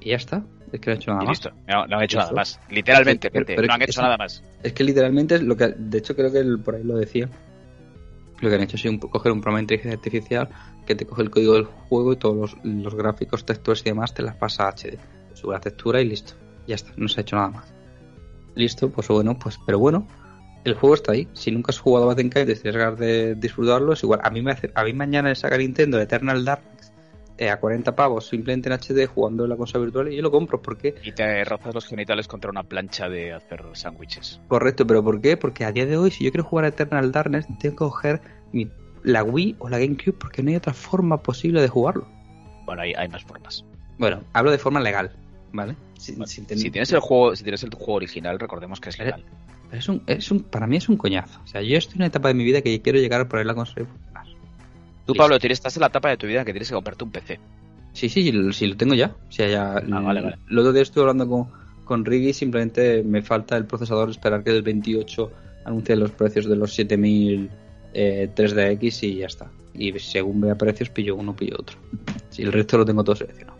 y 0.00 0.10
ya 0.10 0.16
está. 0.16 0.42
Es 0.72 0.80
que 0.80 0.90
no 0.90 0.92
han 0.94 0.98
hecho 0.98 1.10
nada 1.12 1.22
Y 1.22 1.26
más. 1.26 1.38
listo. 1.38 1.50
No, 1.68 1.86
no 1.86 1.96
han 1.96 2.02
hecho 2.02 2.18
nada 2.18 2.32
más. 2.32 2.60
Literalmente, 2.68 3.30
Pero- 3.30 3.44
gente, 3.46 3.54
pero 3.56 3.68
no 3.68 3.74
han 3.74 3.82
hecho 3.82 4.02
nada 4.02 4.16
más. 4.16 4.42
Es 4.62 4.72
que 4.72 4.82
literalmente 4.84 5.34
es 5.36 5.42
lo 5.42 5.56
que, 5.56 5.68
de 5.68 5.98
hecho 5.98 6.16
creo 6.16 6.32
que 6.32 6.38
el- 6.38 6.58
por 6.60 6.74
ahí 6.74 6.82
lo 6.82 6.96
decía, 6.96 7.28
lo 8.40 8.48
que 8.48 8.54
han 8.56 8.62
hecho 8.62 8.76
es 8.76 8.84
un- 8.86 8.98
coger 8.98 9.30
un 9.32 9.40
programa 9.40 9.58
de 9.58 9.62
inteligencia 9.64 9.96
artificial 9.96 10.48
que 10.86 10.94
te 10.96 11.06
coge 11.06 11.22
el 11.22 11.30
código 11.30 11.54
del 11.54 11.64
juego 11.64 12.12
y 12.12 12.16
todos 12.16 12.36
los, 12.36 12.64
los 12.64 12.94
gráficos, 12.94 13.44
texturas 13.46 13.80
y 13.82 13.84
demás 13.84 14.12
te 14.14 14.22
las 14.22 14.34
pasa 14.36 14.64
a 14.66 14.72
HD. 14.72 14.98
Sube 15.34 15.52
la 15.54 15.60
textura 15.60 16.00
y 16.00 16.08
listo. 16.08 16.34
Ya 16.66 16.74
está, 16.74 16.92
no 16.96 17.06
se 17.08 17.20
ha 17.20 17.22
hecho 17.22 17.36
nada 17.36 17.48
más. 17.50 17.72
Listo, 18.56 18.90
pues 18.90 19.06
bueno, 19.08 19.38
pues 19.38 19.58
pero 19.64 19.78
bueno, 19.78 20.06
el 20.64 20.74
juego 20.74 20.94
está 20.94 21.12
ahí. 21.12 21.28
Si 21.34 21.50
nunca 21.50 21.70
has 21.70 21.78
jugado 21.78 22.10
a 22.10 22.16
Kaitos 22.16 22.58
y 22.58 22.62
tienes 22.62 22.76
ganas 22.76 22.98
de 22.98 23.34
disfrutarlo, 23.34 23.92
es 23.92 24.02
igual. 24.02 24.20
A 24.22 24.30
mí 24.30 24.42
me 24.42 24.52
hace, 24.52 24.70
a 24.74 24.84
mí 24.84 24.92
mañana 24.92 25.28
le 25.28 25.34
saca 25.34 25.56
Nintendo 25.58 26.00
Eternal 26.00 26.44
Darkness 26.44 26.92
eh, 27.36 27.50
a 27.50 27.58
40 27.58 27.96
pavos 27.96 28.28
simplemente 28.28 28.68
en 28.68 28.74
HD 28.78 29.06
jugando 29.08 29.44
en 29.44 29.50
la 29.50 29.56
consola 29.56 29.84
virtual 29.84 30.12
y 30.12 30.16
yo 30.16 30.22
lo 30.22 30.30
compro. 30.30 30.62
¿Por 30.62 30.78
qué? 30.78 30.94
Y 31.02 31.12
te 31.12 31.44
rozas 31.44 31.74
los 31.74 31.84
genitales 31.86 32.28
contra 32.28 32.50
una 32.50 32.62
plancha 32.62 33.08
de 33.08 33.32
hacer 33.32 33.62
sándwiches. 33.72 34.40
Correcto, 34.48 34.86
pero 34.86 35.02
¿por 35.02 35.20
qué? 35.20 35.36
Porque 35.36 35.64
a 35.64 35.72
día 35.72 35.84
de 35.86 35.96
hoy, 35.96 36.10
si 36.10 36.24
yo 36.24 36.30
quiero 36.30 36.44
jugar 36.44 36.64
a 36.64 36.68
Eternal 36.68 37.10
Darkness, 37.12 37.46
tengo 37.58 37.74
que 37.74 37.76
coger 37.76 38.20
mi- 38.52 38.70
la 39.02 39.22
Wii 39.24 39.56
o 39.58 39.68
la 39.68 39.78
GameCube 39.78 40.12
porque 40.18 40.42
no 40.42 40.50
hay 40.50 40.56
otra 40.56 40.72
forma 40.72 41.22
posible 41.22 41.60
de 41.60 41.68
jugarlo. 41.68 42.06
Bueno, 42.64 42.82
hay, 42.82 42.94
hay 42.94 43.08
más 43.08 43.22
formas. 43.24 43.64
Bueno, 43.98 44.22
hablo 44.32 44.50
de 44.50 44.58
forma 44.58 44.80
legal, 44.80 45.12
¿vale? 45.52 45.76
Sin- 45.98 46.24
sin 46.26 46.46
ten- 46.46 46.58
Si 46.58 46.70
tienes 46.70 46.90
el 46.92 47.00
juego, 47.00 47.34
si 47.36 47.42
tienes 47.42 47.62
el 47.64 47.74
juego 47.74 47.94
original, 47.94 48.38
recordemos 48.38 48.80
que 48.80 48.88
es 48.90 48.98
legal. 48.98 49.24
Es 49.76 49.88
un, 49.88 50.02
es 50.06 50.30
un, 50.30 50.40
para 50.40 50.66
mí 50.66 50.76
es 50.76 50.88
un 50.88 50.96
coñazo. 50.96 51.40
O 51.44 51.46
sea, 51.46 51.62
yo 51.62 51.76
estoy 51.76 51.94
en 51.94 51.98
una 52.00 52.06
etapa 52.06 52.28
de 52.28 52.34
mi 52.34 52.44
vida 52.44 52.62
que 52.62 52.80
quiero 52.80 52.98
llegar 52.98 53.20
a 53.20 53.28
poner 53.28 53.46
la 53.46 53.54
consola 53.54 53.82
y 53.82 53.86
funcionar. 53.86 54.24
Tú, 54.26 55.12
listo. 55.12 55.14
Pablo, 55.22 55.38
tienes- 55.38 55.58
estás 55.58 55.76
en 55.76 55.80
la 55.82 55.86
etapa 55.88 56.08
de 56.10 56.16
tu 56.16 56.26
vida 56.26 56.44
que 56.44 56.52
tienes 56.52 56.68
que 56.68 56.74
comprarte 56.74 57.04
un 57.04 57.10
PC. 57.10 57.38
Sí, 57.92 58.08
sí, 58.08 58.32
sí, 58.52 58.66
lo 58.66 58.76
tengo 58.76 58.94
ya. 58.94 59.14
O 59.28 59.32
sea, 59.32 59.48
ya. 59.48 59.74
Ah, 59.76 60.00
vale, 60.00 60.20
vale. 60.20 60.36
El 60.50 60.58
otro 60.58 60.72
día 60.72 60.82
estuve 60.82 61.02
hablando 61.02 61.28
con, 61.28 61.46
con 61.84 62.04
Riggy, 62.04 62.32
simplemente 62.32 63.02
me 63.02 63.22
falta 63.22 63.56
el 63.56 63.66
procesador, 63.66 64.10
esperar 64.10 64.42
que 64.42 64.50
el 64.50 64.62
28 64.62 65.30
anuncie 65.64 65.94
los 65.96 66.10
precios 66.10 66.46
de 66.46 66.56
los 66.56 66.74
7000 66.74 67.50
eh, 67.92 68.28
3DX 68.34 69.02
y 69.04 69.16
ya 69.16 69.26
está. 69.26 69.50
Y 69.74 69.96
según 69.98 70.40
vea 70.40 70.56
precios, 70.56 70.88
pillo 70.90 71.16
uno, 71.16 71.34
pillo 71.36 71.56
otro. 71.58 71.76
Si 72.30 72.42
el 72.42 72.52
resto 72.52 72.78
lo 72.78 72.84
tengo 72.84 73.04
todo 73.04 73.14
seleccionado. 73.14 73.53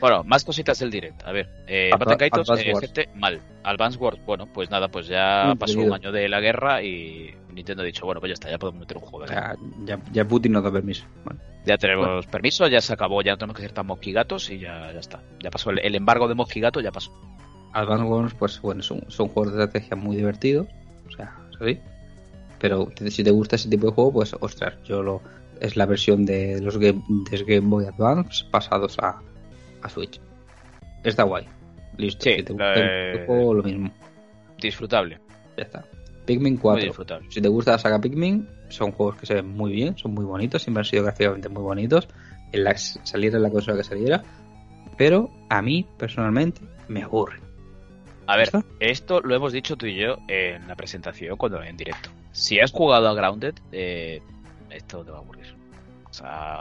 Bueno, 0.00 0.24
más 0.24 0.44
cositas 0.44 0.78
del 0.78 0.90
direct. 0.90 1.22
A 1.24 1.32
ver, 1.32 1.48
eh, 1.66 1.90
Kaitos, 2.18 2.48
Advance 2.48 2.70
eh, 2.70 2.74
gente, 2.80 3.08
mal. 3.14 3.40
Advance 3.62 3.98
Wars, 3.98 4.18
bueno, 4.24 4.46
pues 4.52 4.70
nada, 4.70 4.88
pues 4.88 5.06
ya 5.06 5.54
pasó 5.58 5.80
un 5.80 5.92
año 5.92 6.10
de 6.10 6.28
la 6.28 6.40
guerra 6.40 6.82
y 6.82 7.34
Nintendo 7.52 7.82
ha 7.82 7.86
dicho, 7.86 8.06
bueno, 8.06 8.20
pues 8.20 8.30
ya 8.30 8.34
está, 8.34 8.50
ya 8.50 8.58
podemos 8.58 8.80
meter 8.80 8.96
un 8.96 9.02
juego. 9.02 9.26
Sea, 9.26 9.54
ya, 9.84 9.98
ya 10.12 10.26
Putin 10.26 10.52
nos 10.52 10.64
da 10.64 10.72
permiso. 10.72 11.04
Bueno, 11.24 11.40
Ya 11.66 11.76
tenemos 11.76 12.26
permiso, 12.26 12.66
ya 12.68 12.80
se 12.80 12.92
acabó, 12.92 13.22
ya 13.22 13.32
no 13.32 13.38
tenemos 13.38 13.56
que 13.56 13.62
ser 13.62 13.72
tan 13.72 13.86
mosquigatos 13.86 14.50
y 14.50 14.60
ya, 14.60 14.92
ya 14.92 15.00
está. 15.00 15.22
Ya 15.42 15.50
pasó 15.50 15.70
el, 15.70 15.80
el 15.80 15.94
embargo 15.94 16.28
de 16.28 16.34
mosquigato, 16.34 16.80
ya 16.80 16.90
pasó. 16.90 17.12
Advance 17.72 18.04
Wars, 18.04 18.34
pues 18.34 18.60
bueno, 18.60 18.82
son, 18.82 19.04
son 19.08 19.28
juegos 19.28 19.54
de 19.54 19.64
estrategia 19.64 19.96
muy 19.96 20.16
divertidos. 20.16 20.66
O 21.08 21.12
sea, 21.12 21.36
sí. 21.60 21.78
Pero 22.58 22.90
si 23.08 23.24
te 23.24 23.30
gusta 23.30 23.56
ese 23.56 23.68
tipo 23.68 23.86
de 23.86 23.92
juego, 23.92 24.12
pues 24.12 24.34
ostras, 24.38 24.74
yo 24.84 25.02
lo. 25.02 25.22
Es 25.60 25.76
la 25.76 25.84
versión 25.84 26.24
de 26.24 26.58
los 26.60 26.78
Game, 26.78 27.02
de 27.30 27.44
Game 27.44 27.68
Boy 27.68 27.84
Advance 27.84 28.44
pasados 28.50 28.98
a, 28.98 29.20
a 29.82 29.88
Switch. 29.88 30.20
Está 31.04 31.22
guay. 31.24 31.46
Listo. 31.96 32.24
Sí, 32.24 32.34
si 32.36 32.42
te 32.42 32.52
gusta 32.52 32.74
eh, 32.74 33.12
el 33.20 33.26
juego, 33.26 33.54
lo 33.54 33.62
mismo. 33.62 33.90
Disfrutable, 34.58 35.18
Ya 35.56 35.64
está. 35.64 35.84
Pikmin 36.26 36.54
muy 36.54 36.60
4. 36.60 36.84
disfrutable. 36.84 37.26
Si 37.30 37.40
te 37.40 37.48
gusta 37.48 37.72
la 37.72 37.78
saga 37.78 38.00
Pikmin, 38.00 38.48
son 38.68 38.92
juegos 38.92 39.16
que 39.16 39.26
se 39.26 39.34
ven 39.34 39.48
muy 39.48 39.72
bien, 39.72 39.96
son 39.96 40.14
muy 40.14 40.24
bonitos, 40.24 40.62
siempre 40.62 40.80
han 40.80 40.84
sido 40.84 41.02
gráficamente 41.04 41.48
muy 41.48 41.62
bonitos. 41.62 42.08
En 42.52 42.64
la, 42.64 42.76
saliera 42.76 43.36
en 43.36 43.42
la 43.42 43.50
consola 43.50 43.76
que 43.78 43.84
saliera. 43.84 44.22
Pero 44.96 45.30
a 45.48 45.62
mí, 45.62 45.86
personalmente, 45.98 46.60
me 46.88 47.02
aburre. 47.02 47.38
A 48.26 48.36
ver, 48.36 48.44
¿Está? 48.44 48.64
esto 48.78 49.20
lo 49.20 49.34
hemos 49.34 49.52
dicho 49.52 49.76
tú 49.76 49.86
y 49.86 49.96
yo 49.96 50.18
en 50.28 50.68
la 50.68 50.76
presentación 50.76 51.36
cuando 51.36 51.62
en 51.62 51.76
directo. 51.76 52.10
Si 52.32 52.60
has 52.60 52.70
jugado 52.70 53.08
a 53.08 53.14
Grounded, 53.14 53.54
eh, 53.72 54.20
esto 54.68 55.04
te 55.04 55.10
va 55.10 55.18
a 55.18 55.20
aburrir. 55.20 55.54
O 56.08 56.12
sea, 56.12 56.60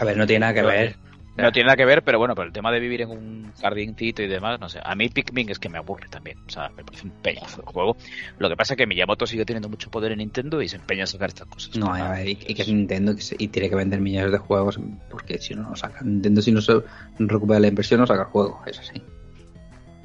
A 0.00 0.04
ver, 0.04 0.16
no 0.16 0.26
tiene 0.26 0.40
nada 0.40 0.54
que 0.54 0.62
ver. 0.62 0.96
No 1.42 1.52
tiene 1.52 1.66
nada 1.66 1.76
que 1.76 1.84
ver, 1.84 2.02
pero 2.02 2.18
bueno, 2.18 2.34
por 2.34 2.46
el 2.46 2.52
tema 2.52 2.72
de 2.72 2.80
vivir 2.80 3.02
en 3.02 3.10
un 3.10 3.52
jardincito 3.60 4.22
y 4.22 4.26
demás, 4.26 4.58
no 4.60 4.68
sé. 4.68 4.80
A 4.82 4.94
mí 4.94 5.08
Pikmin 5.08 5.50
es 5.50 5.58
que 5.58 5.68
me 5.68 5.78
aburre 5.78 6.08
también. 6.08 6.38
O 6.46 6.50
sea, 6.50 6.68
me 6.70 6.84
parece 6.84 7.06
un 7.06 7.12
pedazo 7.22 7.62
de 7.62 7.72
juego. 7.72 7.96
Lo 8.38 8.48
que 8.48 8.56
pasa 8.56 8.74
es 8.74 8.78
que 8.78 8.86
Miyamoto 8.86 9.26
sigue 9.26 9.44
teniendo 9.44 9.68
mucho 9.68 9.90
poder 9.90 10.12
en 10.12 10.18
Nintendo 10.18 10.60
y 10.60 10.68
se 10.68 10.76
empeña 10.76 11.02
en 11.02 11.06
sacar 11.06 11.28
estas 11.28 11.46
cosas. 11.46 11.76
No, 11.76 11.92
a 11.92 12.10
ver, 12.12 12.28
y, 12.28 12.38
y 12.46 12.54
que 12.54 12.62
es 12.62 12.68
Nintendo 12.68 13.14
y 13.38 13.48
tiene 13.48 13.68
que 13.68 13.76
vender 13.76 14.00
millones 14.00 14.32
de 14.32 14.38
juegos 14.38 14.80
porque 15.10 15.38
si 15.38 15.54
no, 15.54 15.62
no 15.62 15.76
saca. 15.76 16.02
Nintendo, 16.02 16.42
si 16.42 16.52
no 16.52 16.60
se 16.60 16.82
recupera 17.18 17.60
la 17.60 17.68
inversión, 17.68 18.00
no 18.00 18.06
saca 18.06 18.22
el 18.22 18.28
juego. 18.28 18.60
Es 18.66 18.78
así. 18.78 19.02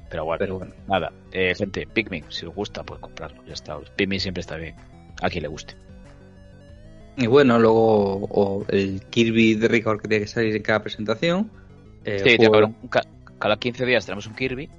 Pero 0.10 0.26
bueno, 0.26 0.39
Pero 0.39 0.58
bueno, 0.60 0.74
nada. 0.88 1.12
Eh, 1.32 1.56
gente, 1.56 1.88
Pikmin, 1.88 2.26
si 2.30 2.46
os 2.46 2.54
gusta, 2.54 2.84
pues 2.84 3.00
comprarlo. 3.00 3.43
Ya 3.48 3.54
está. 3.54 3.80
Pikmin 3.96 4.19
siempre 4.19 4.41
está 4.41 4.58
bien. 4.58 4.76
A 5.22 5.30
quien 5.30 5.41
le 5.41 5.48
guste. 5.48 5.76
Y 7.17 7.28
bueno, 7.28 7.60
luego 7.60 8.26
o 8.30 8.65
el 8.69 9.02
Kirby 9.10 9.56
de 9.56 9.67
rigor 9.67 10.02
que 10.02 10.08
tiene 10.08 10.26
que 10.26 10.32
salir 10.32 10.56
en 10.56 10.63
cada 10.63 10.82
presentación. 10.82 11.49
Eh, 12.06 12.38
sí, 12.38 12.47
un- 12.47 12.73
ca- 12.89 13.06
cada 13.39 13.58
15 13.58 13.86
días 13.86 14.06
tenemos 14.06 14.28
un 14.28 14.36
Kirby. 14.36 14.69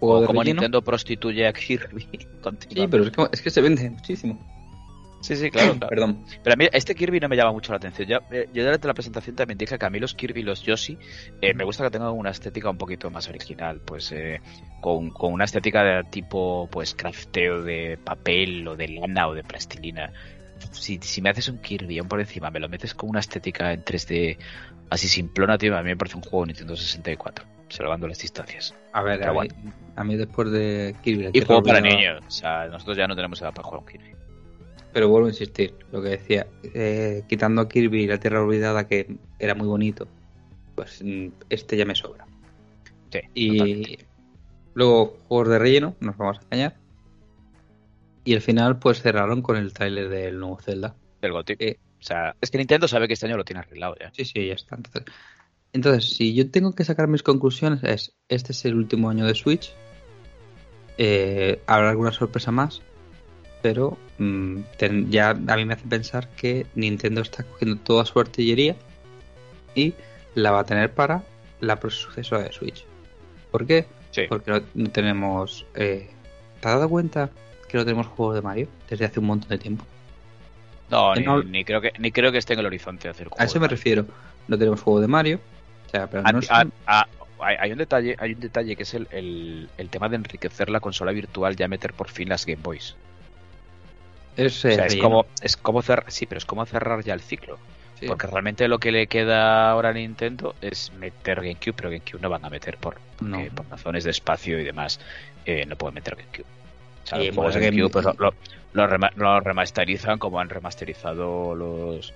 juego 0.00 0.16
O 0.16 0.20
de 0.20 0.26
como 0.26 0.40
relleno. 0.42 0.60
Nintendo 0.60 0.82
prostituye 0.82 1.46
a 1.46 1.52
Kirby. 1.52 2.06
Sí, 2.68 2.86
pero 2.88 3.02
es 3.04 3.10
que, 3.10 3.26
es 3.32 3.42
que 3.42 3.50
se 3.50 3.60
vende 3.60 3.90
muchísimo. 3.90 4.38
sí, 5.20 5.34
sí, 5.34 5.50
claro, 5.50 5.72
claro. 5.78 5.88
Perdón. 5.88 6.24
Pero 6.44 6.54
a 6.54 6.56
mí 6.56 6.66
este 6.72 6.94
Kirby 6.94 7.18
no 7.18 7.28
me 7.28 7.34
llama 7.36 7.50
mucho 7.52 7.72
la 7.72 7.78
atención. 7.78 8.06
Ya, 8.06 8.20
eh, 8.30 8.48
yo 8.52 8.62
durante 8.62 8.86
la 8.86 8.94
presentación 8.94 9.34
también 9.34 9.58
dije 9.58 9.76
que 9.78 9.84
a 9.86 9.90
mí 9.90 9.98
los 9.98 10.14
Kirby 10.14 10.40
y 10.40 10.44
los 10.44 10.62
Yoshi 10.62 10.96
eh, 11.40 11.54
me 11.54 11.64
gusta 11.64 11.82
que 11.84 11.90
tengan 11.90 12.12
una 12.12 12.30
estética 12.30 12.70
un 12.70 12.78
poquito 12.78 13.10
más 13.10 13.28
original, 13.28 13.80
pues 13.84 14.12
eh, 14.12 14.40
con, 14.80 15.10
con 15.10 15.32
una 15.32 15.44
estética 15.44 15.82
de 15.82 16.04
tipo 16.04 16.68
pues 16.70 16.94
crafteo 16.94 17.62
de 17.62 17.98
papel 18.04 18.68
o 18.68 18.76
de 18.76 18.88
lana 18.88 19.26
o 19.28 19.34
de 19.34 19.42
plastilina. 19.42 20.12
Si, 20.72 20.98
si 21.02 21.22
me 21.22 21.30
haces 21.30 21.48
un 21.48 21.58
Kirby 21.58 21.98
aún 21.98 22.08
por 22.08 22.20
encima, 22.20 22.50
me 22.50 22.60
lo 22.60 22.68
metes 22.68 22.94
con 22.94 23.10
una 23.10 23.20
estética 23.20 23.72
en 23.72 23.84
3D 23.84 24.38
así 24.90 25.08
simplona, 25.08 25.58
tío, 25.58 25.76
a 25.76 25.82
mí 25.82 25.88
me 25.88 25.96
parece 25.96 26.16
un 26.16 26.22
juego 26.22 26.42
de 26.42 26.48
Nintendo 26.48 26.76
64, 26.76 27.44
salvando 27.68 28.06
las 28.08 28.18
distancias. 28.18 28.74
A 28.92 29.02
ver, 29.02 29.22
a, 29.24 29.32
mí, 29.32 29.48
a 29.96 30.04
mí 30.04 30.16
después 30.16 30.50
de 30.50 30.94
Kirby. 31.02 31.30
Y 31.32 31.40
juego 31.40 31.62
para 31.62 31.80
niños, 31.80 32.22
o 32.26 32.30
sea, 32.30 32.66
nosotros 32.68 32.96
ya 32.96 33.06
no 33.06 33.16
tenemos 33.16 33.40
edad 33.40 33.52
para 33.52 33.64
jugar 33.64 33.80
un 33.80 33.86
Kirby. 33.86 34.14
Pero 34.92 35.08
vuelvo 35.08 35.26
a 35.26 35.30
insistir, 35.30 35.74
lo 35.92 36.02
que 36.02 36.10
decía, 36.10 36.46
eh, 36.62 37.22
quitando 37.28 37.62
a 37.62 37.68
Kirby 37.68 38.04
y 38.04 38.06
la 38.06 38.18
Tierra 38.18 38.42
Olvidada, 38.42 38.86
que 38.86 39.16
era 39.38 39.54
muy 39.54 39.66
bonito, 39.66 40.08
pues 40.74 41.02
mm, 41.04 41.28
este 41.50 41.76
ya 41.76 41.84
me 41.84 41.94
sobra. 41.94 42.26
Sí, 43.10 43.20
Y 43.34 43.58
totalmente. 43.58 44.06
luego 44.74 45.16
juegos 45.28 45.48
de 45.48 45.58
relleno, 45.58 45.96
nos 46.00 46.16
vamos 46.16 46.38
a 46.38 46.42
engañar. 46.44 46.76
Y 48.26 48.34
al 48.34 48.42
final, 48.42 48.78
pues 48.78 49.00
cerraron 49.00 49.40
con 49.40 49.56
el 49.56 49.72
tráiler 49.72 50.10
del 50.10 50.38
nuevo 50.38 50.58
Zelda. 50.60 50.94
del 51.22 51.32
GOTY. 51.32 51.56
Eh, 51.58 51.78
O 51.98 52.02
sea, 52.02 52.36
es 52.40 52.50
que 52.50 52.58
Nintendo 52.58 52.86
sabe 52.88 53.06
que 53.08 53.14
este 53.14 53.24
año 53.26 53.38
lo 53.38 53.44
tiene 53.44 53.60
arreglado 53.60 53.94
ya. 53.98 54.10
Sí, 54.12 54.24
sí, 54.26 54.46
ya 54.46 54.52
está. 54.54 54.76
Entonces, 54.76 55.04
entonces, 55.72 56.10
si 56.16 56.34
yo 56.34 56.50
tengo 56.50 56.74
que 56.74 56.84
sacar 56.84 57.08
mis 57.08 57.22
conclusiones, 57.22 57.82
es: 57.84 58.14
este 58.28 58.52
es 58.52 58.64
el 58.66 58.74
último 58.74 59.08
año 59.10 59.24
de 59.26 59.34
Switch. 59.34 59.72
Eh, 60.98 61.60
habrá 61.66 61.90
alguna 61.90 62.12
sorpresa 62.12 62.50
más, 62.50 62.80
pero 63.62 63.98
mm, 64.18 64.60
ten- 64.78 65.10
ya 65.10 65.30
a 65.30 65.56
mí 65.56 65.64
me 65.64 65.74
hace 65.74 65.86
pensar 65.86 66.28
que 66.30 66.66
Nintendo 66.74 67.20
está 67.20 67.44
cogiendo 67.44 67.76
toda 67.82 68.04
su 68.06 68.18
artillería 68.18 68.76
y 69.74 69.94
la 70.34 70.50
va 70.52 70.60
a 70.60 70.64
tener 70.64 70.92
para 70.92 71.22
la 71.60 71.78
sucesora 71.80 72.42
de 72.44 72.52
Switch. 72.52 72.84
¿Por 73.50 73.66
qué? 73.66 73.86
Sí. 74.10 74.22
Porque 74.28 74.50
no, 74.50 74.60
no 74.74 74.90
tenemos. 74.90 75.66
eh, 75.74 76.08
¿Te 76.60 76.68
has 76.68 76.74
dado 76.76 76.88
cuenta 76.88 77.30
que 77.68 77.76
no 77.78 77.84
tenemos 77.84 78.06
juegos 78.06 78.34
de 78.36 78.42
Mario 78.42 78.68
desde 78.88 79.04
hace 79.04 79.20
un 79.20 79.26
montón 79.26 79.48
de 79.50 79.58
tiempo? 79.58 79.84
No, 80.90 81.14
ni, 81.14 81.22
no- 81.24 81.42
ni 81.42 81.64
creo 81.64 81.80
que 81.80 81.92
ni 81.98 82.12
creo 82.12 82.30
que 82.30 82.38
esté 82.38 82.54
en 82.54 82.60
el 82.60 82.66
horizonte 82.66 83.08
hacer 83.08 83.28
A 83.38 83.44
eso 83.44 83.58
me 83.58 83.66
refiero. 83.68 84.06
No 84.48 84.56
tenemos 84.56 84.80
juego 84.80 85.00
de 85.00 85.08
Mario. 85.08 85.40
O 85.86 85.90
sea, 85.90 86.06
pero 86.08 86.22
A- 86.26 86.32
no 86.32 86.38
a- 86.38 86.42
son- 86.42 86.72
a- 86.86 87.06
hay, 87.40 87.56
hay 87.58 87.72
un 87.72 87.78
detalle, 87.78 88.16
hay 88.18 88.32
un 88.32 88.40
detalle 88.40 88.76
que 88.76 88.84
es 88.84 88.94
el, 88.94 89.08
el- 89.10 89.68
el 89.76 89.88
tema 89.90 90.08
de 90.08 90.16
enriquecer 90.16 90.70
la 90.70 90.80
consola 90.80 91.12
virtual 91.12 91.56
ya 91.56 91.66
meter 91.68 91.92
por 91.92 92.08
fin 92.08 92.28
las 92.28 92.46
Game 92.46 92.62
Boys. 92.62 92.94
es, 94.36 94.64
O 94.64 94.70
sea, 94.70 94.86
es 94.86 94.96
como 94.96 95.26
es 95.42 95.56
como 95.56 95.82
cerrar, 95.82 96.10
sí, 96.10 96.26
pero 96.26 96.38
es 96.38 96.44
como 96.44 96.64
cerrar 96.66 97.02
ya 97.02 97.14
el 97.14 97.20
ciclo, 97.20 97.58
Sí. 97.98 98.06
porque 98.06 98.26
realmente 98.26 98.68
lo 98.68 98.78
que 98.78 98.92
le 98.92 99.06
queda 99.06 99.70
ahora 99.70 99.88
a 99.88 99.92
Nintendo 99.94 100.54
es 100.60 100.92
meter 100.98 101.40
GameCube, 101.40 101.72
pero 101.72 101.88
GameCube 101.90 102.20
no 102.20 102.28
van 102.28 102.44
a 102.44 102.50
meter 102.50 102.76
por 102.76 102.98
No. 103.20 103.42
por 103.54 103.66
razones 103.70 104.04
de 104.04 104.10
espacio 104.10 104.60
y 104.60 104.64
demás, 104.64 105.00
eh, 105.46 105.64
no 105.66 105.76
pueden 105.76 105.94
meter 105.94 106.16
GameCube. 106.16 106.44
Sea, 107.06 107.22
Y 107.22 107.30
GameCube 107.60 107.90
pues, 107.92 108.04
lo, 108.04 108.12
lo- 108.18 108.34
lo 108.72 108.86
rema- 108.88 109.12
lo 109.16 109.40
remasterizan 109.40 110.18
como 110.18 110.38
han 110.40 110.48
remasterizado 110.48 111.54
los 111.54 112.12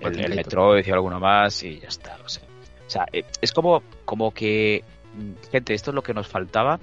el. 0.00 0.34
Metroid 0.36 0.86
y 0.86 0.90
alguno 0.90 1.18
más 1.20 1.62
y 1.62 1.78
ya 1.80 1.88
está. 1.88 2.18
O 2.24 2.28
sea, 2.28 2.42
o 2.86 2.90
sea, 2.90 3.06
eh, 3.12 3.24
es 3.40 3.52
como, 3.52 3.82
como 4.04 4.32
que, 4.34 4.82
mm, 5.14 5.50
gente, 5.50 5.74
esto 5.74 5.90
es 5.90 5.94
lo 5.94 6.02
que 6.02 6.12
nos 6.12 6.26
faltaba 6.28 6.78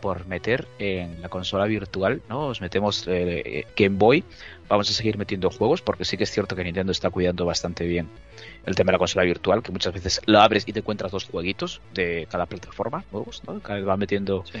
por 0.00 0.26
meter 0.26 0.66
en 0.78 1.22
la 1.22 1.30
consola 1.30 1.64
virtual, 1.64 2.20
¿no? 2.28 2.48
Os 2.48 2.60
metemos 2.60 3.08
eh, 3.08 3.40
eh, 3.60 3.66
Game 3.74 3.96
Boy, 3.96 4.22
vamos 4.68 4.90
a 4.90 4.92
seguir 4.92 5.16
metiendo 5.16 5.48
juegos, 5.48 5.80
porque 5.80 6.04
sí 6.04 6.18
que 6.18 6.24
es 6.24 6.30
cierto 6.30 6.54
que 6.54 6.62
Nintendo 6.62 6.92
está 6.92 7.08
cuidando 7.08 7.46
bastante 7.46 7.86
bien 7.86 8.10
el 8.66 8.74
tema 8.74 8.88
de 8.88 8.92
la 8.94 8.98
consola 8.98 9.24
virtual, 9.24 9.62
que 9.62 9.72
muchas 9.72 9.94
veces 9.94 10.20
lo 10.26 10.40
abres 10.40 10.64
y 10.68 10.72
te 10.74 10.80
encuentras 10.80 11.10
dos 11.10 11.24
jueguitos 11.24 11.80
de 11.94 12.26
cada 12.30 12.44
plataforma 12.44 13.02
nuevos, 13.12 13.42
¿no? 13.46 13.60
Cada 13.60 13.78
vez 13.78 13.88
va 13.88 13.96
metiendo 13.96 14.44
Sí. 14.44 14.58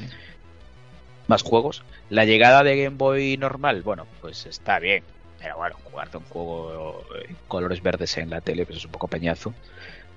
Más 1.28 1.42
juegos. 1.42 1.82
La 2.10 2.24
llegada 2.24 2.62
de 2.62 2.82
Game 2.84 2.96
Boy 2.96 3.36
normal, 3.36 3.82
bueno, 3.82 4.06
pues 4.20 4.46
está 4.46 4.78
bien. 4.78 5.02
Pero 5.38 5.56
bueno, 5.58 5.76
jugarte 5.84 6.16
un 6.16 6.24
juego 6.24 7.04
en 7.28 7.36
colores 7.48 7.82
verdes 7.82 8.16
en 8.16 8.30
la 8.30 8.40
tele, 8.40 8.64
pues 8.64 8.78
es 8.78 8.84
un 8.86 8.92
poco 8.92 9.08
peñazo. 9.08 9.52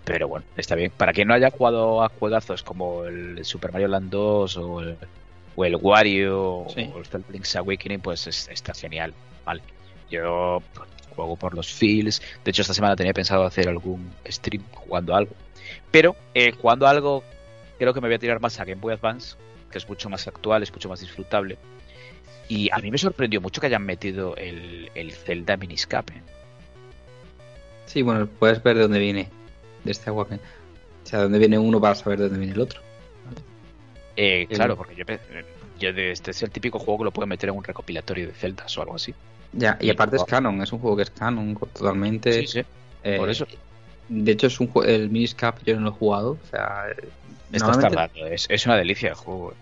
Pero 0.06 0.28
bueno, 0.30 0.46
está 0.56 0.76
bien. 0.76 0.92
Para 0.96 1.12
quien 1.12 1.28
no 1.28 1.34
haya 1.34 1.52
jugado 1.52 2.02
a 2.02 2.10
juegazos 2.10 2.64
como 2.64 3.04
el 3.06 3.44
Super 3.44 3.74
Mario 3.74 3.90
Land 3.90 4.10
2 4.10 4.58
o 4.58 4.80
el, 4.82 4.98
o 5.58 5.66
el 5.66 5.76
Wario 5.76 6.66
Sí. 6.74 6.90
o 6.94 7.00
el 7.00 7.06
Zelda 7.06 7.28
Link's 7.30 7.56
Awakening, 7.58 8.00
pues 8.00 8.26
es- 8.28 8.48
está 8.48 8.74
genial. 8.74 9.14
Vale. 9.46 9.62
Yo 10.10 10.62
juego 11.14 11.36
por 11.36 11.56
los 11.56 11.74
feels. 11.74 12.22
De 12.46 12.52
hecho, 12.52 12.62
esta 12.62 12.74
semana 12.74 12.96
tenía 12.96 13.12
pensado 13.14 13.44
hacer 13.44 13.68
algún 13.68 14.10
stream 14.30 14.64
jugando 14.72 15.14
algo. 15.14 15.34
Pero 15.92 16.16
eh, 16.34 16.52
jugando 16.54 16.88
algo, 16.88 17.24
creo 17.78 17.94
que 17.94 18.00
me 18.00 18.08
voy 18.08 18.16
a 18.16 18.20
tirar 18.20 18.40
más 18.40 18.58
a 18.62 18.66
Game 18.66 18.80
Boy 18.80 18.94
Advance, 18.94 19.36
que 19.72 19.78
es 19.78 19.88
mucho 19.88 20.10
más 20.10 20.28
actual, 20.28 20.64
es 20.64 20.72
mucho 20.72 20.90
más 20.90 21.00
disfrutable. 21.00 21.58
Y 22.50 22.70
a 22.72 22.78
mí 22.78 22.92
me 22.92 22.98
sorprendió 22.98 23.42
mucho 23.42 23.60
que 23.60 23.68
hayan 23.68 23.86
metido 23.86 24.36
el, 24.38 24.90
el 24.96 25.12
Zelda 25.12 25.58
Miniscape. 25.58 26.14
¿eh? 26.14 26.22
Sí, 27.86 28.02
bueno, 28.02 28.28
puedes 28.28 28.62
ver 28.64 28.78
de 28.78 28.84
dónde 28.84 29.00
viene. 29.00 29.30
De 29.84 29.92
este 29.92 30.10
agua. 30.10 30.28
O 30.30 31.08
sea, 31.08 31.20
de 31.20 31.24
dónde 31.24 31.40
viene 31.40 31.58
uno 31.58 31.80
para 31.82 31.96
saber 31.96 32.20
de 32.20 32.26
dónde 32.26 32.40
viene 32.40 32.54
el 32.54 32.62
otro. 32.62 32.82
Eh, 34.16 34.48
claro, 34.50 34.76
porque 34.76 34.96
yo, 34.96 35.04
yo 35.80 35.94
de 35.94 36.12
este 36.12 36.32
es 36.32 36.42
el 36.42 36.50
típico 36.50 36.80
juego 36.80 37.00
que 37.00 37.04
lo 37.06 37.12
puedo 37.12 37.28
meter 37.28 37.50
en 37.50 37.56
un 37.56 37.64
recopilatorio 37.64 38.28
de 38.28 38.34
celdas 38.34 38.78
o 38.78 38.82
algo 38.82 38.96
así. 38.96 39.14
Ya, 39.54 39.78
y 39.80 39.90
aparte 39.90 40.18
es 40.18 40.24
canon, 40.24 40.62
es 40.62 40.72
un 40.74 40.80
juego 40.80 40.98
que 40.98 41.04
es 41.04 41.10
canon 41.12 41.56
totalmente. 41.56 42.32
Sí, 42.34 42.48
sí. 42.48 42.62
Eh, 43.04 43.18
por 43.18 43.30
eso. 43.30 43.48
De 44.10 44.32
hecho, 44.32 44.48
es 44.48 44.60
un 44.60 44.72
el 44.86 45.10
Miniscap 45.10 45.64
yo 45.64 45.76
no 45.76 45.82
lo 45.82 45.90
he 45.90 45.92
jugado. 45.92 46.32
O 46.32 46.50
sea, 46.50 46.86
eh, 46.92 47.08
Estás 47.52 47.80
tardando. 47.80 48.26
Es, 48.28 48.46
es 48.50 48.66
una 48.66 48.76
delicia 48.76 49.10
el 49.10 49.16
juego. 49.16 49.54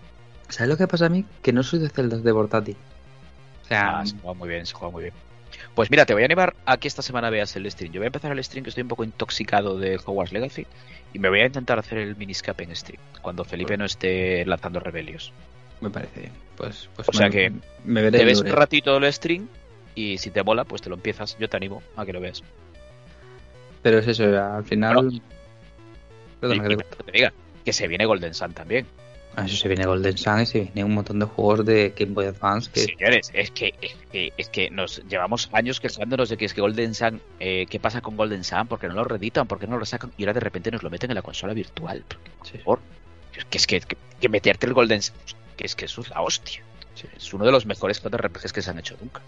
¿Sabes 0.48 0.68
lo 0.68 0.76
que 0.76 0.86
pasa 0.86 1.06
a 1.06 1.08
mí? 1.08 1.24
Que 1.42 1.52
no 1.52 1.62
soy 1.62 1.78
de 1.80 1.88
celdas 1.88 2.22
de 2.22 2.32
portátil. 2.32 2.76
O 3.64 3.68
sea, 3.68 3.98
Ah, 4.00 4.06
se 4.06 4.16
juega 4.18 4.34
muy 4.34 4.48
bien, 4.48 4.66
se 4.66 4.74
juega 4.74 4.92
muy 4.92 5.02
bien. 5.04 5.14
Pues 5.74 5.90
mira, 5.90 6.04
te 6.06 6.12
voy 6.12 6.22
a 6.22 6.26
animar 6.26 6.54
a 6.66 6.76
que 6.76 6.86
esta 6.88 7.02
semana 7.02 7.30
veas 7.30 7.54
el 7.56 7.70
stream. 7.70 7.92
Yo 7.92 8.00
voy 8.00 8.06
a 8.06 8.08
empezar 8.08 8.30
el 8.32 8.42
stream 8.44 8.62
que 8.64 8.70
estoy 8.70 8.82
un 8.82 8.88
poco 8.88 9.04
intoxicado 9.04 9.78
de 9.78 9.96
Hogwarts 10.04 10.32
Legacy 10.32 10.66
y 11.12 11.18
me 11.18 11.28
voy 11.28 11.40
a 11.40 11.46
intentar 11.46 11.78
hacer 11.78 11.98
el 11.98 12.16
miniscape 12.16 12.64
en 12.64 12.74
stream 12.76 13.00
cuando 13.22 13.44
Felipe 13.44 13.76
no 13.76 13.84
esté 13.84 14.44
lanzando 14.46 14.80
rebelios. 14.80 15.32
Me 15.80 15.90
parece 15.90 16.20
bien. 16.20 16.32
Pues, 16.56 16.88
pues 16.94 17.08
O 17.08 17.12
sea 17.12 17.26
me- 17.26 17.32
que 17.32 17.52
me 17.84 18.02
veré 18.02 18.18
Te 18.18 18.24
ves 18.24 18.40
un 18.40 18.46
ratito 18.48 18.96
el 18.96 19.12
stream 19.12 19.48
y 19.94 20.18
si 20.18 20.30
te 20.30 20.42
mola, 20.42 20.64
pues 20.64 20.82
te 20.82 20.88
lo 20.90 20.94
empiezas. 20.96 21.36
Yo 21.38 21.48
te 21.48 21.56
animo 21.56 21.82
a 21.96 22.04
que 22.04 22.12
lo 22.12 22.20
veas. 22.20 22.42
Pero 23.82 23.98
es 23.98 24.08
eso, 24.08 24.24
al 24.24 24.64
final. 24.64 24.94
Bueno. 24.94 25.20
Perdona, 26.40 26.64
Y- 26.64 26.68
que 26.68 26.72
y 26.74 26.76
te- 26.76 26.84
que 26.96 27.02
te 27.04 27.12
diga 27.12 27.32
que 27.66 27.72
se 27.74 27.86
viene 27.88 28.06
Golden 28.06 28.32
Sun 28.32 28.54
también. 28.54 28.86
Ah, 29.34 29.44
eso 29.44 29.56
se 29.56 29.68
viene 29.68 29.84
Golden 29.84 30.16
Sun 30.16 30.40
y 30.40 30.46
se 30.46 30.60
viene 30.60 30.82
un 30.84 30.94
montón 30.94 31.18
de 31.18 31.26
juegos 31.26 31.66
de 31.66 31.92
Game 31.98 32.12
Boy 32.14 32.24
Advance 32.24 32.70
que 32.72 32.80
Señores, 32.80 33.30
es 33.34 33.50
que, 33.50 33.74
es 33.82 33.94
que 34.10 34.32
es 34.38 34.48
que 34.48 34.70
nos 34.70 35.02
llevamos 35.08 35.50
años 35.52 35.78
quejándonos 35.78 36.30
de 36.30 36.38
que 36.38 36.46
es 36.46 36.54
que 36.54 36.62
Golden 36.62 36.94
Sun, 36.94 37.20
eh, 37.38 37.66
¿qué 37.68 37.78
pasa 37.78 38.00
con 38.00 38.16
Golden 38.16 38.44
Sun? 38.44 38.66
¿Por 38.66 38.78
qué 38.80 38.88
no 38.88 38.94
lo 38.94 39.04
reeditan? 39.04 39.46
¿Por 39.46 39.58
qué 39.58 39.66
no 39.66 39.76
lo 39.76 39.84
sacan? 39.84 40.10
Y 40.16 40.22
ahora 40.22 40.32
de 40.32 40.40
repente 40.40 40.70
nos 40.70 40.82
lo 40.82 40.88
meten 40.88 41.10
en 41.10 41.16
la 41.16 41.22
consola 41.22 41.52
virtual. 41.52 42.02
Por 42.38 42.46
Sí. 42.46 42.56
favor. 42.58 42.78
Que 43.50 43.58
es 43.58 43.66
que, 43.66 43.80
que, 43.80 43.96
que 44.20 44.28
meterte 44.30 44.64
el 44.66 44.72
Golden 44.72 45.02
Sun, 45.02 45.14
que 45.56 45.66
es 45.66 45.74
que 45.76 45.84
eso 45.84 46.00
es 46.00 46.08
la 46.08 46.22
hostia. 46.22 46.62
Sí. 46.94 47.06
Es 47.14 47.34
uno 47.34 47.44
de 47.44 47.52
los 47.52 47.66
mejores 47.66 48.00
JRPGs 48.00 48.52
que 48.54 48.62
se 48.62 48.70
han 48.70 48.78
hecho 48.78 48.96
nunca. 49.02 49.20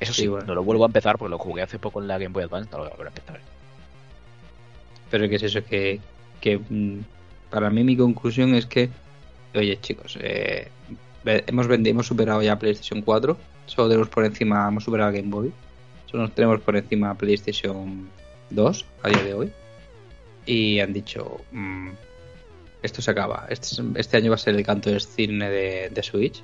Eso 0.00 0.14
sí, 0.14 0.22
Sí, 0.22 0.28
bueno. 0.28 0.46
no 0.46 0.54
lo 0.54 0.62
vuelvo 0.62 0.84
a 0.84 0.86
empezar 0.86 1.18
porque 1.18 1.30
lo 1.30 1.38
jugué 1.38 1.60
hace 1.62 1.78
poco 1.78 2.00
en 2.00 2.08
la 2.08 2.16
Game 2.16 2.32
Boy 2.32 2.44
Advance, 2.44 2.70
no 2.70 2.78
lo 2.78 2.84
voy 2.84 2.92
a 2.92 2.96
volver 2.96 3.08
a 3.08 3.10
empezar. 3.10 3.40
Pero 5.10 5.28
que 5.28 5.36
es 5.36 5.42
eso, 5.42 5.62
que, 5.62 6.00
que 6.42 6.58
mm, 6.58 6.98
para 7.50 7.70
mí 7.70 7.82
mi 7.84 7.96
conclusión 7.96 8.54
es 8.54 8.66
que, 8.66 8.90
oye 9.54 9.78
chicos, 9.80 10.18
eh, 10.20 10.68
hemos, 11.24 11.66
vendi- 11.68 11.88
hemos 11.90 12.06
superado 12.06 12.42
ya 12.42 12.58
PlayStation 12.58 13.00
4, 13.00 13.38
solo 13.66 13.88
tenemos 13.88 14.08
por 14.08 14.24
encima, 14.26 14.68
hemos 14.68 14.84
superado 14.84 15.12
Game 15.12 15.28
Boy, 15.30 15.50
solo 16.06 16.24
nos 16.24 16.34
tenemos 16.34 16.60
por 16.60 16.76
encima 16.76 17.14
PlayStation 17.16 18.10
2 18.50 18.84
a 19.02 19.08
día 19.08 19.22
de 19.22 19.32
hoy. 19.34 19.50
Y 20.44 20.80
han 20.80 20.92
dicho, 20.92 21.40
mm, 21.52 21.90
esto 22.82 23.00
se 23.00 23.10
acaba, 23.12 23.46
este, 23.48 23.66
es- 23.68 23.82
este 23.94 24.16
año 24.16 24.30
va 24.30 24.34
a 24.34 24.38
ser 24.38 24.56
el 24.56 24.66
canto 24.66 24.90
del 24.90 25.00
cine 25.00 25.48
de, 25.48 25.88
de 25.90 26.02
Switch. 26.02 26.42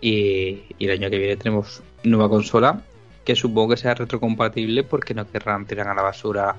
Y, 0.00 0.62
y 0.78 0.84
el 0.86 0.90
año 0.92 1.10
que 1.10 1.18
viene 1.18 1.36
tenemos 1.36 1.82
nueva 2.04 2.28
consola 2.28 2.82
que 3.24 3.34
supongo 3.34 3.70
que 3.70 3.76
sea 3.78 3.94
retrocompatible 3.94 4.84
porque 4.84 5.14
no 5.14 5.28
querrán 5.28 5.66
tirar 5.66 5.88
a 5.88 5.94
la 5.94 6.02
basura 6.02 6.54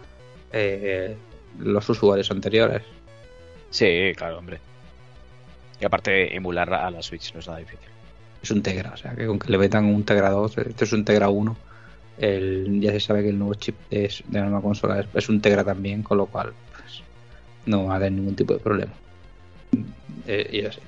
eh, 0.52 1.16
los 1.60 1.88
usuarios 1.90 2.30
anteriores. 2.32 2.84
Sí, 3.70 4.14
claro, 4.16 4.38
hombre. 4.40 4.60
Y 5.80 5.86
aparte, 5.86 6.36
emular 6.36 6.74
a 6.74 6.90
la 6.90 7.02
Switch 7.02 7.34
no 7.34 7.40
es 7.40 7.48
nada 7.48 7.60
difícil. 7.60 7.88
Es 8.42 8.52
un 8.52 8.62
Tegra, 8.64 8.92
o 8.94 8.98
sea, 8.98 9.16
que 9.16 9.26
con 9.28 9.40
que 9.40 9.52
le 9.52 9.58
metan 9.58 9.86
un 9.86 10.04
Tegra 10.04 10.30
2, 10.30 10.58
esto 10.58 10.84
es 10.86 10.94
un 10.94 11.06
Tegra 11.06 11.30
1, 11.30 11.56
el, 12.18 12.80
ya 12.82 12.92
se 12.92 13.00
sabe 13.00 13.24
que 13.24 13.30
el 13.30 13.38
nuevo 13.38 13.54
chip 13.56 13.76
es- 13.92 14.24
de 14.28 14.40
la 14.40 14.46
nueva 14.46 14.62
consola 14.62 15.00
es, 15.00 15.08
es 15.14 15.30
un 15.30 15.42
Tegra 15.42 15.64
también, 15.64 16.02
con 16.04 16.18
lo 16.18 16.26
cual 16.28 16.54
pues, 16.76 17.02
no 17.66 17.86
va 17.86 17.94
a 17.94 17.96
haber 17.98 18.12
ningún 18.12 18.36
tipo 18.36 18.54
de 18.54 18.60
problema. 18.60 18.94
Eh, 20.26 20.50
y 20.52 20.66
así. 20.66 20.80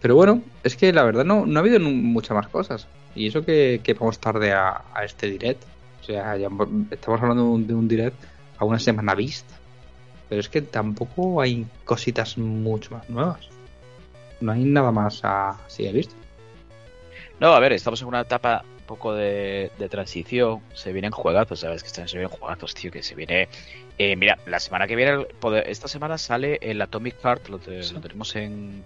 Pero 0.00 0.14
bueno, 0.14 0.42
es 0.62 0.76
que 0.76 0.92
la 0.92 1.02
verdad 1.02 1.24
no, 1.24 1.46
no 1.46 1.58
ha 1.58 1.62
habido 1.62 1.80
muchas 1.80 2.36
más 2.36 2.48
cosas. 2.48 2.86
Y 3.14 3.26
eso 3.28 3.44
que, 3.44 3.80
que 3.82 3.94
vamos 3.94 4.18
tarde 4.18 4.52
a, 4.52 4.82
a 4.94 5.04
este 5.04 5.28
direct. 5.30 5.62
O 6.02 6.04
sea, 6.04 6.36
ya 6.36 6.48
estamos 6.90 7.20
hablando 7.22 7.44
de 7.44 7.48
un, 7.50 7.66
de 7.66 7.74
un 7.74 7.88
direct 7.88 8.16
a 8.58 8.64
una 8.64 8.78
semana 8.78 9.14
vista. 9.14 9.54
Pero 10.28 10.40
es 10.40 10.48
que 10.48 10.60
tampoco 10.62 11.40
hay 11.40 11.66
cositas 11.84 12.36
mucho 12.38 12.90
más 12.94 13.08
nuevas. 13.08 13.48
No 14.40 14.52
hay 14.52 14.64
nada 14.64 14.90
más 14.90 15.20
así 15.24 15.86
he 15.86 15.92
visto. 15.92 16.14
No, 17.38 17.52
a 17.54 17.60
ver, 17.60 17.72
estamos 17.72 18.00
en 18.02 18.08
una 18.08 18.22
etapa 18.22 18.64
un 18.80 18.84
poco 18.86 19.14
de, 19.14 19.70
de 19.78 19.88
transición. 19.88 20.60
Se 20.74 20.92
vienen 20.92 21.10
juegazos, 21.12 21.60
sabes 21.60 21.82
que 21.82 21.88
están, 21.88 22.08
se 22.08 22.16
vienen 22.18 22.36
juegazos, 22.36 22.74
tío, 22.74 22.90
que 22.90 23.02
se 23.02 23.14
viene. 23.14 23.48
eh, 23.98 24.16
mira, 24.16 24.38
la 24.46 24.58
semana 24.60 24.86
que 24.86 24.96
viene, 24.96 25.26
esta 25.66 25.88
semana 25.88 26.18
sale 26.18 26.58
el 26.60 26.80
Atomic 26.82 27.16
Heart, 27.22 27.48
lo, 27.48 27.58
te- 27.58 27.82
Sí. 27.82 27.94
lo 27.94 28.00
tenemos 28.00 28.34
en, 28.36 28.82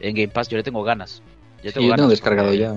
en 0.00 0.14
Game 0.14 0.28
Pass. 0.28 0.48
Yo 0.48 0.56
le 0.56 0.62
tengo 0.62 0.82
ganas. 0.82 1.22
Yo 1.62 1.62
Sí, 1.62 1.66
yo 1.68 1.72
tengo 1.74 1.88
ganas 1.90 2.08
descargado 2.10 2.52
ya. 2.54 2.74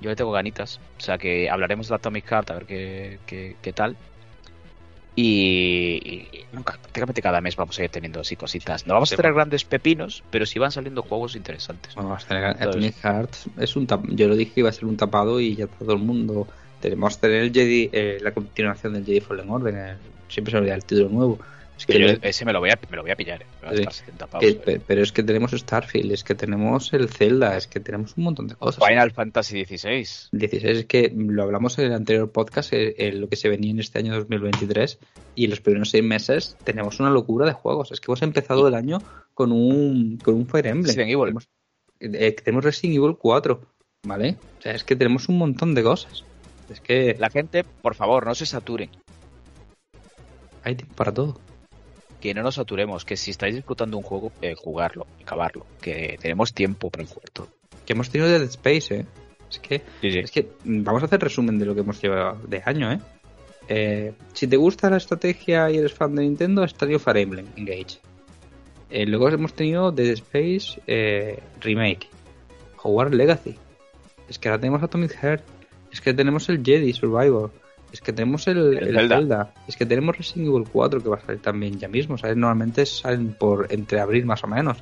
Yo 0.00 0.10
le 0.10 0.16
tengo 0.16 0.32
ganitas. 0.32 0.78
O 0.98 1.00
sea 1.00 1.16
que 1.16 1.48
hablaremos 1.48 1.88
del 1.88 1.94
Atomic 1.96 2.26
Heart 2.28 2.50
a 2.50 2.54
ver 2.54 2.66
qué, 2.66 3.18
qué, 3.26 3.56
qué 3.62 3.72
tal. 3.72 3.96
Y, 5.16 6.00
y 6.02 6.28
nunca, 6.52 6.72
prácticamente 6.72 7.22
cada 7.22 7.40
mes 7.40 7.54
vamos 7.56 7.78
a 7.78 7.84
ir 7.84 7.90
teniendo 7.90 8.20
así 8.20 8.36
cositas. 8.36 8.86
No 8.86 8.94
vamos 8.94 9.12
a 9.12 9.16
tener 9.16 9.32
grandes 9.32 9.64
pepinos, 9.64 10.22
pero 10.30 10.44
sí 10.46 10.58
van 10.58 10.72
saliendo 10.72 11.02
juegos 11.02 11.36
interesantes. 11.36 11.94
Vamos 11.94 12.24
a 12.24 12.28
tener 12.28 12.44
Entonces- 12.44 12.68
Atomic 12.68 12.94
Hearts 13.02 13.44
es 13.58 13.76
un 13.76 13.86
tap- 13.86 14.08
yo 14.08 14.28
lo 14.28 14.36
dije 14.36 14.52
que 14.52 14.60
iba 14.60 14.68
a 14.70 14.72
ser 14.72 14.86
un 14.86 14.96
tapado 14.96 15.40
y 15.40 15.54
ya 15.56 15.66
todo 15.66 15.92
el 15.92 16.00
mundo 16.00 16.48
tenemos 16.80 17.14
que 17.16 17.20
tener 17.22 17.42
el 17.42 17.52
Jedi 17.52 17.90
eh, 17.92 18.18
la 18.20 18.32
continuación 18.32 18.92
del 18.94 19.04
Jedi 19.04 19.20
Fallen 19.20 19.48
Order 19.50 19.74
el- 19.74 19.96
siempre 20.28 20.50
se 20.50 20.58
olvida 20.58 20.74
el 20.74 20.84
título 20.84 21.08
nuevo 21.10 21.38
es 21.76 21.86
que, 21.86 21.92
Que 21.94 21.98
yo 22.00 22.06
ese 22.22 22.44
me 22.44 22.52
lo 22.52 22.60
voy 22.60 22.70
a, 22.70 22.78
me 22.88 22.96
lo 22.96 23.02
voy 23.02 23.10
a 23.10 23.16
pillar. 23.16 23.42
eh. 23.42 23.46
Me 23.62 23.66
va 23.66 23.72
a 23.72 23.74
Sí. 23.74 23.80
estar 23.80 23.92
70 23.92 24.26
pavos, 24.28 24.44
que- 24.44 24.50
eh. 24.52 24.54
pe- 24.54 24.80
pero 24.86 25.02
es 25.02 25.10
que 25.12 25.22
tenemos 25.22 25.50
Starfield 25.52 26.12
es 26.12 26.22
que 26.24 26.34
tenemos 26.34 26.92
el 26.92 27.08
Zelda 27.08 27.56
es 27.56 27.66
que 27.66 27.80
tenemos 27.80 28.16
un 28.16 28.24
montón 28.24 28.46
de 28.48 28.54
cosas 28.54 28.86
Final 28.86 29.10
Fantasy 29.12 29.64
XVI. 29.64 30.06
16 30.32 30.78
es 30.78 30.84
que 30.86 31.12
lo 31.16 31.42
hablamos 31.42 31.78
en 31.78 31.86
el 31.86 31.92
anterior 31.92 32.30
podcast 32.30 32.72
eh, 32.72 32.94
eh, 32.98 33.12
lo 33.12 33.28
que 33.28 33.36
se 33.36 33.48
venía 33.48 33.70
en 33.72 33.80
este 33.80 33.98
año 33.98 34.14
2023 34.14 34.98
y 35.34 35.44
en 35.44 35.50
los 35.50 35.60
primeros 35.60 35.90
seis 35.90 36.04
meses 36.04 36.56
tenemos 36.64 37.00
una 37.00 37.10
locura 37.10 37.44
de 37.46 37.52
juegos 37.52 37.90
es 37.92 38.00
que 38.00 38.06
hemos 38.10 38.22
empezado 38.22 38.68
el 38.68 38.74
año 38.74 38.98
con 39.34 39.50
un 39.52 40.16
con 40.18 40.34
un 40.34 40.46
Fire 40.46 40.66
Emblem 40.68 40.84
Resident 40.86 41.10
Evil. 41.10 41.24
Tenemos, 41.24 41.48
eh, 42.00 42.32
tenemos 42.32 42.64
Resident 42.64 42.96
Evil 42.98 43.16
4 43.18 43.60
vale 44.04 44.36
o 44.58 44.62
sea 44.62 44.72
es 44.74 44.84
que 44.84 44.94
tenemos 44.96 45.28
un 45.28 45.38
montón 45.38 45.74
de 45.74 45.82
cosas 45.82 46.24
es 46.70 46.80
que 46.80 47.16
La 47.18 47.30
gente, 47.30 47.64
por 47.64 47.94
favor, 47.94 48.24
no 48.26 48.34
se 48.34 48.46
saturen. 48.46 48.90
hay 50.62 50.74
tiempo 50.76 50.94
para 50.94 51.12
todo 51.12 51.38
Que 52.24 52.32
no 52.32 52.42
nos 52.42 52.54
saturemos. 52.54 53.04
Que 53.04 53.18
si 53.18 53.32
estáis 53.32 53.54
disfrutando 53.54 53.98
un 53.98 54.02
juego, 54.02 54.32
eh, 54.40 54.54
jugarlo, 54.54 55.06
acabarlo. 55.20 55.66
Que 55.78 56.16
tenemos 56.18 56.54
tiempo 56.54 56.88
para 56.88 57.04
jugar 57.04 57.28
todo. 57.28 57.48
que 57.84 57.92
hemos 57.92 58.08
tenido 58.08 58.30
Dead 58.30 58.40
Space 58.44 58.94
eh 58.94 59.06
es 59.50 59.58
que 59.58 59.82
Sí, 60.00 60.10
sí. 60.10 60.18
Es 60.20 60.30
que 60.30 60.48
vamos 60.64 61.02
a 61.02 61.04
hacer 61.04 61.20
resumen 61.20 61.58
de 61.58 61.66
lo 61.66 61.74
que 61.74 61.82
hemos 61.82 62.00
llevado 62.00 62.40
de 62.48 62.62
año, 62.64 62.90
¿eh? 62.90 62.98
Eh, 63.68 64.14
si 64.32 64.46
te 64.46 64.56
gusta 64.56 64.88
la 64.88 64.96
estrategia 64.96 65.70
y 65.70 65.76
eres 65.76 65.92
fan 65.92 66.14
de 66.14 66.22
Nintendo, 66.22 66.62
has 66.62 66.72
tenido 66.72 66.98
Fire 66.98 67.18
Emblem 67.18 67.46
Engage. 67.56 68.00
Eh, 68.88 69.04
luego 69.04 69.28
hemos 69.28 69.52
tenido 69.52 69.92
Dead 69.92 70.14
Space 70.14 70.80
eh, 70.86 71.42
Remake, 71.60 72.08
Hogwarts 72.82 73.14
Legacy. 73.14 73.54
Es 74.30 74.38
que 74.38 74.48
ahora 74.48 74.60
tenemos 74.62 74.82
Atomic 74.82 75.12
Heart. 75.12 75.44
Es 75.92 76.00
que 76.00 76.14
tenemos 76.14 76.48
el 76.48 76.64
Jedi 76.64 76.94
Survivor. 76.94 77.52
Es 77.94 78.00
que 78.00 78.12
tenemos 78.12 78.48
el, 78.48 78.76
El 78.76 78.88
el 78.88 78.94
Zelda. 78.96 79.16
Zelda. 79.16 79.54
Es 79.68 79.76
que 79.76 79.86
tenemos 79.86 80.18
Resident 80.18 80.48
Evil 80.48 80.64
4 80.68 81.00
que 81.00 81.08
va 81.08 81.14
a 81.14 81.20
salir 81.20 81.40
también 81.40 81.78
ya 81.78 81.86
mismo. 81.86 82.18
¿sabes? 82.18 82.36
Normalmente 82.36 82.84
salen 82.86 83.34
por 83.34 83.68
entre 83.70 84.00
abril 84.00 84.26
más 84.26 84.42
o 84.42 84.48
menos. 84.48 84.78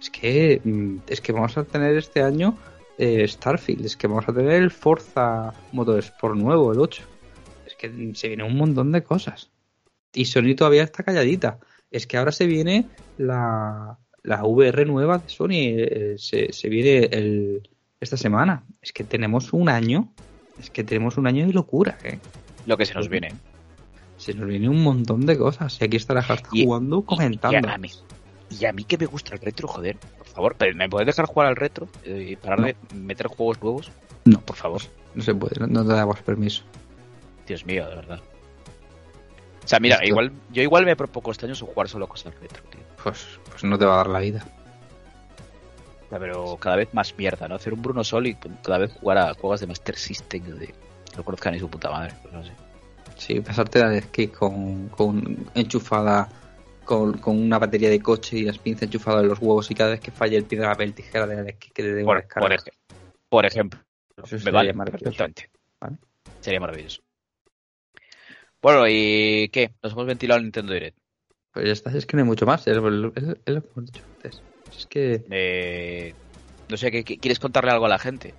Es 0.00 0.08
que 0.08 0.62
mm, 0.64 0.96
es 1.06 1.20
que 1.20 1.32
vamos 1.32 1.58
a 1.58 1.64
tener 1.64 1.94
este 1.94 2.22
año 2.22 2.56
eh, 2.96 3.28
Starfield, 3.28 3.84
es 3.84 3.98
que 3.98 4.06
vamos 4.06 4.26
a 4.28 4.32
tener 4.32 4.62
el 4.62 4.70
Forza 4.70 5.52
Motorsport 5.72 6.36
nuevo, 6.36 6.72
el 6.72 6.80
8. 6.80 7.02
Es 7.66 7.74
que 7.74 8.12
se 8.14 8.28
viene 8.28 8.44
un 8.44 8.56
montón 8.56 8.92
de 8.92 9.02
cosas. 9.02 9.50
Y 10.14 10.24
Sony 10.24 10.54
todavía 10.56 10.84
está 10.84 11.02
calladita. 11.02 11.58
Es 11.90 12.06
que 12.06 12.16
ahora 12.16 12.32
se 12.32 12.46
viene 12.46 12.86
la, 13.18 13.98
la 14.22 14.42
VR 14.42 14.86
nueva 14.86 15.18
de 15.18 15.28
Sony. 15.28 15.50
eh, 15.50 16.14
se, 16.16 16.50
se 16.54 16.68
viene 16.70 17.10
el, 17.12 17.68
esta 18.00 18.16
semana. 18.16 18.64
Es 18.80 18.90
que 18.94 19.04
tenemos 19.04 19.52
un 19.52 19.68
año. 19.68 20.14
Es 20.58 20.70
que 20.70 20.82
tenemos 20.82 21.18
un 21.18 21.26
año 21.26 21.46
de 21.46 21.52
locura, 21.52 21.98
¿eh? 22.04 22.18
Lo 22.66 22.76
que 22.76 22.86
se 22.86 22.94
nos 22.94 23.08
viene. 23.08 23.32
Se 24.16 24.32
nos 24.34 24.46
viene 24.46 24.68
un 24.68 24.82
montón 24.82 25.26
de 25.26 25.36
cosas. 25.36 25.78
Y 25.80 25.84
aquí 25.84 25.96
está 25.96 26.14
la 26.14 26.20
Hasta 26.20 26.48
Y- 26.52 26.64
jugando, 26.64 27.02
comentando. 27.02 27.68
Y 27.68 27.70
a, 27.70 27.78
mí, 27.78 27.90
y 28.60 28.64
a 28.64 28.72
mí 28.72 28.84
que 28.84 28.96
me 28.98 29.06
gusta 29.06 29.34
el 29.34 29.40
retro, 29.40 29.68
joder. 29.68 29.96
Por 29.96 30.26
favor, 30.26 30.54
¿pero 30.56 30.76
¿me 30.76 30.88
puedes 30.88 31.06
dejar 31.06 31.26
jugar 31.26 31.48
al 31.48 31.56
retro? 31.56 31.88
Eh, 32.04 32.28
Y 32.30 32.36
parar 32.36 32.60
No. 32.60 32.66
de 32.66 32.76
meter 32.94 33.26
juegos 33.26 33.60
nuevos. 33.62 33.90
No, 34.24 34.40
Por 34.40 34.56
favor. 34.56 34.80
no 35.14 35.22
se 35.22 35.34
puede, 35.34 35.66
no, 35.66 35.84
te 35.84 35.92
damos 35.92 36.20
permiso. 36.22 36.62
Dios 37.46 37.66
mío, 37.66 37.86
de 37.88 37.94
verdad. 37.96 38.20
O 39.64 39.68
sea, 39.68 39.78
mira, 39.80 39.96
Esto- 39.96 40.06
igual 40.08 40.32
yo 40.50 40.62
igual 40.62 40.84
me 40.86 40.96
propongo 40.96 41.30
este 41.32 41.46
año 41.46 41.54
jugar 41.56 41.88
solo 41.88 42.06
cosas 42.08 42.34
retro, 42.40 42.62
tío. 42.70 42.80
Pues, 43.02 43.26
pues 43.50 43.64
no 43.64 43.78
te 43.78 43.84
va 43.84 43.94
a 43.94 43.96
dar 43.98 44.08
la 44.08 44.20
vida. 44.20 44.46
Pero 46.10 46.56
cada 46.58 46.76
vez 46.76 46.88
más 46.94 47.16
mierda, 47.18 47.48
¿no? 47.48 47.56
Hacer 47.56 47.72
un 47.74 47.82
Bruno 47.82 48.04
Sol 48.04 48.26
y 48.26 48.34
cada 48.62 48.78
vez 48.78 48.92
jugar 48.92 49.18
a 49.18 49.34
juegos 49.34 49.60
de 49.60 49.66
Master 49.66 49.96
System 49.96 50.44
de 50.58 50.74
no 51.16 51.24
conozcan 51.24 51.52
ni 51.52 51.58
su 51.58 51.68
puta 51.68 51.90
madre. 51.90 52.14
pues 52.22 52.32
no 52.34 52.44
sé. 52.44 52.52
Sí, 53.16 53.40
pasarte 53.40 53.78
la 53.78 53.88
de 53.90 54.02
skate 54.02 54.32
con, 54.32 54.88
con 54.88 55.46
enchufada 55.54 56.28
con, 56.84 57.16
con 57.18 57.38
una 57.40 57.58
batería 57.58 57.88
de 57.88 58.00
coche 58.00 58.38
y 58.38 58.42
las 58.44 58.58
pinzas 58.58 58.82
enchufadas 58.84 59.22
en 59.22 59.28
los 59.28 59.38
huevos 59.38 59.70
y 59.70 59.74
cada 59.74 59.90
vez 59.90 60.00
que 60.00 60.10
falle 60.10 60.36
el 60.36 60.44
pie 60.44 60.58
de 60.58 60.64
la 60.64 60.72
papel 60.72 60.92
tijera 60.94 61.26
de 61.26 61.36
la 61.36 61.42
skate 61.42 61.72
que 61.72 61.82
te 61.82 61.94
dé 61.94 62.04
Por, 62.04 62.26
por, 62.28 62.52
ej- 62.52 62.70
por 63.28 63.46
ejemplo. 63.46 63.80
Eso 64.22 64.36
me 64.44 64.50
vale 64.50 64.74
perfectamente. 64.74 65.50
Vale. 65.80 65.96
Sería 66.40 66.60
maravilloso. 66.60 67.00
Bueno, 68.60 68.84
¿y 68.88 69.48
qué? 69.50 69.72
Nos 69.82 69.92
hemos 69.92 70.06
ventilado 70.06 70.38
el 70.38 70.44
Nintendo 70.44 70.72
Direct. 70.72 70.96
Pues 71.52 71.66
ya 71.66 71.72
está, 71.72 71.96
es 71.96 72.06
que 72.06 72.16
no 72.16 72.22
hay 72.22 72.26
mucho 72.28 72.46
más, 72.46 72.66
lo- 72.66 73.12
es 73.14 73.22
lo 73.22 73.34
que 73.44 73.50
hemos 73.70 73.86
dicho 73.92 74.02
antes. 74.16 74.42
Es 74.76 74.86
que 74.86 75.24
Eh, 75.30 76.14
no 76.68 76.76
sé, 76.76 76.90
¿qué, 76.90 77.04
qué- 77.04 77.18
quieres 77.18 77.38
contarle 77.38 77.70
algo 77.70 77.86
a 77.86 77.90
la 77.90 77.98
gente? 77.98 78.34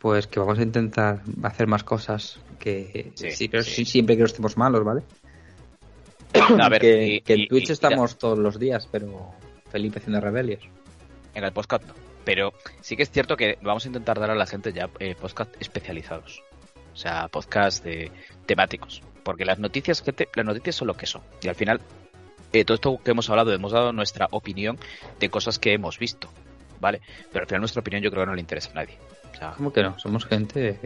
Pues 0.00 0.26
que 0.26 0.40
vamos 0.40 0.58
a 0.58 0.62
intentar 0.62 1.22
hacer 1.42 1.66
más 1.66 1.84
cosas 1.84 2.40
que 2.58 3.12
Sí, 3.14 3.30
sí, 3.32 3.48
pero 3.48 3.62
sí. 3.62 3.70
sí, 3.70 3.84
siempre 3.84 4.16
que 4.16 4.20
no 4.20 4.26
estemos 4.26 4.56
malos, 4.56 4.82
¿vale? 4.84 5.02
A 6.62 6.68
ver, 6.68 6.80
que, 6.80 7.06
y- 7.06 7.20
que 7.20 7.36
y- 7.36 7.42
en 7.42 7.48
Twitch 7.48 7.68
y- 7.70 7.72
estamos 7.72 8.18
todos 8.18 8.38
los 8.38 8.58
días, 8.58 8.88
pero 8.90 9.32
Felipe 9.70 9.98
haciendo 9.98 10.20
rebelios. 10.20 10.62
En 11.34 11.44
el 11.44 11.52
podcast 11.52 11.84
no. 11.86 11.94
Pero 12.24 12.52
sí 12.80 12.96
que 12.96 13.02
es 13.02 13.10
cierto 13.10 13.36
que 13.36 13.58
vamos 13.62 13.84
a 13.84 13.88
intentar 13.88 14.18
dar 14.20 14.30
a 14.30 14.34
la 14.34 14.46
gente 14.46 14.72
ya 14.72 14.90
eh, 14.98 15.14
podcast 15.20 15.54
especializados. 15.60 16.42
O 16.92 16.96
sea, 16.96 17.28
podcast 17.28 17.84
de 17.84 18.10
temáticos. 18.46 19.02
Porque 19.22 19.44
las 19.44 19.58
noticias, 19.58 20.02
gente, 20.02 20.28
las 20.34 20.44
noticias 20.46 20.76
son 20.76 20.88
lo 20.88 20.94
que 20.94 21.06
son. 21.06 21.22
Y 21.42 21.48
al 21.48 21.54
final, 21.54 21.80
eh, 22.52 22.64
todo 22.64 22.74
esto 22.74 22.98
que 23.02 23.10
hemos 23.12 23.28
hablado, 23.30 23.52
hemos 23.52 23.72
dado 23.72 23.92
nuestra 23.92 24.28
opinión 24.32 24.78
de 25.18 25.30
cosas 25.30 25.58
que 25.58 25.72
hemos 25.72 25.98
visto. 25.98 26.28
¿Vale? 26.80 27.00
Pero 27.32 27.42
al 27.42 27.46
final 27.46 27.60
nuestra 27.60 27.80
opinión 27.80 28.02
yo 28.02 28.10
creo 28.10 28.22
que 28.22 28.26
no 28.28 28.34
le 28.34 28.40
interesa 28.40 28.70
a 28.70 28.74
nadie. 28.74 28.96
O 29.32 29.36
sea, 29.36 29.52
¿Cómo 29.56 29.72
que 29.72 29.82
no? 29.82 29.98
Somos 29.98 30.24
gente. 30.26 30.78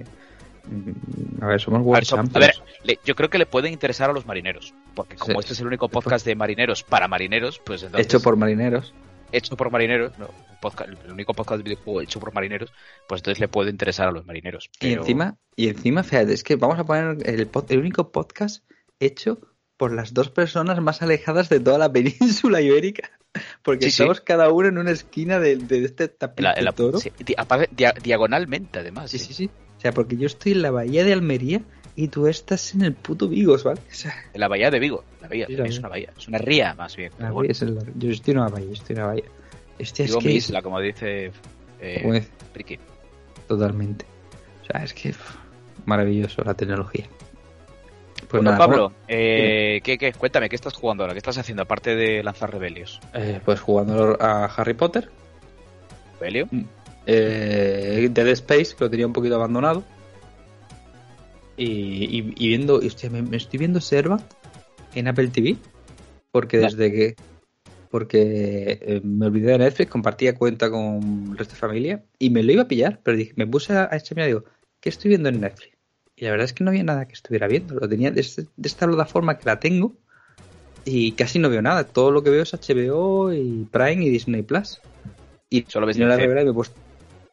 mm, 0.64 1.42
A 1.42 1.46
ver, 1.46 1.60
somos 1.60 1.80
a 1.80 1.82
World 1.82 2.00
ver, 2.00 2.04
son- 2.06 2.30
a 2.34 2.38
ver, 2.38 2.54
le- 2.84 2.98
yo 3.04 3.14
creo 3.14 3.30
que 3.30 3.38
le 3.38 3.46
pueden 3.46 3.72
interesar 3.72 4.10
a 4.10 4.12
los 4.12 4.26
marineros. 4.26 4.74
Porque 4.94 5.16
como 5.16 5.34
Sí. 5.34 5.38
este 5.40 5.52
es 5.54 5.60
el 5.60 5.66
único 5.66 5.88
podcast 5.88 6.24
de 6.26 6.34
marineros 6.34 6.82
para 6.82 7.08
marineros, 7.08 7.58
pues 7.58 7.82
entonces... 7.82 8.06
Hecho 8.06 8.20
por 8.20 8.36
marineros. 8.36 8.92
hecho 9.32 9.56
por 9.56 9.70
marineros, 9.70 10.16
no, 10.18 10.28
podcast- 10.62 10.96
el 11.04 11.10
único 11.12 11.34
podcast 11.34 11.58
de 11.58 11.64
videojuego 11.64 12.00
hecho 12.00 12.20
por 12.20 12.32
marineros, 12.32 12.72
pues 13.08 13.20
entonces 13.20 13.40
le 13.40 13.48
puede 13.48 13.70
interesar 13.70 14.08
a 14.08 14.12
los 14.12 14.24
marineros. 14.26 14.70
Y 14.80 14.92
encima, 14.92 15.36
y 15.56 15.68
encima, 15.68 16.02
fíjate, 16.04 16.32
es 16.32 16.44
que 16.44 16.54
vamos 16.56 16.78
a 16.78 16.84
poner 16.84 17.16
el, 17.28 17.50
pod- 17.50 17.66
el 17.70 17.78
único 17.80 18.12
podcast 18.12 18.64
hecho 19.00 19.40
por 19.76 19.92
las 19.92 20.14
dos 20.14 20.30
personas 20.30 20.80
más 20.80 21.02
alejadas 21.02 21.48
de 21.48 21.58
toda 21.58 21.78
la 21.78 21.92
península 21.92 22.60
ibérica. 22.60 23.10
Porque 23.62 23.86
Sí, 23.86 23.90
sí. 23.90 24.02
estamos 24.02 24.20
cada 24.20 24.50
uno 24.52 24.68
en 24.68 24.78
una 24.78 24.90
esquina 24.92 25.40
de, 25.40 25.56
de 25.56 25.84
este 25.84 26.08
tapiz 26.08 26.44
la- 26.44 26.72
toro. 26.72 26.98
sí, 26.98 27.10
dia- 27.72 27.94
diagonalmente, 28.02 28.78
además. 28.78 29.10
Sí, 29.10 29.18
sí, 29.18 29.34
sí. 29.34 29.50
O 29.76 29.80
sea, 29.80 29.92
porque 29.92 30.16
yo 30.16 30.26
estoy 30.26 30.52
en 30.52 30.62
la 30.62 30.70
bahía 30.70 31.04
de 31.04 31.12
Almería 31.12 31.60
y 31.96 32.08
tú 32.08 32.26
estás 32.26 32.74
en 32.74 32.82
el 32.82 32.94
puto 32.94 33.28
Vigos, 33.28 33.64
¿vale? 33.64 33.80
O 33.90 33.94
sea, 33.94 34.14
En 34.32 34.40
la 34.40 34.48
bahía 34.48 34.70
de 34.70 34.78
Vigo. 34.78 35.04
La 35.20 35.28
bahía, 35.28 35.46
es 35.48 35.78
una 35.78 35.88
bahía. 35.88 36.12
Es 36.16 36.28
una 36.28 36.38
ría, 36.38 36.74
más 36.74 36.96
bien. 36.96 37.12
la 37.18 37.30
bueno, 37.30 37.50
es 37.50 37.60
el- 37.62 37.78
yo 37.96 38.10
estoy 38.10 38.32
en 38.32 38.38
una 38.38 38.48
bahía, 38.48 38.72
estoy 38.72 38.94
en 38.96 39.02
una 39.02 39.08
bahía. 39.08 39.24
Hostia, 39.80 40.04
es 40.04 40.16
que 40.16 40.36
es- 40.36 40.52
como 40.62 40.80
dice 40.80 41.32
eh, 41.80 42.22
totalmente. 43.48 44.06
O 44.62 44.66
sea, 44.66 44.84
es 44.84 44.94
que 44.94 45.14
maravilloso 45.86 46.42
la 46.44 46.54
tecnología. 46.54 47.06
Pues 48.34 48.42
bueno, 48.42 48.58
nada, 48.58 48.66
Pablo, 48.66 48.92
eh, 49.06 49.80
¿qué, 49.84 49.96
qué? 49.96 50.12
Cuéntame, 50.12 50.48
¿qué 50.48 50.56
estás 50.56 50.72
jugando 50.74 51.04
ahora? 51.04 51.14
¿Qué 51.14 51.18
estás 51.18 51.38
haciendo 51.38 51.62
aparte 51.62 51.94
de 51.94 52.20
lanzar 52.24 52.52
rebelios? 52.52 52.98
eh, 53.12 53.40
pues 53.44 53.60
jugando 53.60 54.16
a 54.20 54.46
Harry 54.46 54.74
Potter, 54.74 55.08
¿Rebelio? 56.18 56.48
eh, 57.06 58.08
Dead 58.10 58.26
Space, 58.30 58.74
que 58.76 58.82
lo 58.84 58.90
tenía 58.90 59.06
un 59.06 59.12
poquito 59.12 59.36
abandonado. 59.36 59.84
Y, 61.56 61.64
y- 61.66 62.34
y 62.36 62.48
viendo, 62.48 62.74
hostia, 62.78 63.08
me, 63.08 63.22
me 63.22 63.36
estoy 63.36 63.58
viendo 63.60 63.80
Servant 63.80 64.22
en 64.96 65.06
Apple 65.06 65.28
TV, 65.28 65.56
porque 66.32 66.56
No. 66.56 66.64
desde 66.64 66.90
que. 66.92 67.14
Porque 67.88 68.80
eh, 68.82 69.00
me 69.04 69.26
olvidé 69.26 69.52
de 69.52 69.58
Netflix, 69.58 69.88
compartía 69.92 70.34
cuenta 70.34 70.68
con 70.68 71.28
el 71.30 71.38
resto 71.38 71.54
de 71.54 71.60
familia 71.60 72.02
y 72.18 72.30
me 72.30 72.42
lo 72.42 72.50
iba 72.50 72.62
a 72.62 72.68
pillar, 72.68 72.98
pero 73.04 73.16
dije, 73.16 73.32
me 73.36 73.46
puse 73.46 73.74
a, 73.74 73.88
a 73.88 73.96
echarme 73.96 74.24
y 74.24 74.26
digo, 74.26 74.42
¿qué 74.80 74.88
estoy 74.88 75.10
viendo 75.10 75.28
en 75.28 75.40
Netflix? 75.40 75.73
Y 76.16 76.24
la 76.24 76.30
verdad 76.30 76.44
es 76.44 76.52
que 76.52 76.62
no 76.64 76.70
había 76.70 76.84
nada 76.84 77.06
que 77.06 77.14
estuviera 77.14 77.48
viendo, 77.48 77.74
lo 77.74 77.88
tenía 77.88 78.10
de, 78.10 78.20
este- 78.20 78.46
de 78.56 78.68
esta 78.68 78.86
plataforma 78.86 79.36
que 79.38 79.44
la 79.46 79.58
tengo 79.58 79.94
y 80.84 81.12
casi 81.12 81.38
no 81.38 81.48
veo 81.48 81.62
nada, 81.62 81.84
todo 81.84 82.10
lo 82.10 82.22
que 82.22 82.30
veo 82.30 82.42
es 82.42 82.52
HBO 82.54 83.32
y 83.32 83.66
Prime 83.70 84.04
y 84.04 84.10
Disney 84.10 84.42
Plus. 84.42 84.80
Y 85.50 85.64
Solo 85.68 85.86
ves 85.86 85.98
no 85.98 86.06
la 86.06 86.16
verdad 86.16 86.42
y 86.42 86.44
me 86.44 86.50
he 86.50 86.54
puesto 86.54 86.76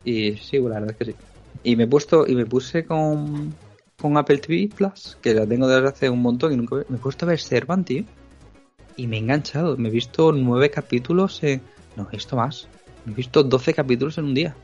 y 0.03 0.38
sí 0.38 0.57
la 0.57 0.79
verdad 0.79 0.91
es 0.91 0.97
que 0.97 1.05
sí. 1.05 1.15
Y 1.63 1.75
me 1.75 1.84
he 1.84 1.88
puesto 1.88 2.25
y 2.27 2.36
me 2.36 2.45
puse 2.45 2.86
con 2.86 3.53
con 4.01 4.17
Apple 4.17 4.39
TV 4.39 4.69
Plus 4.75 5.17
que 5.21 5.34
la 5.36 5.45
tengo 5.45 5.67
desde 5.67 5.88
hace 5.88 6.09
un 6.09 6.21
montón 6.21 6.53
y 6.53 6.57
nunca 6.57 6.77
me 6.89 6.97
he 6.97 6.99
puesto 6.99 7.25
a 7.25 7.29
ver 7.29 7.39
Servant 7.39 7.86
tío. 7.86 8.03
Y 8.97 9.07
me 9.07 9.17
he 9.17 9.19
enganchado. 9.19 9.77
Me 9.77 9.89
he 9.89 9.91
visto 9.91 10.32
nueve 10.32 10.71
capítulos 10.71 11.43
en 11.43 11.61
no 11.95 12.07
he 12.09 12.15
visto 12.15 12.36
más. 12.36 12.67
Me 13.05 13.13
he 13.13 13.15
visto 13.15 13.43
12 13.43 13.73
capítulos 13.73 14.17
en 14.17 14.25
un 14.25 14.34
día. 14.34 14.55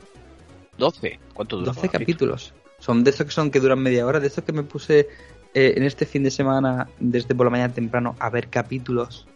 12. 0.78 1.20
¿Cuánto 1.34 1.57
dura? 1.57 1.68
12 1.68 1.82
cada 1.82 1.91
capítulos 1.99 2.53
son 2.80 3.04
de 3.04 3.12
estos 3.12 3.26
que 3.26 3.32
son 3.32 3.52
que 3.52 3.60
duran 3.60 3.80
media 3.80 4.06
hora 4.06 4.20
de 4.20 4.28
estos 4.28 4.44
que 4.44 4.54
me 4.54 4.64
puse 4.64 5.08
eh, 5.54 5.74
en 5.76 5.84
este 5.84 6.06
fin 6.06 6.24
de 6.24 6.32
semana 6.32 6.90
desde 7.00 7.34
por 7.34 7.46
la 7.46 7.52
mañana 7.52 7.74
temprano 7.74 8.16
a 8.20 8.30
ver 8.30 8.50
capítulos. 8.50 9.28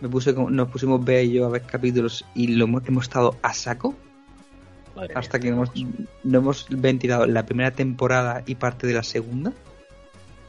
Me 0.00 0.08
puse 0.08 0.32
nos 0.32 0.68
pusimos 0.68 1.04
Bea 1.04 1.22
y 1.22 1.32
yo 1.32 1.46
a 1.46 1.48
ver 1.48 1.62
capítulos 1.62 2.24
y 2.34 2.48
lo 2.48 2.64
hemos, 2.64 2.82
hemos 2.86 3.04
estado 3.04 3.36
a 3.42 3.54
saco. 3.54 3.94
Madre 4.96 5.14
hasta 5.16 5.38
mía, 5.38 5.44
que 5.44 5.50
no 5.50 5.56
hemos, 5.56 5.70
no 6.24 6.38
hemos 6.38 6.66
ventilado 6.68 7.26
la 7.26 7.46
primera 7.46 7.70
temporada 7.70 8.42
y 8.46 8.56
parte 8.56 8.86
de 8.86 8.94
la 8.94 9.02
segunda. 9.02 9.52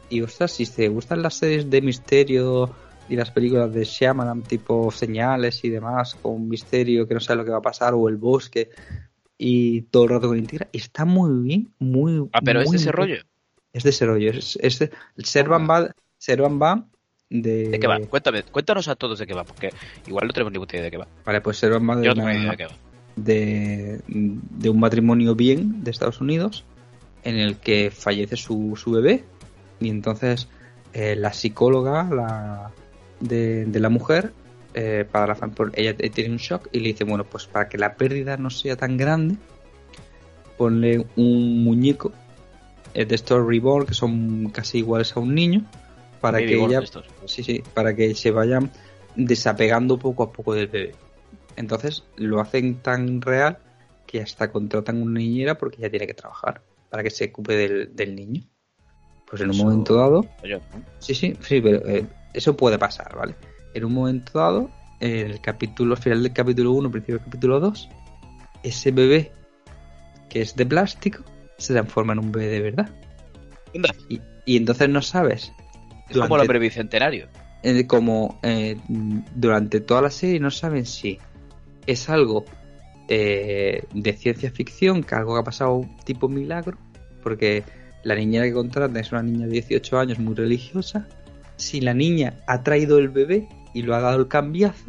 Y 0.10 0.22
ostras, 0.22 0.52
si 0.52 0.66
te 0.66 0.88
gustan 0.88 1.22
las 1.22 1.36
series 1.36 1.70
de 1.70 1.82
misterio 1.82 2.70
y 3.10 3.16
las 3.16 3.32
películas 3.32 3.74
de 3.74 3.84
Shyamalan, 3.84 4.44
tipo 4.44 4.92
señales 4.92 5.64
y 5.64 5.70
demás, 5.70 6.16
con 6.16 6.48
misterio 6.48 7.08
que 7.08 7.14
no 7.14 7.20
sabe 7.20 7.38
lo 7.38 7.46
que 7.46 7.52
va 7.52 7.58
a 7.58 7.62
pasar, 7.62 7.94
o 7.94 8.08
el 8.08 8.18
bosque, 8.18 8.70
y 9.38 9.82
todo 9.84 10.04
el 10.06 10.10
rato 10.12 10.28
con 10.30 10.38
integra, 10.38 10.68
está 10.74 11.06
muy 11.06 11.44
bien, 11.44 11.74
muy 11.80 12.28
Ah, 12.34 12.40
pero 12.44 12.62
es 12.62 12.70
de 12.72 12.78
ese 12.78 12.86
bien. 12.86 12.94
rollo. 12.94 13.16
Es 13.74 13.84
de 13.84 13.90
ese 13.90 14.06
rollo. 14.06 14.32
Es, 14.32 14.58
es 14.62 14.80
de- 14.80 14.92
Servan 15.18 15.68
va, 15.70 15.92
Servan 16.18 16.62
va 16.62 16.86
de. 17.30 17.70
¿De 17.70 17.80
qué 17.80 17.88
va? 17.88 18.00
Cuéntame, 18.00 18.44
cuéntanos 18.44 18.88
a 18.88 18.96
todos 18.96 19.20
de 19.20 19.28
qué 19.28 19.34
va, 19.34 19.44
porque 19.44 19.72
igual 20.08 20.28
no 20.28 20.34
tenemos 20.34 20.54
ni 20.54 20.60
puta 20.60 20.76
idea 20.78 20.86
de 20.86 20.92
qué 20.92 20.98
va. 20.98 21.08
Vale, 21.26 21.42
pues 21.42 21.58
Servan 21.58 21.90
va 21.90 21.96
de 21.98 22.06
Yo 22.06 22.10
no 22.12 22.16
tengo 22.16 22.28
una- 22.28 22.34
ni 22.34 22.40
idea 22.42 22.52
de 22.52 22.58
qué 22.58 22.66
va. 22.68 22.72
de, 23.18 24.02
de 24.08 24.70
un 24.70 24.80
matrimonio 24.80 25.36
bien 25.36 25.84
de 25.84 25.92
Estados 25.92 26.22
Unidos 26.22 26.64
en 27.24 27.38
el 27.38 27.58
que 27.58 27.92
fallece 27.92 28.36
su, 28.38 28.74
su 28.82 28.92
bebé 28.92 29.24
y 29.80 29.90
entonces 29.90 30.48
eh, 30.94 31.16
la 31.18 31.34
psicóloga 31.34 32.04
la, 32.14 32.72
de, 33.20 33.66
de 33.66 33.80
la 33.80 33.90
mujer 33.90 34.32
eh, 34.76 35.06
para 35.10 35.28
la 35.28 35.36
por- 35.36 35.72
ella 35.76 35.96
tiene 35.96 36.30
un 36.32 36.38
shock 36.38 36.68
y 36.72 36.80
le 36.82 36.90
dice 36.90 37.04
bueno 37.06 37.24
pues 37.24 37.48
para 37.48 37.68
que 37.70 37.78
la 37.78 37.96
pérdida 37.96 38.38
no 38.38 38.50
sea 38.50 38.76
tan 38.76 38.98
grande 38.98 39.36
ponle 40.58 41.06
un 41.16 41.64
muñeco 41.64 42.12
eh, 42.94 43.06
de 43.06 43.16
estos 43.16 43.46
reborn 43.46 43.86
que 43.86 43.94
son 43.94 44.50
casi 44.50 44.80
iguales 44.80 45.16
a 45.16 45.20
un 45.20 45.34
niño 45.36 45.64
para 46.22 46.40
Baby 46.40 46.48
que 46.50 46.56
ella. 46.66 46.82
Sí, 47.26 47.44
sí, 47.44 47.64
para 47.74 47.96
que 47.96 48.16
se 48.16 48.32
vayan 48.32 48.72
desapegando 49.16 49.98
poco 50.00 50.24
a 50.24 50.32
poco 50.32 50.54
del 50.54 50.68
bebé. 50.68 50.94
Entonces 51.56 52.04
lo 52.18 52.40
hacen 52.40 52.76
tan 52.82 53.22
real 53.22 53.60
que 54.08 54.22
hasta 54.22 54.52
contratan 54.52 55.02
una 55.02 55.20
niñera 55.20 55.58
porque 55.58 55.78
ya 55.82 55.90
tiene 55.90 56.08
que 56.08 56.14
trabajar 56.14 56.62
para 56.90 57.04
que 57.04 57.10
se 57.10 57.26
ocupe 57.26 57.56
del, 57.56 57.96
del 57.96 58.16
niño. 58.16 58.44
Pues 59.30 59.42
en 59.42 59.50
un 59.50 59.56
Eso- 59.56 59.64
momento 59.66 59.96
dado, 59.96 60.26
sí, 61.00 61.16
sí, 61.16 61.34
sí, 61.42 61.62
pero 61.62 61.86
eh, 61.88 62.06
eso 62.34 62.56
puede 62.56 62.78
pasar, 62.78 63.16
¿vale? 63.16 63.36
En 63.76 63.86
un 63.86 63.94
momento 63.94 64.40
dado, 64.40 64.72
en 65.00 65.32
el 65.32 65.42
capítulo, 65.42 65.96
final 65.96 66.24
del 66.24 66.34
capítulo 66.34 66.72
1, 66.72 66.90
principio 66.90 67.16
del 67.16 67.26
capítulo 67.26 67.60
2, 67.60 67.90
ese 68.64 68.92
bebé 68.92 69.32
que 70.30 70.42
es 70.42 70.56
de 70.56 70.66
plástico 70.66 71.24
se 71.58 71.74
transforma 71.74 72.14
en 72.14 72.20
un 72.20 72.32
bebé 72.32 72.48
de 72.48 72.62
verdad. 72.62 72.90
Y, 74.10 74.22
y 74.46 74.58
entonces 74.58 74.90
no 74.90 75.02
sabes. 75.02 75.52
Es 76.10 76.18
como 76.18 76.38
el 76.42 76.48
brevicentenario. 76.48 77.28
eh, 77.64 77.86
como 77.86 78.40
eh, 78.44 78.78
durante 79.36 79.82
toda 79.82 80.04
la 80.04 80.10
serie 80.10 80.40
no 80.40 80.52
saben 80.52 80.86
si 80.86 81.20
es 81.86 82.10
algo 82.10 82.46
eh, 83.08 83.84
de 83.94 84.14
ciencia 84.14 84.52
ficción, 84.52 85.04
que 85.04 85.16
algo 85.16 85.34
que 85.34 85.42
ha 85.42 85.44
pasado 85.44 85.86
tipo 86.06 86.30
milagro, 86.30 86.78
porque 87.24 87.64
la 88.04 88.16
niñera 88.16 88.46
que 88.46 88.54
contratan 88.54 88.98
es 88.98 89.12
una 89.12 89.24
niña 89.24 89.48
de 89.48 89.54
18 89.54 90.00
años 90.00 90.20
muy 90.20 90.36
religiosa, 90.36 91.08
si 91.58 91.82
la 91.82 91.94
niña 91.94 92.40
ha 92.48 92.64
traído 92.64 93.00
el 93.00 93.10
bebé 93.10 93.48
y 93.76 93.84
lo 93.84 93.94
ha 93.94 94.00
dado 94.02 94.18
el 94.20 94.28
cambiazo, 94.28 94.86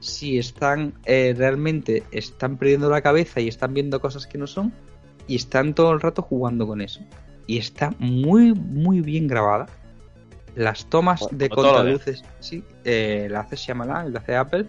si 0.00 0.38
están 0.38 0.94
eh, 1.04 1.32
realmente 1.36 2.02
están 2.10 2.56
perdiendo 2.56 2.90
la 2.90 3.02
cabeza 3.02 3.40
y 3.40 3.46
están 3.46 3.72
viendo 3.74 4.00
cosas 4.00 4.26
que 4.26 4.36
no 4.38 4.48
son 4.48 4.72
y 5.28 5.36
están 5.36 5.74
todo 5.74 5.92
el 5.92 6.00
rato 6.00 6.22
jugando 6.22 6.66
con 6.66 6.80
eso. 6.80 7.00
Y 7.46 7.58
está 7.58 7.94
muy, 8.00 8.52
muy 8.54 9.00
bien 9.00 9.28
grabada. 9.28 9.66
Las 10.56 10.86
tomas 10.86 11.20
Como 11.20 11.30
de 11.32 11.36
de- 11.44 11.48
contraluces, 11.50 12.24
sí, 12.40 12.64
eh, 12.84 13.28
la 13.30 13.40
hace 13.40 13.56
Shyamalan, 13.56 14.12
la 14.12 14.18
hace 14.18 14.34
Apple. 14.34 14.66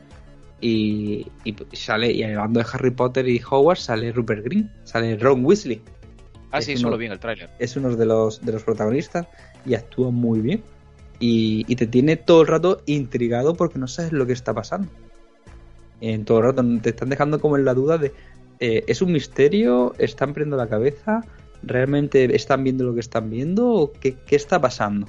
Y, 0.62 1.28
y 1.44 1.56
sale, 1.74 2.12
y 2.12 2.24
hablando 2.24 2.60
de 2.62 2.66
Harry 2.72 2.92
Potter 2.92 3.28
y 3.28 3.42
Hogwarts, 3.50 3.84
sale 3.84 4.12
Rupert 4.14 4.46
Green, 4.46 4.72
sale 4.84 5.18
Ron 5.18 5.44
Weasley. 5.44 5.82
Ah, 6.52 6.62
sí, 6.62 6.72
uno- 6.74 6.82
solo 6.82 6.98
vi 6.98 7.08
en 7.08 7.12
el 7.14 7.20
tráiler. 7.20 7.50
Es 7.60 7.76
uno 7.76 7.94
de 7.96 8.06
los, 8.06 8.40
de 8.46 8.52
los 8.54 8.64
protagonistas 8.64 9.28
y 9.66 9.74
actúa 9.74 10.10
muy 10.12 10.40
bien. 10.40 10.64
Y, 11.20 11.66
y 11.68 11.76
te 11.76 11.88
tiene 11.88 12.18
todo 12.18 12.42
el 12.42 12.48
rato 12.48 12.82
intrigado 12.86 13.54
porque 13.54 13.80
no 13.80 13.88
sabes 13.88 14.12
lo 14.12 14.26
que 14.26 14.34
está 14.34 14.54
pasando. 14.54 14.90
En 16.02 16.26
todo 16.26 16.40
el 16.40 16.44
rato 16.46 16.64
te 16.82 16.90
están 16.90 17.10
dejando 17.10 17.40
como 17.40 17.58
en 17.58 17.66
la 17.66 17.74
duda 17.74 17.98
de 17.98 18.12
eh, 18.60 18.84
¿es 18.88 19.02
un 19.02 19.12
misterio? 19.12 19.94
¿Están 19.98 20.34
perdiendo 20.34 20.58
la 20.58 20.68
cabeza? 20.68 21.22
¿Realmente 21.64 22.36
están 22.36 22.64
viendo 22.64 22.84
lo 22.84 22.94
que 22.94 23.00
están 23.00 23.30
viendo? 23.30 23.70
¿O 23.70 23.92
qué, 23.92 24.16
qué 24.26 24.36
está 24.36 24.60
pasando? 24.60 25.08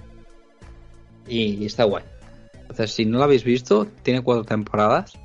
Y, 1.26 1.54
y 1.54 1.66
está 1.66 1.84
guay. 1.84 2.04
Entonces, 2.62 2.92
si 2.92 3.04
no 3.04 3.18
lo 3.18 3.24
habéis 3.24 3.44
visto, 3.44 3.86
tiene 4.02 4.22
cuatro 4.22 4.44
temporadas. 4.44 5.18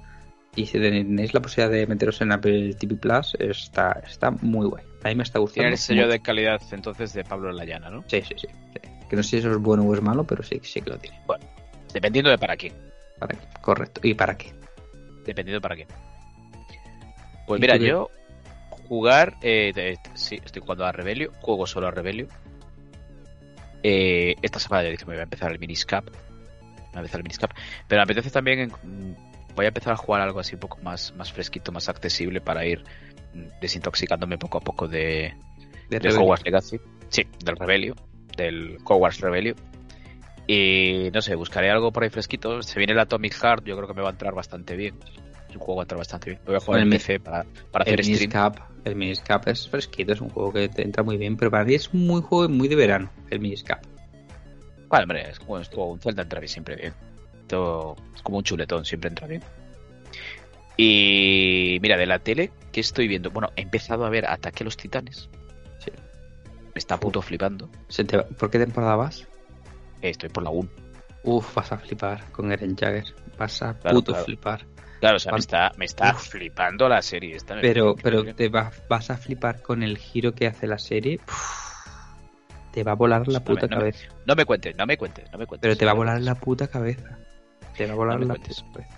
Y 0.55 0.65
si 0.65 0.79
tenéis 0.79 1.33
la 1.33 1.41
posibilidad 1.41 1.71
de 1.71 1.87
meteros 1.87 2.21
en 2.21 2.31
Apple 2.31 2.73
TV 2.73 2.95
Plus, 2.95 3.35
está, 3.39 4.01
está 4.05 4.31
muy 4.31 4.67
guay. 4.67 4.83
A 5.03 5.09
mí 5.09 5.15
me 5.15 5.23
está 5.23 5.39
gustando. 5.39 5.61
Tiene 5.61 5.71
el 5.71 5.77
sello 5.77 6.01
mucho. 6.01 6.11
de 6.11 6.19
calidad 6.19 6.61
entonces 6.71 7.13
de 7.13 7.23
Pablo 7.23 7.51
Layana, 7.51 7.89
¿no? 7.89 8.03
Sí, 8.07 8.21
sí, 8.21 8.35
sí, 8.37 8.47
sí. 8.47 8.89
Que 9.09 9.15
no 9.15 9.23
sé 9.23 9.29
si 9.29 9.37
eso 9.37 9.51
es 9.51 9.57
bueno 9.57 9.83
o 9.83 9.93
es 9.93 10.01
malo, 10.01 10.23
pero 10.23 10.43
sí, 10.43 10.59
sí 10.63 10.81
que 10.81 10.91
lo 10.91 10.97
tiene. 10.99 11.19
Dependiendo 11.93 12.29
de 12.29 12.37
para 12.37 12.55
quién. 12.55 12.73
Correcto. 13.61 14.01
¿Y 14.03 14.13
para 14.13 14.37
qué? 14.37 14.53
Dependiendo 15.25 15.57
de 15.57 15.61
para 15.61 15.75
quién. 15.75 15.87
Pues 17.47 17.59
¿Y 17.59 17.61
mira, 17.61 17.75
yo 17.77 18.09
jugar, 18.87 19.35
eh, 19.41 19.71
de- 19.73 19.97
sí, 20.13 20.39
estoy 20.43 20.61
jugando 20.61 20.85
a 20.85 20.91
Rebelio, 20.91 21.31
juego 21.41 21.65
solo 21.65 21.87
a 21.87 21.91
Rebelio. 21.91 22.27
Eh, 23.83 24.35
esta 24.41 24.59
semana 24.59 24.83
ya 24.83 24.89
dije 24.89 25.05
me 25.05 25.13
voy 25.13 25.19
a 25.21 25.23
empezar 25.23 25.51
el 25.51 25.59
Miniscap. 25.59 26.05
Me 26.05 26.11
voy 26.11 26.95
a 26.95 26.99
empezar 26.99 27.19
el 27.19 27.23
Miniscap. 27.23 27.51
Pero 27.87 27.99
me 27.99 28.03
apetece 28.03 28.29
también, 28.29 28.59
en- 28.59 28.69
mm, 28.71 29.15
voy 29.55 29.65
a 29.65 29.69
empezar 29.69 29.93
a 29.93 29.97
jugar 29.97 30.21
algo 30.21 30.39
así 30.39 30.55
un 30.55 30.59
poco 30.61 30.77
más, 30.81 31.13
más 31.15 31.31
fresquito, 31.31 31.71
más 31.71 31.89
accesible 31.89 32.41
para 32.41 32.65
ir 32.65 32.83
mm, 33.33 33.59
desintoxicándome 33.61 34.37
poco 34.37 34.57
a 34.57 34.61
poco 34.61 34.87
de, 34.87 35.33
De 35.89 35.99
de. 35.99 36.09
Hogwarts 36.17 36.45
Legacy. 36.45 36.79
Sí, 37.09 37.25
del 37.43 37.55
Rebelio, 37.55 37.95
del 38.43 38.77
Hogwarts 38.83 39.21
Rebelio. 39.21 39.55
Y 40.47 41.11
no 41.13 41.21
sé, 41.21 41.35
buscaré 41.35 41.69
algo 41.69 41.91
por 41.91 42.03
ahí 42.03 42.09
fresquito. 42.09 42.63
Se 42.63 42.79
viene 42.79 42.93
el 42.93 42.99
Atomic 42.99 43.33
Heart, 43.33 43.65
yo 43.65 43.75
creo 43.75 43.87
que 43.87 43.93
me 43.93 44.01
va 44.01 44.09
a 44.09 44.11
entrar 44.11 44.33
bastante 44.33 44.75
bien. 44.75 44.95
Es 45.47 45.55
un 45.55 45.61
juego 45.61 45.73
que 45.73 45.75
va 45.75 45.81
a 45.81 45.83
entrar 45.83 45.97
bastante 45.99 46.29
bien. 46.31 46.41
Lo 46.45 46.53
voy 46.53 46.55
a 46.55 46.59
jugar 46.59 46.81
El 46.81 46.87
en 46.87 46.89
PC 46.91 47.19
para, 47.19 47.45
para 47.71 47.85
El 47.85 47.93
hacer 47.93 48.05
stream. 48.05 48.19
Miniscap, 48.19 48.57
el 48.85 48.95
Miniscap 48.95 49.47
es 49.47 49.69
fresquito, 49.69 50.13
es 50.13 50.21
un 50.21 50.29
juego 50.29 50.51
que 50.51 50.69
te 50.69 50.81
entra 50.81 51.03
muy 51.03 51.17
bien, 51.17 51.37
pero 51.37 51.51
para 51.51 51.65
mí 51.65 51.75
es 51.75 51.93
un 51.93 52.07
muy 52.07 52.21
juego 52.21 52.49
muy 52.49 52.67
de 52.67 52.75
verano, 52.75 53.11
el 53.29 53.39
Miniscap. 53.39 53.83
Vale, 54.87 55.03
hombre, 55.03 55.29
es 55.29 55.39
como, 55.39 55.59
es 55.59 55.69
como 55.69 55.91
un 55.91 55.99
Zelda 55.99 56.23
entra 56.23 56.39
bien 56.39 56.49
siempre 56.49 56.75
bien. 56.75 56.93
Todo, 57.47 57.95
es 58.15 58.21
como 58.23 58.37
un 58.39 58.43
chuletón, 58.43 58.85
siempre 58.85 59.09
entra 59.09 59.27
bien. 59.27 59.43
Y 60.77 61.77
mira, 61.81 61.97
de 61.97 62.05
la 62.05 62.19
tele, 62.19 62.51
¿qué 62.71 62.79
estoy 62.79 63.07
viendo? 63.07 63.29
Bueno, 63.29 63.49
he 63.55 63.61
empezado 63.61 64.05
a 64.05 64.09
ver 64.09 64.25
Ataque 64.25 64.63
a 64.63 64.65
los 64.65 64.77
Titanes. 64.77 65.29
Me 66.79 66.81
está 66.81 66.97
puto 66.97 67.21
flipando. 67.21 67.69
Se 67.89 68.05
te 68.05 68.15
va- 68.15 68.23
¿Por 68.23 68.49
qué 68.49 68.57
temporada 68.57 68.95
vas? 68.95 69.27
Eh, 70.01 70.11
estoy 70.11 70.29
por 70.29 70.43
la 70.43 70.49
1. 70.49 70.69
Uf, 71.25 71.53
vas 71.53 71.73
a 71.73 71.77
flipar 71.77 72.31
con 72.31 72.53
Eren 72.53 72.73
Jagger. 72.77 73.03
Vas 73.37 73.61
a 73.63 73.73
Claro, 73.77 73.97
puto 73.97 74.11
claro. 74.13 74.23
flipar. 74.25 74.65
Claro, 75.01 75.17
o 75.17 75.19
sea, 75.19 75.33
me 75.33 75.39
está, 75.39 75.71
me 75.75 75.83
está 75.83 76.11
Uf. 76.15 76.29
flipando 76.29 76.87
la 76.87 77.01
serie. 77.01 77.35
esta, 77.35 77.55
Pero, 77.59 77.95
pero 78.01 78.23
te 78.33 78.47
va- 78.47 78.71
vas 78.87 79.09
a 79.09 79.17
flipar 79.17 79.61
con 79.61 79.83
el 79.83 79.97
giro 79.97 80.31
que 80.33 80.47
hace 80.47 80.67
la 80.67 80.77
serie. 80.79 81.19
Uf, 81.27 82.71
te 82.71 82.85
va 82.85 82.93
a 82.93 82.95
volar 82.95 83.27
la 83.27 83.39
No 83.39 83.39
me- 83.39 83.45
puta 83.45 83.67
no 83.67 83.75
me- 83.75 83.79
cabeza. 83.81 84.07
No 84.25 84.35
me 84.35 84.45
cuentes, 84.45 84.75
no 84.77 84.85
me 84.85 84.95
cuentes, 84.97 85.29
no 85.33 85.37
me 85.37 85.45
cuentes. 85.47 85.61
Pero 85.61 85.75
te 85.75 85.83
va 85.83 85.91
a 85.91 85.95
volar 85.95 86.21
la 86.21 86.35
puta 86.35 86.67
cabeza. 86.69 87.17
Te 87.75 87.87
va 87.87 87.91
a 87.91 87.95
volar 87.97 88.21
la 88.21 88.35
puta 88.35 88.53
cabeza. 88.71 88.97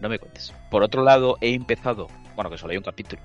No 0.00 0.08
me 0.08 0.20
cuentes. 0.20 0.54
Por 0.70 0.84
otro 0.84 1.02
lado, 1.02 1.38
he 1.40 1.54
empezado, 1.54 2.06
bueno, 2.36 2.50
que 2.50 2.56
solo 2.56 2.70
hay 2.70 2.76
un 2.76 2.84
capítulo, 2.84 3.20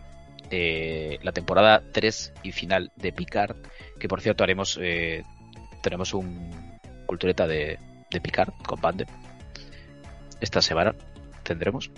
eh, 0.51 1.19
la 1.23 1.31
temporada 1.31 1.83
3 1.91 2.33
y 2.43 2.51
final 2.51 2.91
de 2.95 3.11
Picard, 3.11 3.57
que 3.99 4.07
por 4.07 4.21
cierto 4.21 4.43
haremos, 4.43 4.79
eh, 4.81 5.23
tenemos 5.81 6.13
un 6.13 6.77
cultureta 7.05 7.47
de, 7.47 7.79
de 8.11 8.21
Picard 8.21 8.53
con 8.65 8.81
Bande. 8.81 9.05
Esta 10.41 10.61
semana 10.61 10.95
tendremos. 11.43 11.91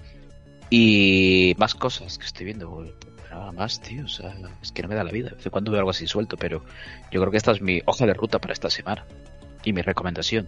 Y 0.70 1.56
más 1.58 1.76
cosas 1.76 2.18
que 2.18 2.26
estoy 2.26 2.45
viendo. 2.45 2.86
Nada 3.30 3.52
más, 3.52 3.80
tío. 3.82 4.06
O 4.06 4.08
sea, 4.08 4.36
es 4.62 4.72
que 4.72 4.82
no 4.82 4.88
me 4.88 4.95
da 4.95 5.04
la 5.04 5.12
vida. 5.12 5.32
De 5.43 5.50
cuando 5.50 5.72
veo 5.72 5.80
algo 5.80 5.91
así 5.91 6.08
suelto, 6.08 6.38
pero 6.38 6.64
yo 7.12 7.22
creo 7.22 7.32
que 7.32 7.38
esta 7.38 7.52
es 7.52 7.62
mi 7.62 7.82
hoja 7.86 8.06
de 8.06 8.14
ruta 8.14 8.39
para 8.39 8.54
esta 8.54 8.70
semana. 8.70 9.06
Y 9.64 9.74
mi 9.74 9.82
recomendación. 9.82 10.48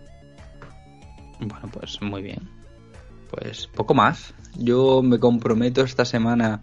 Bueno, 1.39 1.69
pues 1.71 2.01
muy 2.01 2.21
bien. 2.21 2.49
Pues 3.31 3.67
poco 3.67 3.93
más. 3.93 4.33
Yo 4.57 5.01
me 5.01 5.19
comprometo 5.19 5.83
esta 5.83 6.03
semana, 6.03 6.59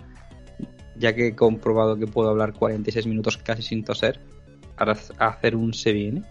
ya 0.99 1.15
que 1.15 1.29
he 1.29 1.35
comprobado 1.37 1.97
que 1.99 2.07
puedo 2.07 2.31
hablar 2.31 2.53
46 2.53 3.07
minutos 3.07 3.37
casi 3.39 3.63
sin 3.63 3.85
toser, 3.85 4.21
a 4.77 4.85
a 5.19 5.29
hacer 5.29 5.57
un 5.57 5.73
se 5.75 5.93
viene. 5.93 6.23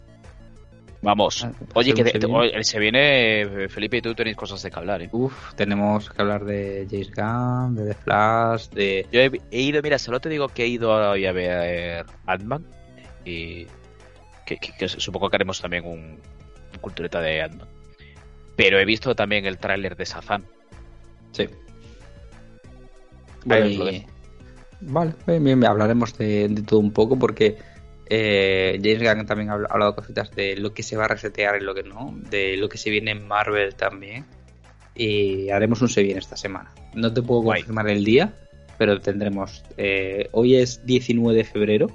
Vamos. 1.02 1.44
Ah, 1.44 1.52
Oye, 1.76 1.94
que 1.94 2.04
se 2.04 2.18
viene. 2.18 2.64
se 2.64 2.80
viene, 2.80 3.42
eh, 3.42 3.70
Felipe 3.70 3.98
y 3.98 4.02
tú 4.02 4.16
tenéis 4.16 4.36
cosas 4.36 4.64
de 4.64 4.72
que 4.72 4.80
hablar, 4.80 5.04
¿eh? 5.04 5.10
Uf, 5.12 5.54
tenemos 5.54 6.10
que 6.10 6.20
hablar 6.22 6.46
de 6.46 6.88
James 6.90 7.12
Gunn, 7.14 7.76
de 7.76 7.86
The 7.90 7.94
Flash, 7.94 8.70
de... 8.70 9.06
Yo 9.12 9.22
he, 9.22 9.32
he 9.52 9.62
ido, 9.62 9.82
mira, 9.84 10.00
solo 10.00 10.20
te 10.20 10.30
digo 10.30 10.48
que 10.48 10.64
he 10.64 10.68
ido 10.68 10.92
hoy 11.12 11.28
a 11.28 11.32
ver 11.32 12.06
Ant-Man 12.26 12.66
y 13.24 13.66
que, 14.48 14.58
que- 14.58 14.74
que 14.80 14.88
supongo 14.90 15.30
que 15.30 15.36
haremos 15.36 15.62
también 15.62 15.86
un, 15.86 16.00
un 16.74 16.80
cultureta 16.82 17.22
de 17.22 17.42
Ant-Man. 17.44 17.68
Pero 18.56 18.80
he 18.80 18.86
visto 18.86 19.14
también 19.14 19.46
el 19.46 19.60
tráiler 19.60 19.96
de 19.96 20.06
Safan. 20.08 20.44
Sí. 21.34 21.48
Bueno, 23.44 23.68
y- 23.68 24.06
Vale, 24.88 25.14
bien, 25.26 25.44
bien, 25.44 25.66
hablaremos 25.66 26.18
de, 26.18 26.48
de 26.48 26.62
todo 26.62 26.80
un 26.80 26.92
poco 26.92 27.18
porque 27.18 27.58
eh, 28.10 28.80
James 28.84 29.02
Gunn 29.16 29.26
también 29.26 29.50
ha 29.50 29.56
habl- 29.56 29.68
ha 29.70 29.74
hablado 29.74 29.96
cositas 29.96 30.30
de 30.32 30.56
lo 30.58 30.74
que 30.74 30.84
se 30.84 30.96
va 30.96 31.06
a 31.06 31.08
resetear 31.08 31.60
y 31.60 31.64
lo 31.64 31.74
que 31.74 31.84
no, 31.84 32.14
de 32.30 32.56
lo 32.58 32.70
que 32.70 32.78
se 32.78 32.90
viene 32.92 33.12
en 33.12 33.28
Marvel 33.28 33.74
también. 33.76 34.26
Y 34.94 35.50
haremos 35.50 35.82
un 35.82 35.90
se 35.90 36.04
viene 36.04 36.20
esta 36.20 36.38
semana. 36.38 36.72
No 36.94 37.12
te 37.12 37.22
puedo 37.22 37.42
Guay. 37.42 37.62
confirmar 37.62 37.90
el 37.90 38.06
día, 38.06 38.34
pero 38.78 39.02
tendremos. 39.02 39.64
eh, 39.78 40.30
hoy 40.32 40.56
es 40.56 40.86
19 40.86 41.36
de 41.36 41.44
febrero 41.44 41.88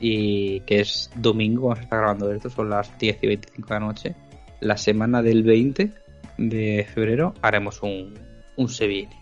y 0.00 0.60
que 0.60 0.80
es 0.80 1.10
domingo, 1.14 1.68
vamos 1.68 1.78
a 1.80 1.82
estar 1.82 1.98
grabando 2.00 2.32
esto, 2.32 2.50
son 2.50 2.70
las 2.70 2.98
10 2.98 3.18
y 3.22 3.26
25 3.28 3.68
de 3.68 3.74
la 3.74 3.80
noche. 3.86 4.14
La 4.60 4.76
semana 4.76 5.22
del 5.22 5.42
20 5.42 5.92
de 6.38 6.86
febrero 6.92 7.34
haremos 7.42 7.82
un, 7.82 8.14
un 8.56 8.68
se 8.68 8.86
viene. 8.86 9.14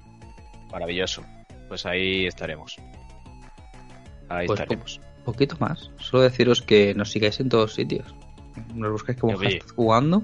Maravilloso. 0.72 1.24
Pues 1.74 1.86
ahí 1.86 2.24
estaremos. 2.26 2.76
Ahí 4.28 4.46
Pues, 4.46 4.60
estaremos. 4.60 5.00
poquito 5.24 5.56
más. 5.58 5.90
Solo 5.98 6.22
deciros 6.22 6.62
que 6.62 6.94
nos 6.94 7.10
sigáis 7.10 7.40
en 7.40 7.48
todos 7.48 7.74
sitios. 7.74 8.14
Nos 8.76 8.92
buscáis 8.92 9.18
como 9.18 9.36
Oye. 9.36 9.58
hashtag 9.58 9.74
jugando 9.74 10.22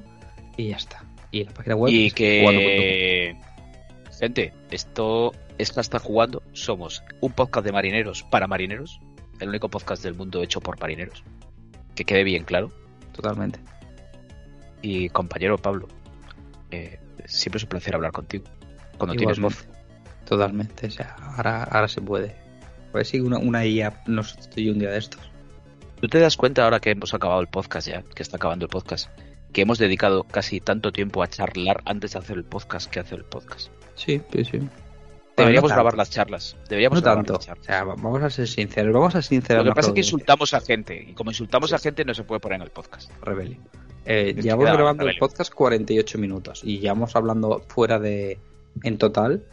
y 0.57 0.69
ya 0.69 0.77
está. 0.77 1.05
Y 1.33 1.43
la 1.43 1.51
página 1.53 1.75
web 1.75 1.93
Y 1.93 2.07
es 2.07 2.15
que... 2.15 3.37
Gente, 4.21 4.53
esto 4.71 5.33
es 5.59 5.77
está 5.77 5.99
jugando. 5.99 6.41
Somos 6.53 7.03
un 7.21 7.33
podcast 7.33 7.67
de 7.67 7.73
marineros 7.73 8.23
para 8.23 8.47
marineros. 8.47 9.01
El 9.41 9.49
único 9.49 9.69
podcast 9.69 10.05
del 10.05 10.15
mundo 10.15 10.45
hecho 10.45 10.61
por 10.61 10.79
marineros. 10.79 11.25
Que 11.97 12.05
quede 12.05 12.23
bien 12.23 12.45
claro. 12.45 12.71
Totalmente. 13.11 13.59
Y 14.83 15.09
compañero 15.09 15.59
Pablo, 15.59 15.89
eh, 16.71 17.01
siempre 17.25 17.57
es 17.57 17.65
un 17.65 17.71
placer 17.71 17.97
hablar 17.97 18.13
contigo. 18.13 18.45
Cuando 18.99 19.17
tienes 19.17 19.41
voz. 19.41 19.67
Totalmente. 20.31 20.87
O 20.87 20.91
sea, 20.91 21.17
ahora, 21.37 21.65
ahora 21.65 21.89
se 21.89 22.01
puede. 22.01 22.37
A 22.93 22.97
ver 22.99 23.05
si 23.05 23.19
una, 23.19 23.39
una 23.39 23.67
IA 23.67 24.03
nos 24.07 24.31
sustituye 24.31 24.71
un 24.71 24.79
día 24.79 24.91
de 24.91 24.99
estos. 24.99 25.21
¿Tú 26.01 26.07
te 26.09 26.21
das 26.21 26.37
cuenta 26.37 26.63
ahora 26.65 26.79
que 26.79 26.91
hemos 26.93 27.13
acabado 27.13 27.41
el 27.41 27.49
podcast 27.49 27.89
ya, 27.89 28.03
que 28.15 28.23
está 28.23 28.37
acabando 28.37 28.65
el 28.67 28.71
podcast, 28.71 29.11
que 29.53 29.63
hemos 29.63 29.79
dedicado 29.79 30.23
casi 30.23 30.61
tanto 30.61 30.93
tiempo 30.93 31.23
a 31.23 31.27
charlar 31.29 31.83
antes 31.85 32.13
de 32.13 32.21
hacer 32.21 32.37
el 32.37 32.45
podcast 32.45 32.89
que 32.89 33.01
hacer 33.01 33.19
el 33.19 33.25
podcast? 33.25 33.71
Sí, 33.97 34.23
sí, 34.33 34.45
sí. 34.45 34.61
Deberíamos 35.37 35.71
no 35.71 35.75
grabar 35.75 35.97
las 35.97 36.11
charlas. 36.11 36.57
Deberíamos 36.69 36.99
No 36.99 37.03
grabar 37.03 37.25
tanto. 37.25 37.33
las 37.35 37.43
O 37.43 37.47
charlas. 37.47 37.67
sea, 37.67 37.85
vamos 37.85 38.23
a 38.23 38.31
ser 38.31 38.47
sinceros. 38.47 38.93
Vamos 38.95 39.15
a 39.17 39.23
sincerar 39.23 39.65
Lo 39.65 39.73
que 39.73 39.75
pasa 39.75 39.89
es 39.89 39.95
que 39.95 40.01
insultamos 40.01 40.55
a 40.55 40.61
gente 40.61 41.07
y 41.09 41.13
como 41.15 41.31
insultamos 41.33 41.73
a 41.73 41.79
gente 41.79 42.05
no 42.05 42.15
se 42.15 42.23
puede 42.23 42.41
poner 42.41 42.57
en 42.57 42.63
el 42.63 42.71
podcast. 42.71 43.11
Rebeli. 43.23 43.59
Eh, 44.07 44.35
llevamos 44.41 44.67
grabando 44.73 45.09
el 45.09 45.19
podcast 45.19 45.53
48 45.53 46.19
minutos 46.19 46.63
y 46.65 46.79
llevamos 46.79 47.17
hablando 47.17 47.65
fuera 47.69 47.99
de. 47.99 48.39
En 48.85 48.97
total, 48.99 49.45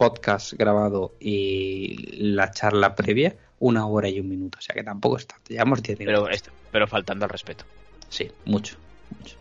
podcast 0.00 0.54
grabado 0.54 1.12
y 1.20 2.16
la 2.32 2.50
charla 2.52 2.94
previa, 2.94 3.36
una 3.58 3.86
hora 3.86 4.08
y 4.08 4.18
un 4.18 4.30
minuto. 4.30 4.56
O 4.58 4.62
sea 4.62 4.74
que 4.74 4.82
tampoco 4.82 5.18
es 5.18 5.26
tanto. 5.26 5.50
Llevamos 5.50 5.82
10 5.82 5.98
minutos. 5.98 6.22
Pero, 6.22 6.34
esto- 6.34 6.50
pero 6.72 6.86
faltando 6.86 7.26
al 7.26 7.30
respeto. 7.30 7.66
Sí, 8.08 8.30
mucho. 8.46 8.76
mucho. 9.18 9.36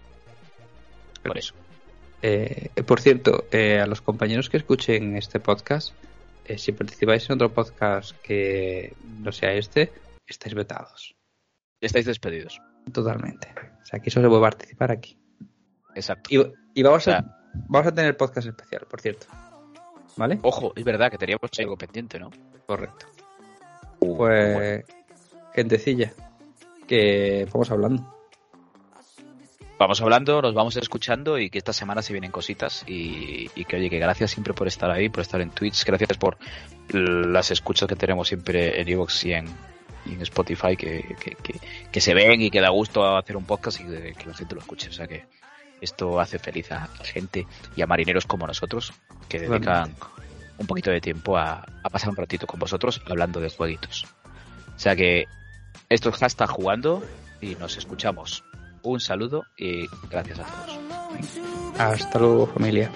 Por 1.23 1.37
eso. 1.37 1.53
Eh, 2.21 2.71
por 2.85 2.99
cierto, 2.99 3.45
eh, 3.51 3.79
a 3.79 3.85
los 3.85 4.01
compañeros 4.01 4.49
que 4.49 4.57
escuchen 4.57 5.15
este 5.15 5.39
podcast, 5.39 5.93
eh, 6.43 6.57
si 6.57 6.73
participáis 6.73 7.29
en 7.29 7.35
otro 7.35 7.53
podcast 7.53 8.11
que 8.21 8.93
no 9.21 9.31
sea 9.31 9.53
este, 9.53 9.93
estáis 10.27 10.55
vetados. 10.55 11.15
Estáis 11.79 12.05
despedidos. 12.05 12.61
Totalmente. 12.91 13.47
O 13.81 13.85
sea, 13.85 14.01
que 14.01 14.09
eso 14.09 14.21
se 14.21 14.27
puede 14.27 14.41
participar 14.41 14.91
aquí. 14.91 15.17
Exacto. 15.95 16.29
Y, 16.33 16.45
y 16.81 16.83
vamos, 16.83 17.03
O 17.03 17.05
sea- 17.05 17.19
a, 17.19 17.47
vamos 17.69 17.87
a 17.87 17.95
tener 17.95 18.17
podcast 18.17 18.45
especial, 18.47 18.85
por 18.89 18.99
cierto. 18.99 19.25
¿Vale? 20.19 20.37
Ojo, 20.41 20.73
es 20.75 20.83
verdad 20.83 21.09
que 21.09 21.17
teníamos 21.17 21.49
algo 21.57 21.77
pendiente, 21.77 22.19
¿no? 22.19 22.29
Correcto. 22.67 23.05
Uh, 24.01 24.15
bueno. 24.15 24.57
Pues, 24.57 24.85
gentecilla, 25.55 26.11
que 26.85 27.47
vamos 27.53 27.71
hablando. 27.71 28.15
Vamos 29.77 30.01
hablando, 30.01 30.41
nos 30.41 30.53
vamos 30.53 30.75
escuchando 30.75 31.39
y 31.39 31.49
que 31.49 31.57
esta 31.57 31.71
semana 31.71 32.01
se 32.01 32.11
vienen 32.11 32.31
cositas 32.31 32.83
y, 32.85 33.49
y 33.55 33.63
que 33.63 33.77
oye, 33.77 33.89
que 33.89 33.97
gracias 33.97 34.31
siempre 34.31 34.53
por 34.53 34.67
estar 34.67 34.91
ahí, 34.91 35.07
por 35.07 35.21
estar 35.21 35.39
en 35.39 35.51
Twitch, 35.51 35.85
gracias 35.85 36.17
por 36.17 36.37
las 36.89 37.49
escuchas 37.51 37.87
que 37.87 37.95
tenemos 37.95 38.27
siempre 38.27 38.81
en 38.81 38.89
Evox 38.89 39.23
y 39.23 39.31
en, 39.31 39.45
y 40.05 40.15
en 40.15 40.21
Spotify 40.23 40.75
que, 40.75 41.15
que, 41.17 41.31
que- 41.35 41.59
que 41.89 42.01
se 42.01 42.13
ven 42.13 42.41
y 42.41 42.51
que 42.51 42.59
da 42.59 42.69
gusto 42.71 43.05
hacer 43.15 43.37
un 43.37 43.45
podcast 43.45 43.79
y 43.79 43.85
que, 43.85 44.13
que 44.15 44.25
la 44.25 44.33
gente 44.33 44.53
lo 44.53 44.59
escuche. 44.59 44.89
O 44.89 44.93
sea 44.93 45.07
que 45.07 45.23
esto 45.81 46.19
hace 46.19 46.39
feliz 46.39 46.71
a 46.71 46.89
la 46.97 47.05
gente 47.05 47.47
y 47.75 47.81
a 47.81 47.87
marineros 47.87 48.25
como 48.25 48.47
nosotros 48.47 48.93
que 49.27 49.39
dedican 49.39 49.95
un 50.57 50.67
poquito 50.67 50.91
de 50.91 51.01
tiempo 51.01 51.37
a, 51.37 51.65
a 51.83 51.89
pasar 51.89 52.09
un 52.09 52.15
ratito 52.15 52.45
con 52.45 52.59
vosotros 52.59 53.01
hablando 53.09 53.39
de 53.39 53.49
jueguitos. 53.49 54.05
O 54.75 54.79
sea 54.79 54.95
que 54.95 55.25
esto 55.89 56.09
es 56.09 56.17
hashtag 56.17 56.49
jugando 56.49 57.03
y 57.41 57.55
nos 57.55 57.77
escuchamos. 57.77 58.43
Un 58.83 58.99
saludo 58.99 59.45
y 59.57 59.87
gracias 60.09 60.39
a 60.39 60.43
todos. 60.45 60.79
Hasta 61.77 62.19
luego, 62.19 62.47
familia. 62.47 62.91